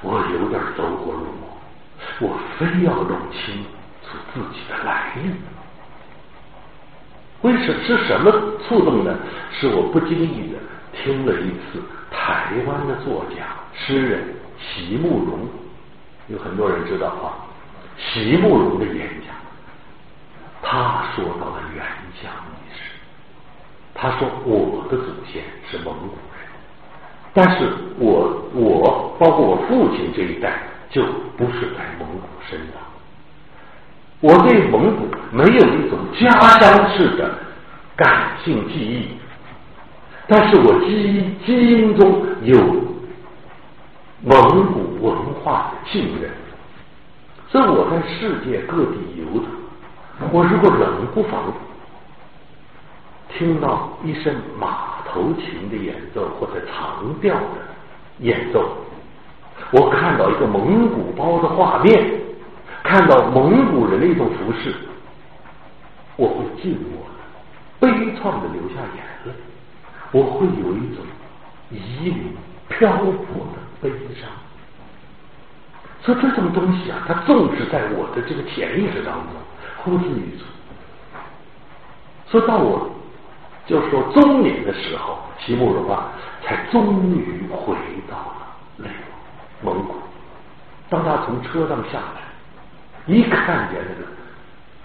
[0.00, 1.58] 我有点走火入魔，
[2.20, 3.64] 我非要弄清
[4.10, 5.30] 是自己的来历。
[7.42, 8.32] 为什是什么
[8.66, 9.16] 触动呢？
[9.52, 10.58] 是我不经意的
[10.92, 11.80] 听了一次
[12.10, 15.48] 台湾的作家诗人席慕容，
[16.26, 17.46] 有很多人知道啊。
[17.96, 19.36] 席慕容的演讲，
[20.62, 21.84] 他说到了原
[22.20, 22.90] 乡历史。
[23.94, 26.48] 他说我的祖先是蒙古人，
[27.32, 31.04] 但是我我包括我父亲这一代就
[31.36, 32.87] 不是在蒙古生长。
[34.20, 36.28] 我对蒙古没有一种家
[36.58, 37.30] 乡式的
[37.94, 39.08] 感性记忆，
[40.26, 42.58] 但是我基因基因中有
[44.22, 46.30] 蒙古文化的浸润。
[47.48, 49.48] 所以我在世界各地游荡，
[50.32, 51.44] 我如果冷不防
[53.32, 57.40] 听到一声马头琴的演奏或者长调的
[58.18, 58.68] 演奏，
[59.70, 61.94] 我看到一个蒙古包的画面，
[62.88, 64.74] 看到蒙古人的一种服饰，
[66.16, 67.20] 我会静默的、
[67.78, 67.86] 悲
[68.16, 69.32] 怆的流下眼泪，
[70.10, 71.04] 我会有一种
[71.70, 72.34] 遗零
[72.66, 73.12] 漂泊
[73.52, 74.26] 的悲伤。
[76.02, 79.34] 说这种东西啊，它种植在我的这个潜意识当中，
[79.84, 80.44] 呼之欲出。
[82.30, 82.88] 说到我，
[83.66, 86.08] 就是说中年的时候，席慕容啊，
[86.42, 87.76] 才终于回
[88.10, 88.88] 到了内
[89.60, 89.96] 蒙古。
[90.88, 92.22] 当他从车上下来，
[93.08, 94.06] 一看见那个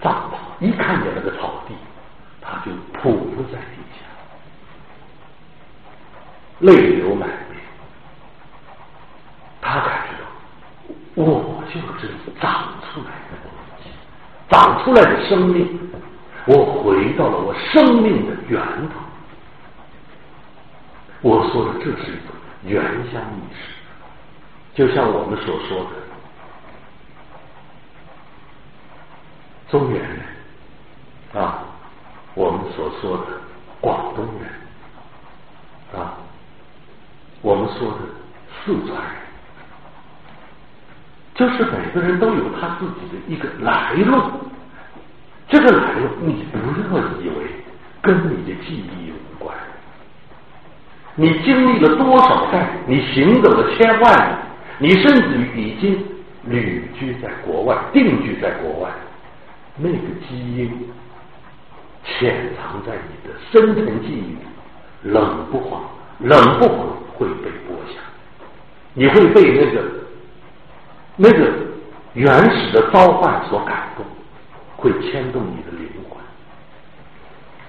[0.02, 1.74] 帐篷，一看见那个草地，
[2.40, 4.00] 他就匍匐在地下，
[6.60, 7.60] 泪流满面。
[9.60, 10.24] 他感觉到。
[11.16, 12.10] 我就是
[12.40, 13.48] 长出来的东
[13.80, 13.88] 西，
[14.50, 15.78] 长出来的生命，
[16.46, 18.94] 我回到了我生命的源头。
[21.20, 22.34] 我说的这是一种
[22.64, 22.82] 原
[23.12, 23.62] 乡意识，
[24.74, 25.90] 就像我们所说的
[29.74, 31.64] 中原人啊，
[32.34, 33.24] 我们所说的
[33.80, 36.14] 广东人啊，
[37.42, 37.98] 我们说的
[38.64, 39.14] 四川人。
[41.34, 44.22] 就是每个人都有他自己的一个来路，
[45.48, 47.50] 这个来路你不要以为
[48.00, 49.56] 跟你的记忆无关。
[51.16, 54.36] 你经历了多少代，你行走了千万里，
[54.78, 56.00] 你甚至于已经
[56.44, 58.90] 旅居在国外、定居在国外，
[59.76, 60.88] 那个基因
[62.04, 64.38] 潜藏在你的深层记忆里，
[65.02, 65.82] 冷不防、
[66.18, 68.00] 冷不防会被剥下，
[68.94, 69.82] 你会被那个。
[71.16, 71.48] 那个
[72.14, 74.04] 原始的召唤所感动，
[74.76, 76.18] 会牵动你的灵魂。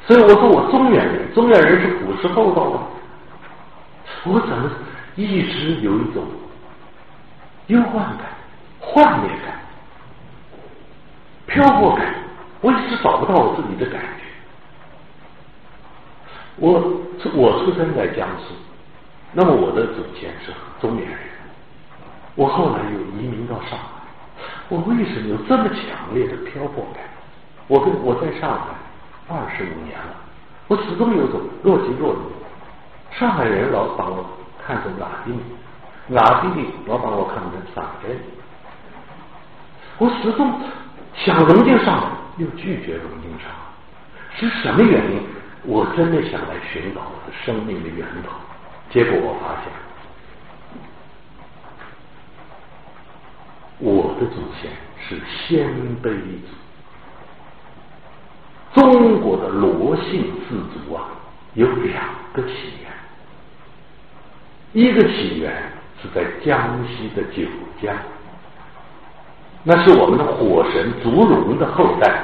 [0.07, 2.79] 所以我说我中原人，中原人是朴实厚道的。
[4.23, 4.71] 我怎么
[5.15, 6.23] 一直有一种
[7.67, 8.25] 忧患感、
[8.79, 9.59] 幻灭感、
[11.47, 12.13] 漂泊感？
[12.61, 14.23] 我一直找不到我自己的感觉。
[16.57, 16.81] 我
[17.33, 18.55] 我出生在江苏，
[19.33, 21.19] 那么我的祖先是中原人。
[22.35, 23.85] 我后来又移民到上海，
[24.69, 27.03] 我为什么有这么强烈的漂泊感？
[27.67, 28.65] 我跟我在上海
[29.27, 30.15] 二十五年了，
[30.67, 32.19] 我始终有种若即若离。
[33.17, 34.25] 上海人老把我
[34.65, 35.31] 看成哪地，
[36.07, 36.49] 哪地
[36.87, 38.19] 老把我看成上海人。
[39.97, 40.59] 我始终
[41.17, 43.49] 想融进上，又拒绝融进上，
[44.35, 45.21] 是什么原因？
[45.63, 48.31] 我真的想来寻找我的生命的源头，
[48.91, 49.71] 结果我发现，
[53.79, 54.69] 我的祖先
[54.99, 55.67] 是鲜
[56.03, 56.11] 卑
[58.73, 61.09] 族，中国的罗姓氏族啊，
[61.55, 62.91] 有两个起源。
[64.73, 65.71] 一个起源
[66.01, 67.47] 是在江西的九
[67.81, 67.95] 江，
[69.67, 72.21] 那是我们的火神烛龙的后代，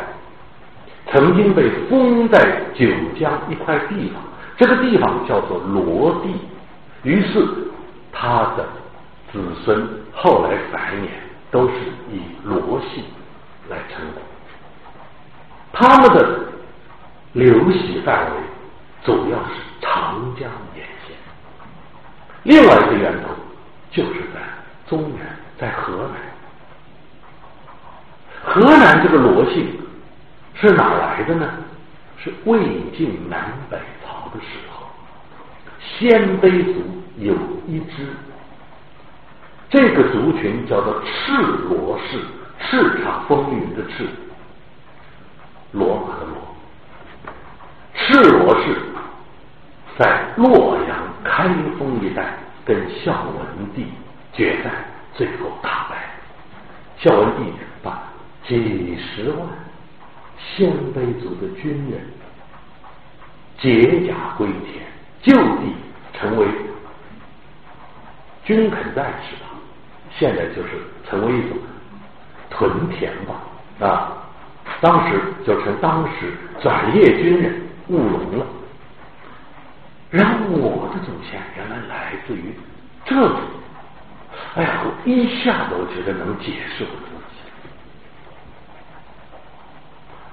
[1.12, 2.86] 曾经被封在九
[3.20, 4.22] 江一块地方，
[4.58, 6.36] 这个地方叫做罗地，
[7.02, 7.44] 于是
[8.12, 8.64] 他的
[9.34, 11.08] 子孙后来繁衍
[11.50, 11.74] 都是
[12.12, 13.04] 以罗姓
[13.70, 14.22] 来称呼，
[15.74, 16.42] 他们的
[17.34, 18.38] 流徙范围
[19.04, 21.18] 主要是长江沿线。
[22.44, 23.30] 另外一个源头
[23.90, 24.40] 就是在
[24.88, 25.26] 中原，
[25.58, 26.31] 在河南。
[28.44, 29.68] 河南这个罗姓
[30.56, 31.50] 是哪来的呢？
[32.18, 32.60] 是魏
[32.96, 34.88] 晋南北朝的时候，
[35.80, 36.82] 鲜卑族
[37.18, 37.36] 有
[37.68, 38.08] 一支，
[39.70, 41.32] 这个族群叫做赤
[41.70, 42.20] 罗氏，
[42.60, 44.08] 叱咤风云的赤，
[45.72, 46.36] 罗马的罗，
[47.96, 48.76] 赤罗氏
[49.98, 51.12] 在洛阳。
[51.24, 51.48] 开
[51.78, 52.34] 封一带
[52.66, 53.86] 跟孝文帝
[54.34, 54.74] 决战，
[55.14, 55.96] 最后大败。
[56.98, 57.54] 孝文帝
[57.84, 58.02] 把
[58.48, 59.48] 几十万
[60.38, 62.02] 鲜卑族的军人
[63.58, 64.84] 解甲归田，
[65.22, 65.76] 就地
[66.14, 66.48] 成为
[68.44, 69.52] 军垦战士吧。
[70.18, 70.70] 现在就是
[71.08, 71.58] 成为一种
[72.50, 74.18] 屯田吧啊。
[74.82, 78.46] 当时就成当时转业军人务农了。
[80.10, 82.54] 然后我的祖先原来来自于
[83.06, 83.36] 这里，
[84.56, 87.41] 哎呀，我一下子我觉得能解释我自己。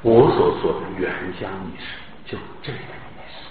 [0.03, 1.11] 我所说的原
[1.41, 3.49] 乡意识，就这个意思。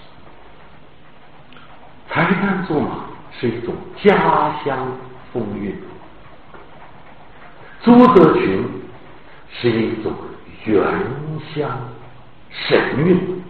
[2.10, 3.04] 柴丹卓玛
[3.38, 4.88] 是一种家乡
[5.32, 5.76] 风韵，
[7.82, 8.64] 朱德群
[9.52, 10.12] 是一种
[10.64, 10.82] 原
[11.54, 11.70] 乡
[12.50, 13.42] 神韵。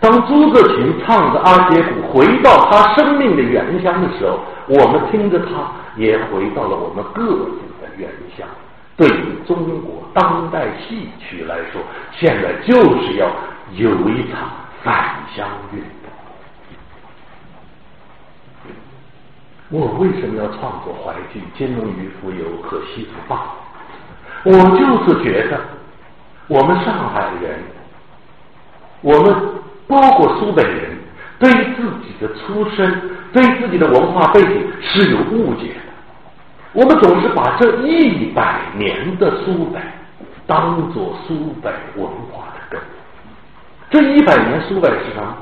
[0.00, 8.48] 当朱自清唱着阿姐鼓回到他生命的原乡的时候，我们听着他也回到了我们各自的原乡。
[9.00, 11.80] 对于中国当代戏曲来说，
[12.12, 13.26] 现在就是要
[13.72, 14.50] 有一场
[14.82, 15.88] 返乡运动。
[19.70, 23.36] 我为什么要创作淮剧《金龙鱼浮游》和《西子坝》？
[24.44, 25.58] 我就是觉得，
[26.46, 27.58] 我们上海人，
[29.00, 29.34] 我们。
[29.88, 30.96] 包括苏北人
[31.40, 35.89] 对自己的出身、对自己的文化背景是有误解的。
[36.72, 39.80] 我们总是把这一百年的苏北
[40.46, 42.80] 当做苏北文化的根。
[43.90, 45.36] 这一百年苏北是什么？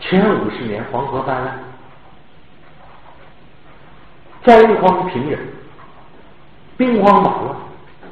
[0.00, 1.58] 前五十年黄河泛滥，
[4.42, 5.38] 灾荒平原，
[6.76, 7.56] 兵荒马乱，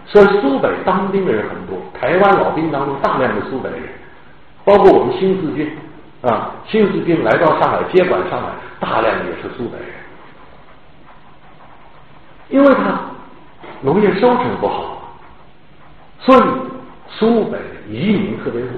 [0.07, 1.77] 所以苏北当兵的人很多。
[2.01, 3.83] 台湾老兵当中大量的苏北人。
[4.65, 5.77] 包括我们新四军
[6.23, 8.49] 啊，新四军来到上海接管上海，
[8.79, 9.89] 大量也是苏北人，
[12.53, 13.01] 因为他
[13.81, 15.17] 农业收成不好，
[16.21, 16.41] 所以
[17.09, 17.59] 苏北
[17.89, 18.71] 移民特别多。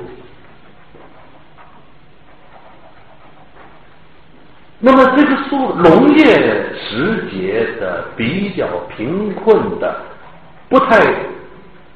[4.78, 10.00] 那么这个苏农业时节的比较贫困的，
[10.68, 11.00] 不太。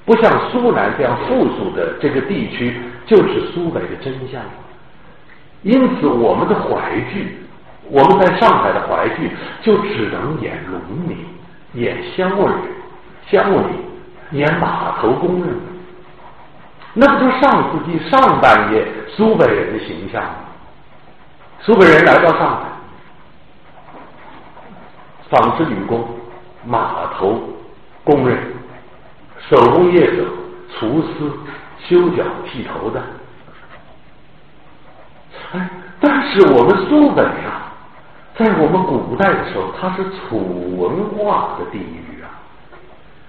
[0.04, 2.74] 不像苏南这样富庶的这个地区，
[3.04, 4.40] 就是苏北的真相。
[5.62, 7.36] 因此，我们的淮剧，
[7.90, 9.30] 我们在上海的淮剧，
[9.60, 11.18] 就只能演农民，
[11.74, 12.52] 演乡里，
[13.30, 15.54] 乡里，演码头工人。
[16.94, 20.34] 那不就上世纪上半叶苏北人的形象吗？
[21.60, 22.62] 苏北人来到上海，
[25.28, 26.08] 纺织女工、
[26.64, 27.40] 码头
[28.04, 28.38] 工人。
[29.48, 30.24] 手工业者、
[30.72, 31.08] 厨师、
[31.78, 33.02] 修脚、剃头的，
[35.52, 35.70] 哎，
[36.00, 37.67] 但是我们苏北啊，
[38.38, 42.30] 在我们古代的时候，它是楚文化的地域啊。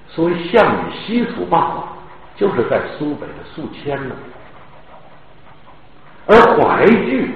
[0.07, 1.87] 所谓项羽西楚霸王，
[2.35, 4.15] 就是在苏北的宿迁呢。
[6.27, 7.33] 而淮剧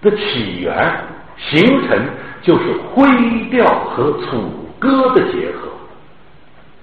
[0.00, 1.04] 的起源
[1.36, 2.00] 形成，
[2.42, 3.04] 就是徽
[3.50, 4.48] 调和楚
[4.78, 5.68] 歌的结合。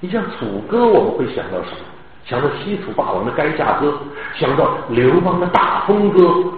[0.02, 1.78] 你像楚歌，我们会想到什么？
[2.26, 3.98] 想到西楚霸王的垓下歌，
[4.36, 6.52] 想到刘邦的大风歌，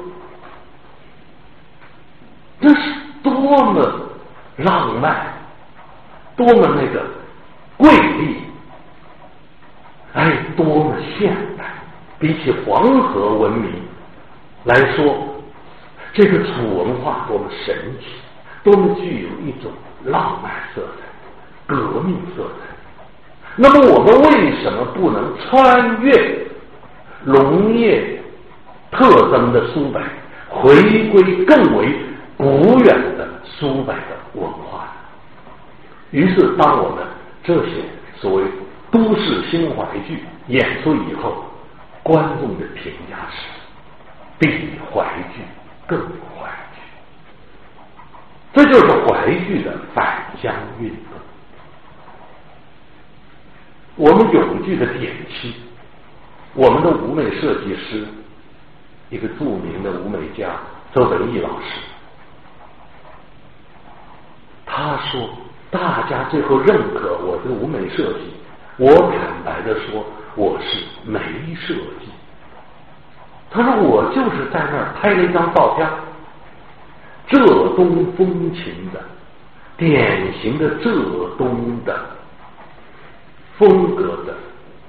[2.60, 2.82] 这是
[3.26, 3.34] 多
[3.74, 3.92] 么
[4.58, 5.34] 浪漫，
[6.38, 7.04] 多么那个
[7.76, 8.38] 瑰丽，
[10.14, 11.66] 哎，多么现代！
[12.20, 13.70] 比起黄河文明
[14.64, 15.18] 来说，
[16.14, 18.06] 这个楚文化多么神奇，
[18.64, 19.72] 多么具有一种
[20.06, 22.74] 浪漫色彩、革命色彩。
[23.58, 26.48] 那么我们为什么不能穿越
[27.24, 28.22] 农业
[28.92, 30.00] 特征的苏北，
[30.50, 31.94] 回归更为
[32.38, 33.15] 古远
[33.58, 34.88] 苏北的文化？
[36.12, 37.06] 于是，当我们
[37.44, 37.84] 这些
[38.18, 38.44] 所谓
[38.92, 41.46] 都市新淮剧演出以后，
[42.04, 43.48] 观众的评价是
[44.38, 45.42] 比淮剧
[45.88, 46.82] 更怀剧，
[48.54, 50.98] 这就是淮剧的返乡运动。
[53.96, 55.56] 我们永剧的典期，
[56.54, 58.06] 我们的舞美设计师，
[59.10, 60.50] 一个著名的舞美家
[60.94, 61.80] 周文义老师，
[64.66, 65.30] 他说
[65.70, 68.34] ：“大家最后认可我的舞美设计，
[68.78, 70.04] 我坦白的说，
[70.36, 71.20] 我是没
[71.56, 72.10] 设计。”
[73.52, 75.88] 他说：“我就是在那儿拍了一张照片，
[77.28, 79.00] 浙东风情的，
[79.78, 80.92] 典型的浙
[81.38, 81.98] 东的。”
[83.58, 84.36] 风格的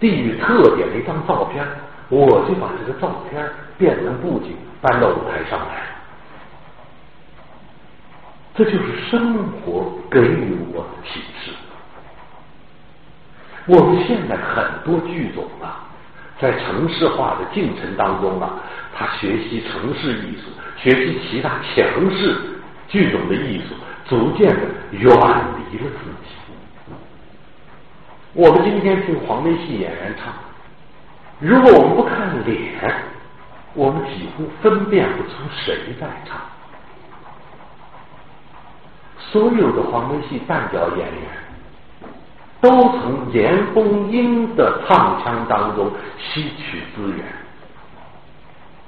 [0.01, 1.65] 地域特点的一张照片，
[2.09, 3.49] 我就把这个照片
[3.79, 5.96] 变成布景搬到舞台上来。
[8.57, 11.53] 这就是生活给予我的启示。
[13.67, 15.85] 我们现在很多剧种啊，
[16.41, 18.55] 在城市化的进程当中啊，
[18.97, 22.35] 他学习城市艺术，学习其他强势
[22.89, 23.75] 剧种的艺术，
[24.09, 24.63] 逐渐的
[24.93, 26.35] 远离了自己。
[28.33, 30.33] 我们今天听黄梅戏演员唱，
[31.41, 32.95] 如果我们不看脸，
[33.75, 35.33] 我们几乎分辨不出
[35.65, 36.41] 谁在唱。
[39.31, 42.11] 所有的黄梅戏旦角演员，
[42.61, 47.25] 都从严凤英的唱腔当中吸取资源，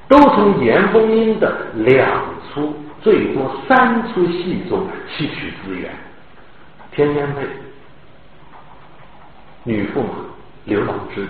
[0.09, 2.09] 都从严凤英的两
[2.53, 5.91] 出最多三出戏中吸取资源。
[6.93, 7.47] 天天配。
[9.65, 10.09] 女驸马
[10.65, 11.29] 刘郎芝，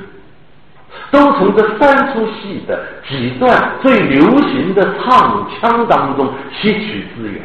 [1.11, 7.43] 都从这三出戏的几段最流行的唱腔当中吸取资源。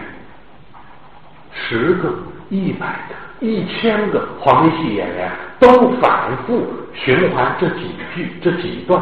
[1.54, 2.14] 十个、
[2.50, 9.02] 一百个、一千个黄梅戏演员都反复循环这几句、这几段，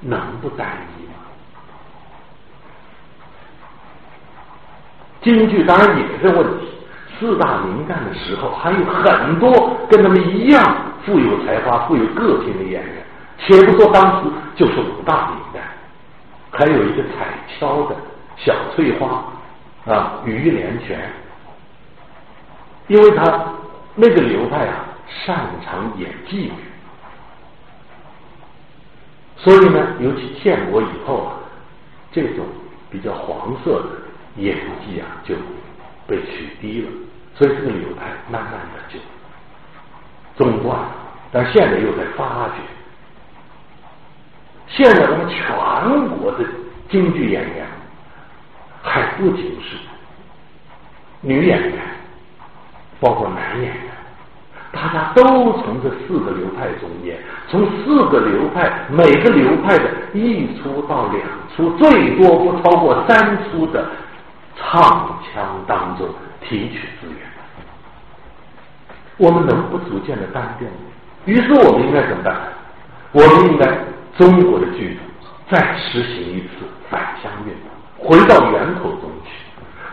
[0.00, 0.66] 能不单
[0.98, 1.14] 一吗？
[5.22, 6.68] 京剧当然也是问题。
[7.18, 10.62] 四大名旦的时候，还有很多跟他们一样
[11.06, 12.92] 富有才华、富有个性的演员。
[13.38, 15.64] 且不说当时就是五大名旦，
[16.50, 17.26] 还有一个彩
[17.58, 17.96] 敲的
[18.36, 19.24] 小翠花
[19.86, 21.10] 啊，于连泉，
[22.88, 23.52] 因为他
[23.94, 24.84] 那个流派啊，
[25.24, 26.52] 擅长演妓女，
[29.36, 31.34] 所以呢，尤其建国以后啊，
[32.12, 32.46] 这种
[32.90, 33.88] 比较黄色的
[34.36, 35.34] 演技啊，就
[36.06, 36.90] 被取缔了。
[37.34, 38.98] 所以这个流派慢慢的就
[40.36, 40.90] 中断了，
[41.32, 42.54] 但现在又在发掘。
[44.68, 46.44] 现在我们全国的
[46.88, 47.66] 京剧演员
[48.82, 49.76] 还不仅是
[51.20, 51.78] 女演员，
[53.00, 53.82] 包括男演员，
[54.72, 55.22] 大家都
[55.62, 57.18] 从这四个流派中间，
[57.48, 61.22] 从四个流派每个流派的一出到两
[61.54, 63.86] 出，最多不超过三出的
[64.56, 66.08] 唱腔当中
[66.40, 67.26] 提取资源。
[69.18, 70.74] 我们能不逐渐的单调吗？
[71.24, 72.36] 于是我们应该怎么办？
[73.12, 73.66] 我们应该
[74.18, 75.02] 中国的剧种
[75.50, 79.30] 再实行一次返乡运动，回到源头中去，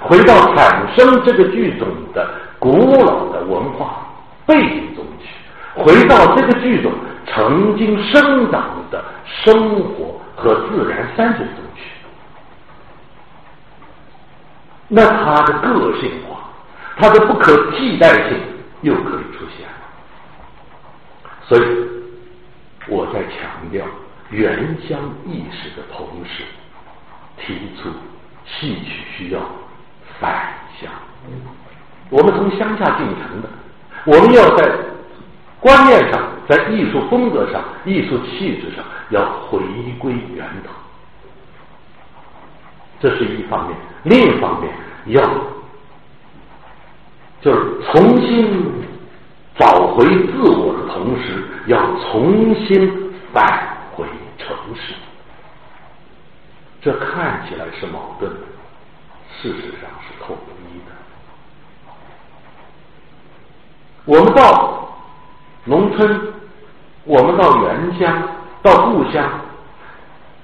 [0.01, 2.27] 回到产生这个剧种的
[2.63, 4.07] 古老的文化
[4.45, 5.27] 背景中去，
[5.75, 6.93] 回到这个剧种
[7.27, 11.81] 曾经生长的生活和自然山水中去。
[14.87, 16.39] 那它的个性化，
[16.95, 18.39] 它的不可替代性。
[18.83, 19.73] 又可以出现了，
[21.47, 21.61] 所以
[22.89, 23.85] 我在强调
[24.29, 26.43] 原乡意识的同时，
[27.37, 27.89] 提出
[28.45, 29.39] 戏曲需要
[30.19, 30.91] 返乡。
[32.13, 33.49] 我们从乡下进城的，
[34.05, 34.71] 我们要在
[35.59, 39.59] 观念上、在艺术风格上、艺术气质上要回
[39.97, 40.69] 归源头，
[42.99, 44.71] 这是一方面；另一方面
[45.07, 45.23] 要
[47.41, 48.71] 就是重新
[49.57, 54.05] 找回自我的同时，要重新返回
[54.37, 54.93] 城市。
[56.79, 58.41] 这看起来是矛盾的，
[59.41, 60.37] 事实上是统
[60.69, 60.93] 一的。
[64.05, 64.89] 我们到
[65.63, 66.21] 农村，
[67.05, 68.21] 我们到原乡、
[68.61, 69.23] 到故乡，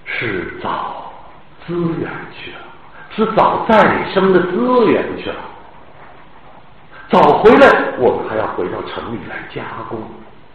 [0.05, 1.11] 是找
[1.67, 2.57] 资源去了，
[3.15, 5.35] 是找再生的资源去了。
[7.09, 9.99] 找回来，我们还要回到城里来加工。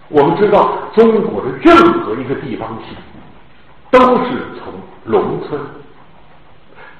[0.09, 2.97] 我们知道，中国的任何一个地方性，
[3.91, 4.73] 都是从
[5.05, 5.61] 农村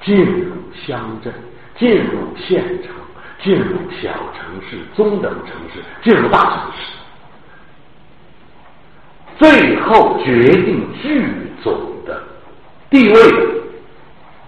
[0.01, 0.51] 进入
[0.85, 1.33] 乡镇，
[1.77, 2.93] 进入县城。
[3.43, 6.93] 进入小城市、中等城市，进入大城市，
[9.37, 11.23] 最后决定剧
[11.63, 12.23] 种的
[12.89, 13.21] 地位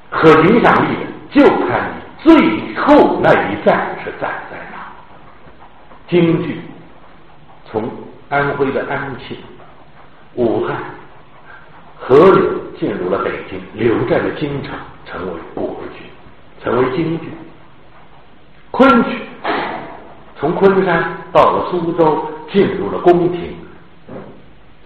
[0.10, 4.92] 和影响力的，就看你最后那一站是站在哪。
[6.08, 6.62] 京剧
[7.66, 7.92] 从
[8.30, 9.38] 安徽的安庆、
[10.36, 10.78] 武汉、
[11.98, 14.74] 河流进入了北京，留在了京城，
[15.06, 16.06] 成为国剧，
[16.64, 17.28] 成为京剧。
[18.72, 19.22] 昆曲
[20.40, 23.56] 从昆山到了苏州，进入了宫廷，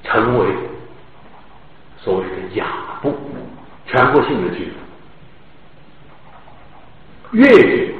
[0.03, 0.47] 成为
[1.97, 2.65] 所谓的雅
[3.01, 3.13] 部，
[3.87, 4.71] 全国性的剧。
[7.31, 7.95] 粤剧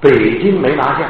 [0.00, 1.08] 北京没拿下，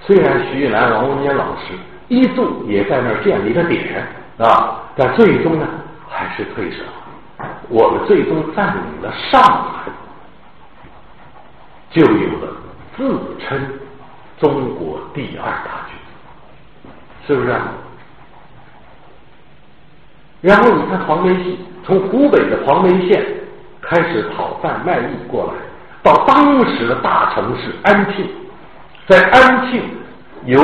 [0.00, 1.72] 虽然徐玉兰、王文坚老师
[2.08, 4.06] 一度也在那儿建立了点
[4.38, 5.66] 啊，但最终呢
[6.08, 6.82] 还是退守。
[7.68, 9.90] 我们最终占领了上海。
[11.94, 12.48] 就有了
[12.96, 13.56] 自称
[14.40, 15.94] 中国第二大剧，
[17.24, 17.54] 是不是？
[20.40, 23.24] 然后你看黄梅戏，从湖北的黄梅县
[23.80, 25.52] 开始讨饭卖艺过来，
[26.02, 28.28] 到当时的大城市安庆，
[29.06, 29.80] 在安庆
[30.46, 30.60] 由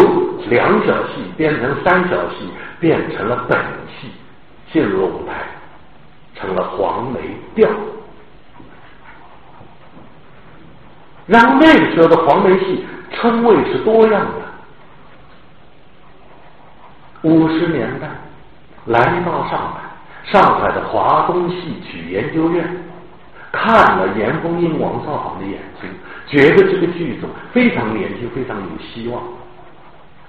[0.48, 2.51] 两小戏变成三小戏，
[2.81, 3.57] 变成了本
[4.01, 4.11] 戏，
[4.73, 5.47] 进入了舞台，
[6.35, 7.20] 成了黄梅
[7.55, 7.70] 调。
[11.31, 14.40] 然后那个时候的黄梅戏称谓是多样的。
[17.23, 18.09] 五十年代
[18.86, 19.81] 来到上海，
[20.24, 22.66] 上海的华东戏曲研究院
[23.52, 25.86] 看了严凤英、王少舫的演出，
[26.27, 29.23] 觉得这个剧种非常年轻，非常有希望。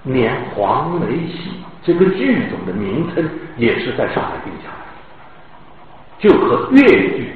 [0.03, 4.85] 连黄梅戏这个剧种的名称也是在上海定下来
[6.19, 6.85] 的，就和粤
[7.17, 7.33] 剧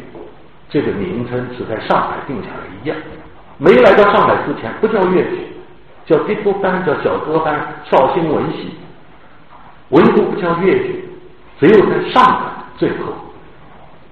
[0.69, 2.95] 这个名称是在上海定下来一样。
[3.57, 5.47] 没来到上海之前，不叫粤剧，
[6.05, 8.73] 叫低波班，叫小歌班、绍兴文戏，
[9.89, 11.07] 唯独不叫粤剧。
[11.59, 13.13] 只有在上海，最后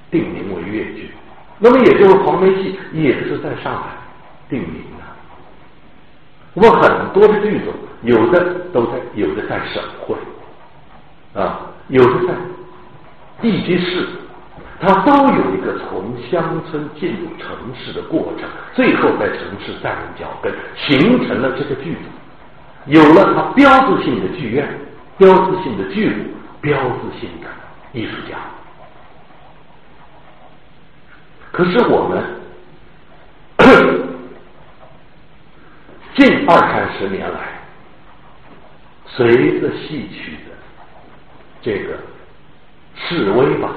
[0.09, 1.11] 定名为粤剧。
[1.59, 3.89] 那么，也就是黄梅戏也是在上海
[4.49, 5.03] 定名的。
[6.53, 8.39] 我们很多的剧种，有的
[8.71, 10.15] 都在，有的在省会，
[11.33, 11.59] 啊，
[11.89, 12.33] 有的在
[13.41, 14.07] 地级市。
[14.85, 21.99] 它都有一个从乡村进入城市的过程，最后在城市站稳脚跟，形成了这个剧组，
[22.87, 24.67] 有了它标志性的剧院、
[25.17, 26.25] 标志性的剧目、
[26.59, 27.47] 标志性的
[27.93, 28.37] 艺术家。
[31.53, 32.21] 可是我们
[36.15, 37.39] 近二三十年来，
[39.05, 40.51] 随着戏曲的
[41.61, 41.97] 这个
[42.95, 43.69] 示威吧。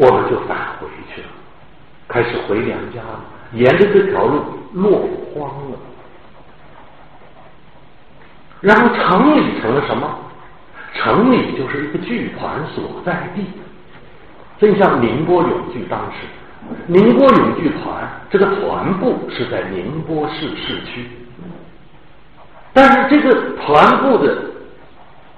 [0.00, 1.28] 我们就返回去了，
[2.06, 3.20] 开始回娘家了。
[3.52, 4.42] 沿着这条路
[4.72, 5.78] 落荒了，
[8.60, 10.08] 然后城里成了什么？
[10.94, 13.44] 城里就是一个剧团所在地，
[14.58, 16.26] 正像宁波永剧当时，
[16.86, 21.08] 宁波永剧团这个团部是在宁波市市区，
[22.72, 24.36] 但是这个团部的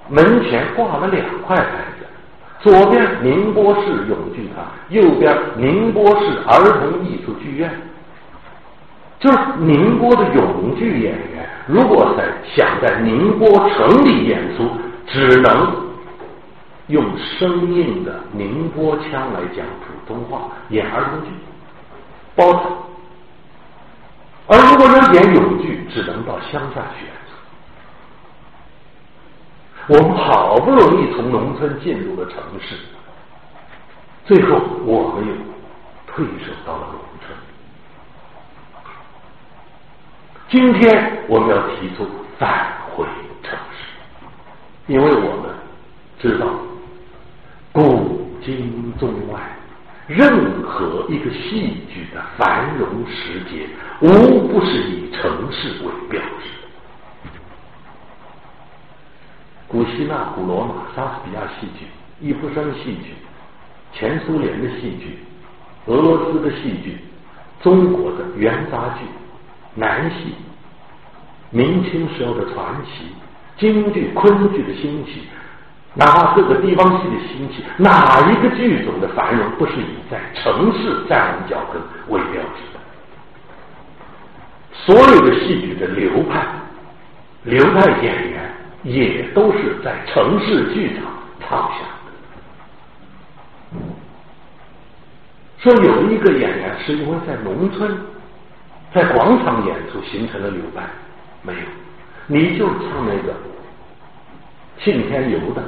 [0.09, 1.63] 门前挂了两块牌
[1.99, 2.00] 子。
[2.61, 7.71] 左边宁波市永剧团，右边宁波市儿童艺术剧院，
[9.19, 12.23] 就是宁波的永剧演员，如果在
[12.55, 14.69] 想在宁波城里演出，
[15.07, 15.75] 只能
[16.87, 21.29] 用生硬的宁波腔来讲普通话演儿童剧，
[22.35, 22.63] 包场；
[24.47, 27.07] 而如果要演永剧，只能到乡下去。
[29.87, 32.75] 我们好不容易从农村进入了城市，
[34.25, 35.33] 最后我们又
[36.07, 37.37] 退守到了农村。
[40.49, 43.05] 今天我们要提出返回
[43.41, 43.87] 城市，
[44.87, 45.49] 因为我们
[46.19, 46.45] 知道，
[47.71, 49.39] 古今中外，
[50.07, 53.67] 任何一个戏剧的繁荣时节，
[54.01, 56.60] 无不是以城市为标志。
[59.71, 61.85] 古希腊、古罗马、莎士比亚戏剧、
[62.19, 63.15] 易卜生戏剧、
[63.93, 65.17] 前苏联的戏剧、
[65.85, 66.97] 俄罗斯的戏剧、
[67.61, 69.05] 中国的元杂剧、
[69.73, 70.35] 南戏。
[71.53, 73.07] 明清时候的传奇，
[73.57, 75.23] 京剧、昆剧的兴起，
[75.93, 82.79] 哪怕各个地方戏的兴起，哪一个剧种的繁荣不是以在城市站稳脚跟为标志的？
[84.73, 86.45] 所有的戏剧的流派、
[87.43, 88.50] 流派演员
[88.83, 91.05] 也都是在城市剧场
[91.39, 92.11] 唱响的。
[95.59, 97.95] 说有一个演员是因为在农村，
[98.93, 100.83] 在广场演出形成了流派。
[101.43, 101.59] 没有，
[102.27, 103.33] 你就唱那个
[104.79, 105.63] 信天游的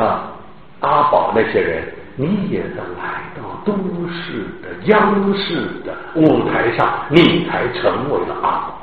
[0.00, 0.32] 啊，
[0.80, 1.82] 阿宝那些人，
[2.16, 3.72] 你也得来到都
[4.08, 8.75] 市的央视的舞台上，你才成为了阿宝。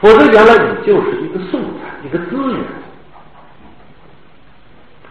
[0.00, 2.64] 否则，原来你就是一个素材，一个资源。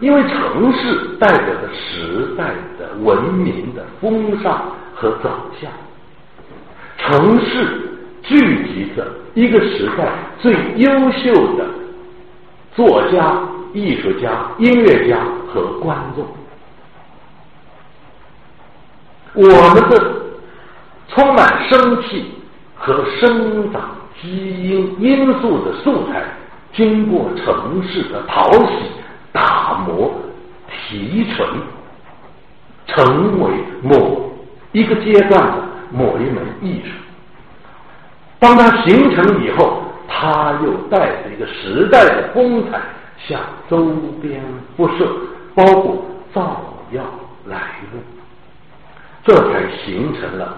[0.00, 5.70] 因为城市代表着时代的文明的风尚和走向，
[6.98, 7.84] 城市。
[8.20, 8.36] 聚
[8.68, 11.64] 集着一个时代最优秀的
[12.74, 13.40] 作家、
[13.72, 15.18] 艺术家、音乐家
[15.50, 16.26] 和观众。
[19.32, 20.12] 我们的
[21.08, 22.34] 充满生气
[22.76, 24.28] 和生长基
[24.68, 26.24] 因因素的素材，
[26.72, 28.72] 经过城市的淘洗、
[29.32, 30.12] 打磨、
[30.68, 31.48] 提纯，
[32.86, 33.50] 成为
[33.82, 34.30] 某
[34.72, 36.90] 一个阶段的某一门艺术。
[38.40, 42.80] 当它形成以后，它又带着一个时代的风采
[43.26, 43.86] 向周
[44.20, 44.42] 边
[44.76, 45.08] 辐射，
[45.54, 46.04] 包括
[46.34, 46.60] 照
[46.92, 47.02] 耀
[47.46, 47.56] 来
[47.92, 48.00] 路，
[49.24, 50.56] 这才形成了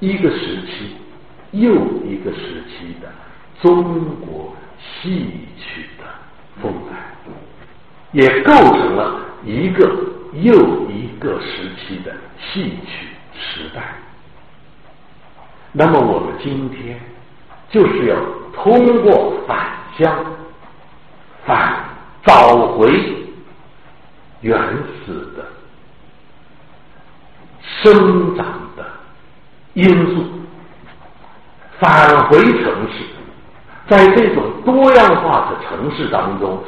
[0.00, 0.96] 一个时期
[1.54, 1.70] 又
[2.04, 3.08] 一个时期的
[3.62, 6.04] 中国戏曲的
[6.60, 6.96] 风采，
[8.12, 9.88] 也构成了一个
[10.32, 13.08] 又一个时期的戏曲
[13.38, 13.94] 时代。
[15.72, 17.00] 那么我们今天
[17.70, 18.16] 就是要
[18.52, 19.66] 通过返
[19.98, 20.24] 乡，
[21.44, 21.84] 返
[22.24, 22.92] 找回
[24.40, 24.56] 原
[25.04, 25.46] 始的
[27.82, 28.44] 生长
[28.76, 28.84] 的
[29.72, 30.24] 因素，
[31.84, 33.04] 返回城市，
[33.86, 36.58] 在这种多样化的城市当中，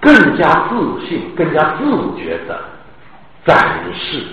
[0.00, 1.84] 更加自信、更加自
[2.16, 2.58] 觉的
[3.44, 4.24] 展示、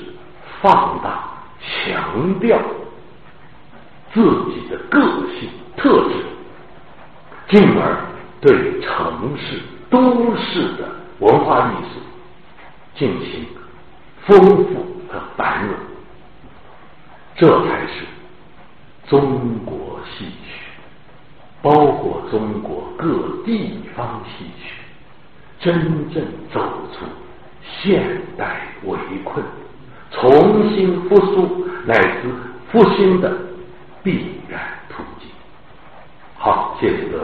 [0.61, 1.19] 放大、
[1.59, 2.57] 强调。
[4.13, 5.01] 自己的个
[5.37, 6.13] 性特质，
[7.49, 7.97] 进而
[8.39, 9.59] 对城市
[9.89, 10.89] 都市的
[11.19, 11.99] 文化艺术
[12.95, 13.45] 进行
[14.21, 15.75] 丰富和繁荣，
[17.35, 18.05] 这才是
[19.07, 20.31] 中国戏曲，
[21.61, 24.73] 包括中国各地方戏曲
[25.59, 26.59] 真正走
[26.93, 27.05] 出
[27.81, 29.43] 现代围困、
[30.11, 32.33] 重新复苏乃至
[32.71, 33.31] 复兴的。
[34.03, 35.27] 必然途径。
[36.37, 37.23] 好，谢谢各位。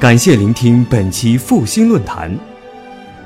[0.00, 2.49] 感谢聆听本期复兴论坛。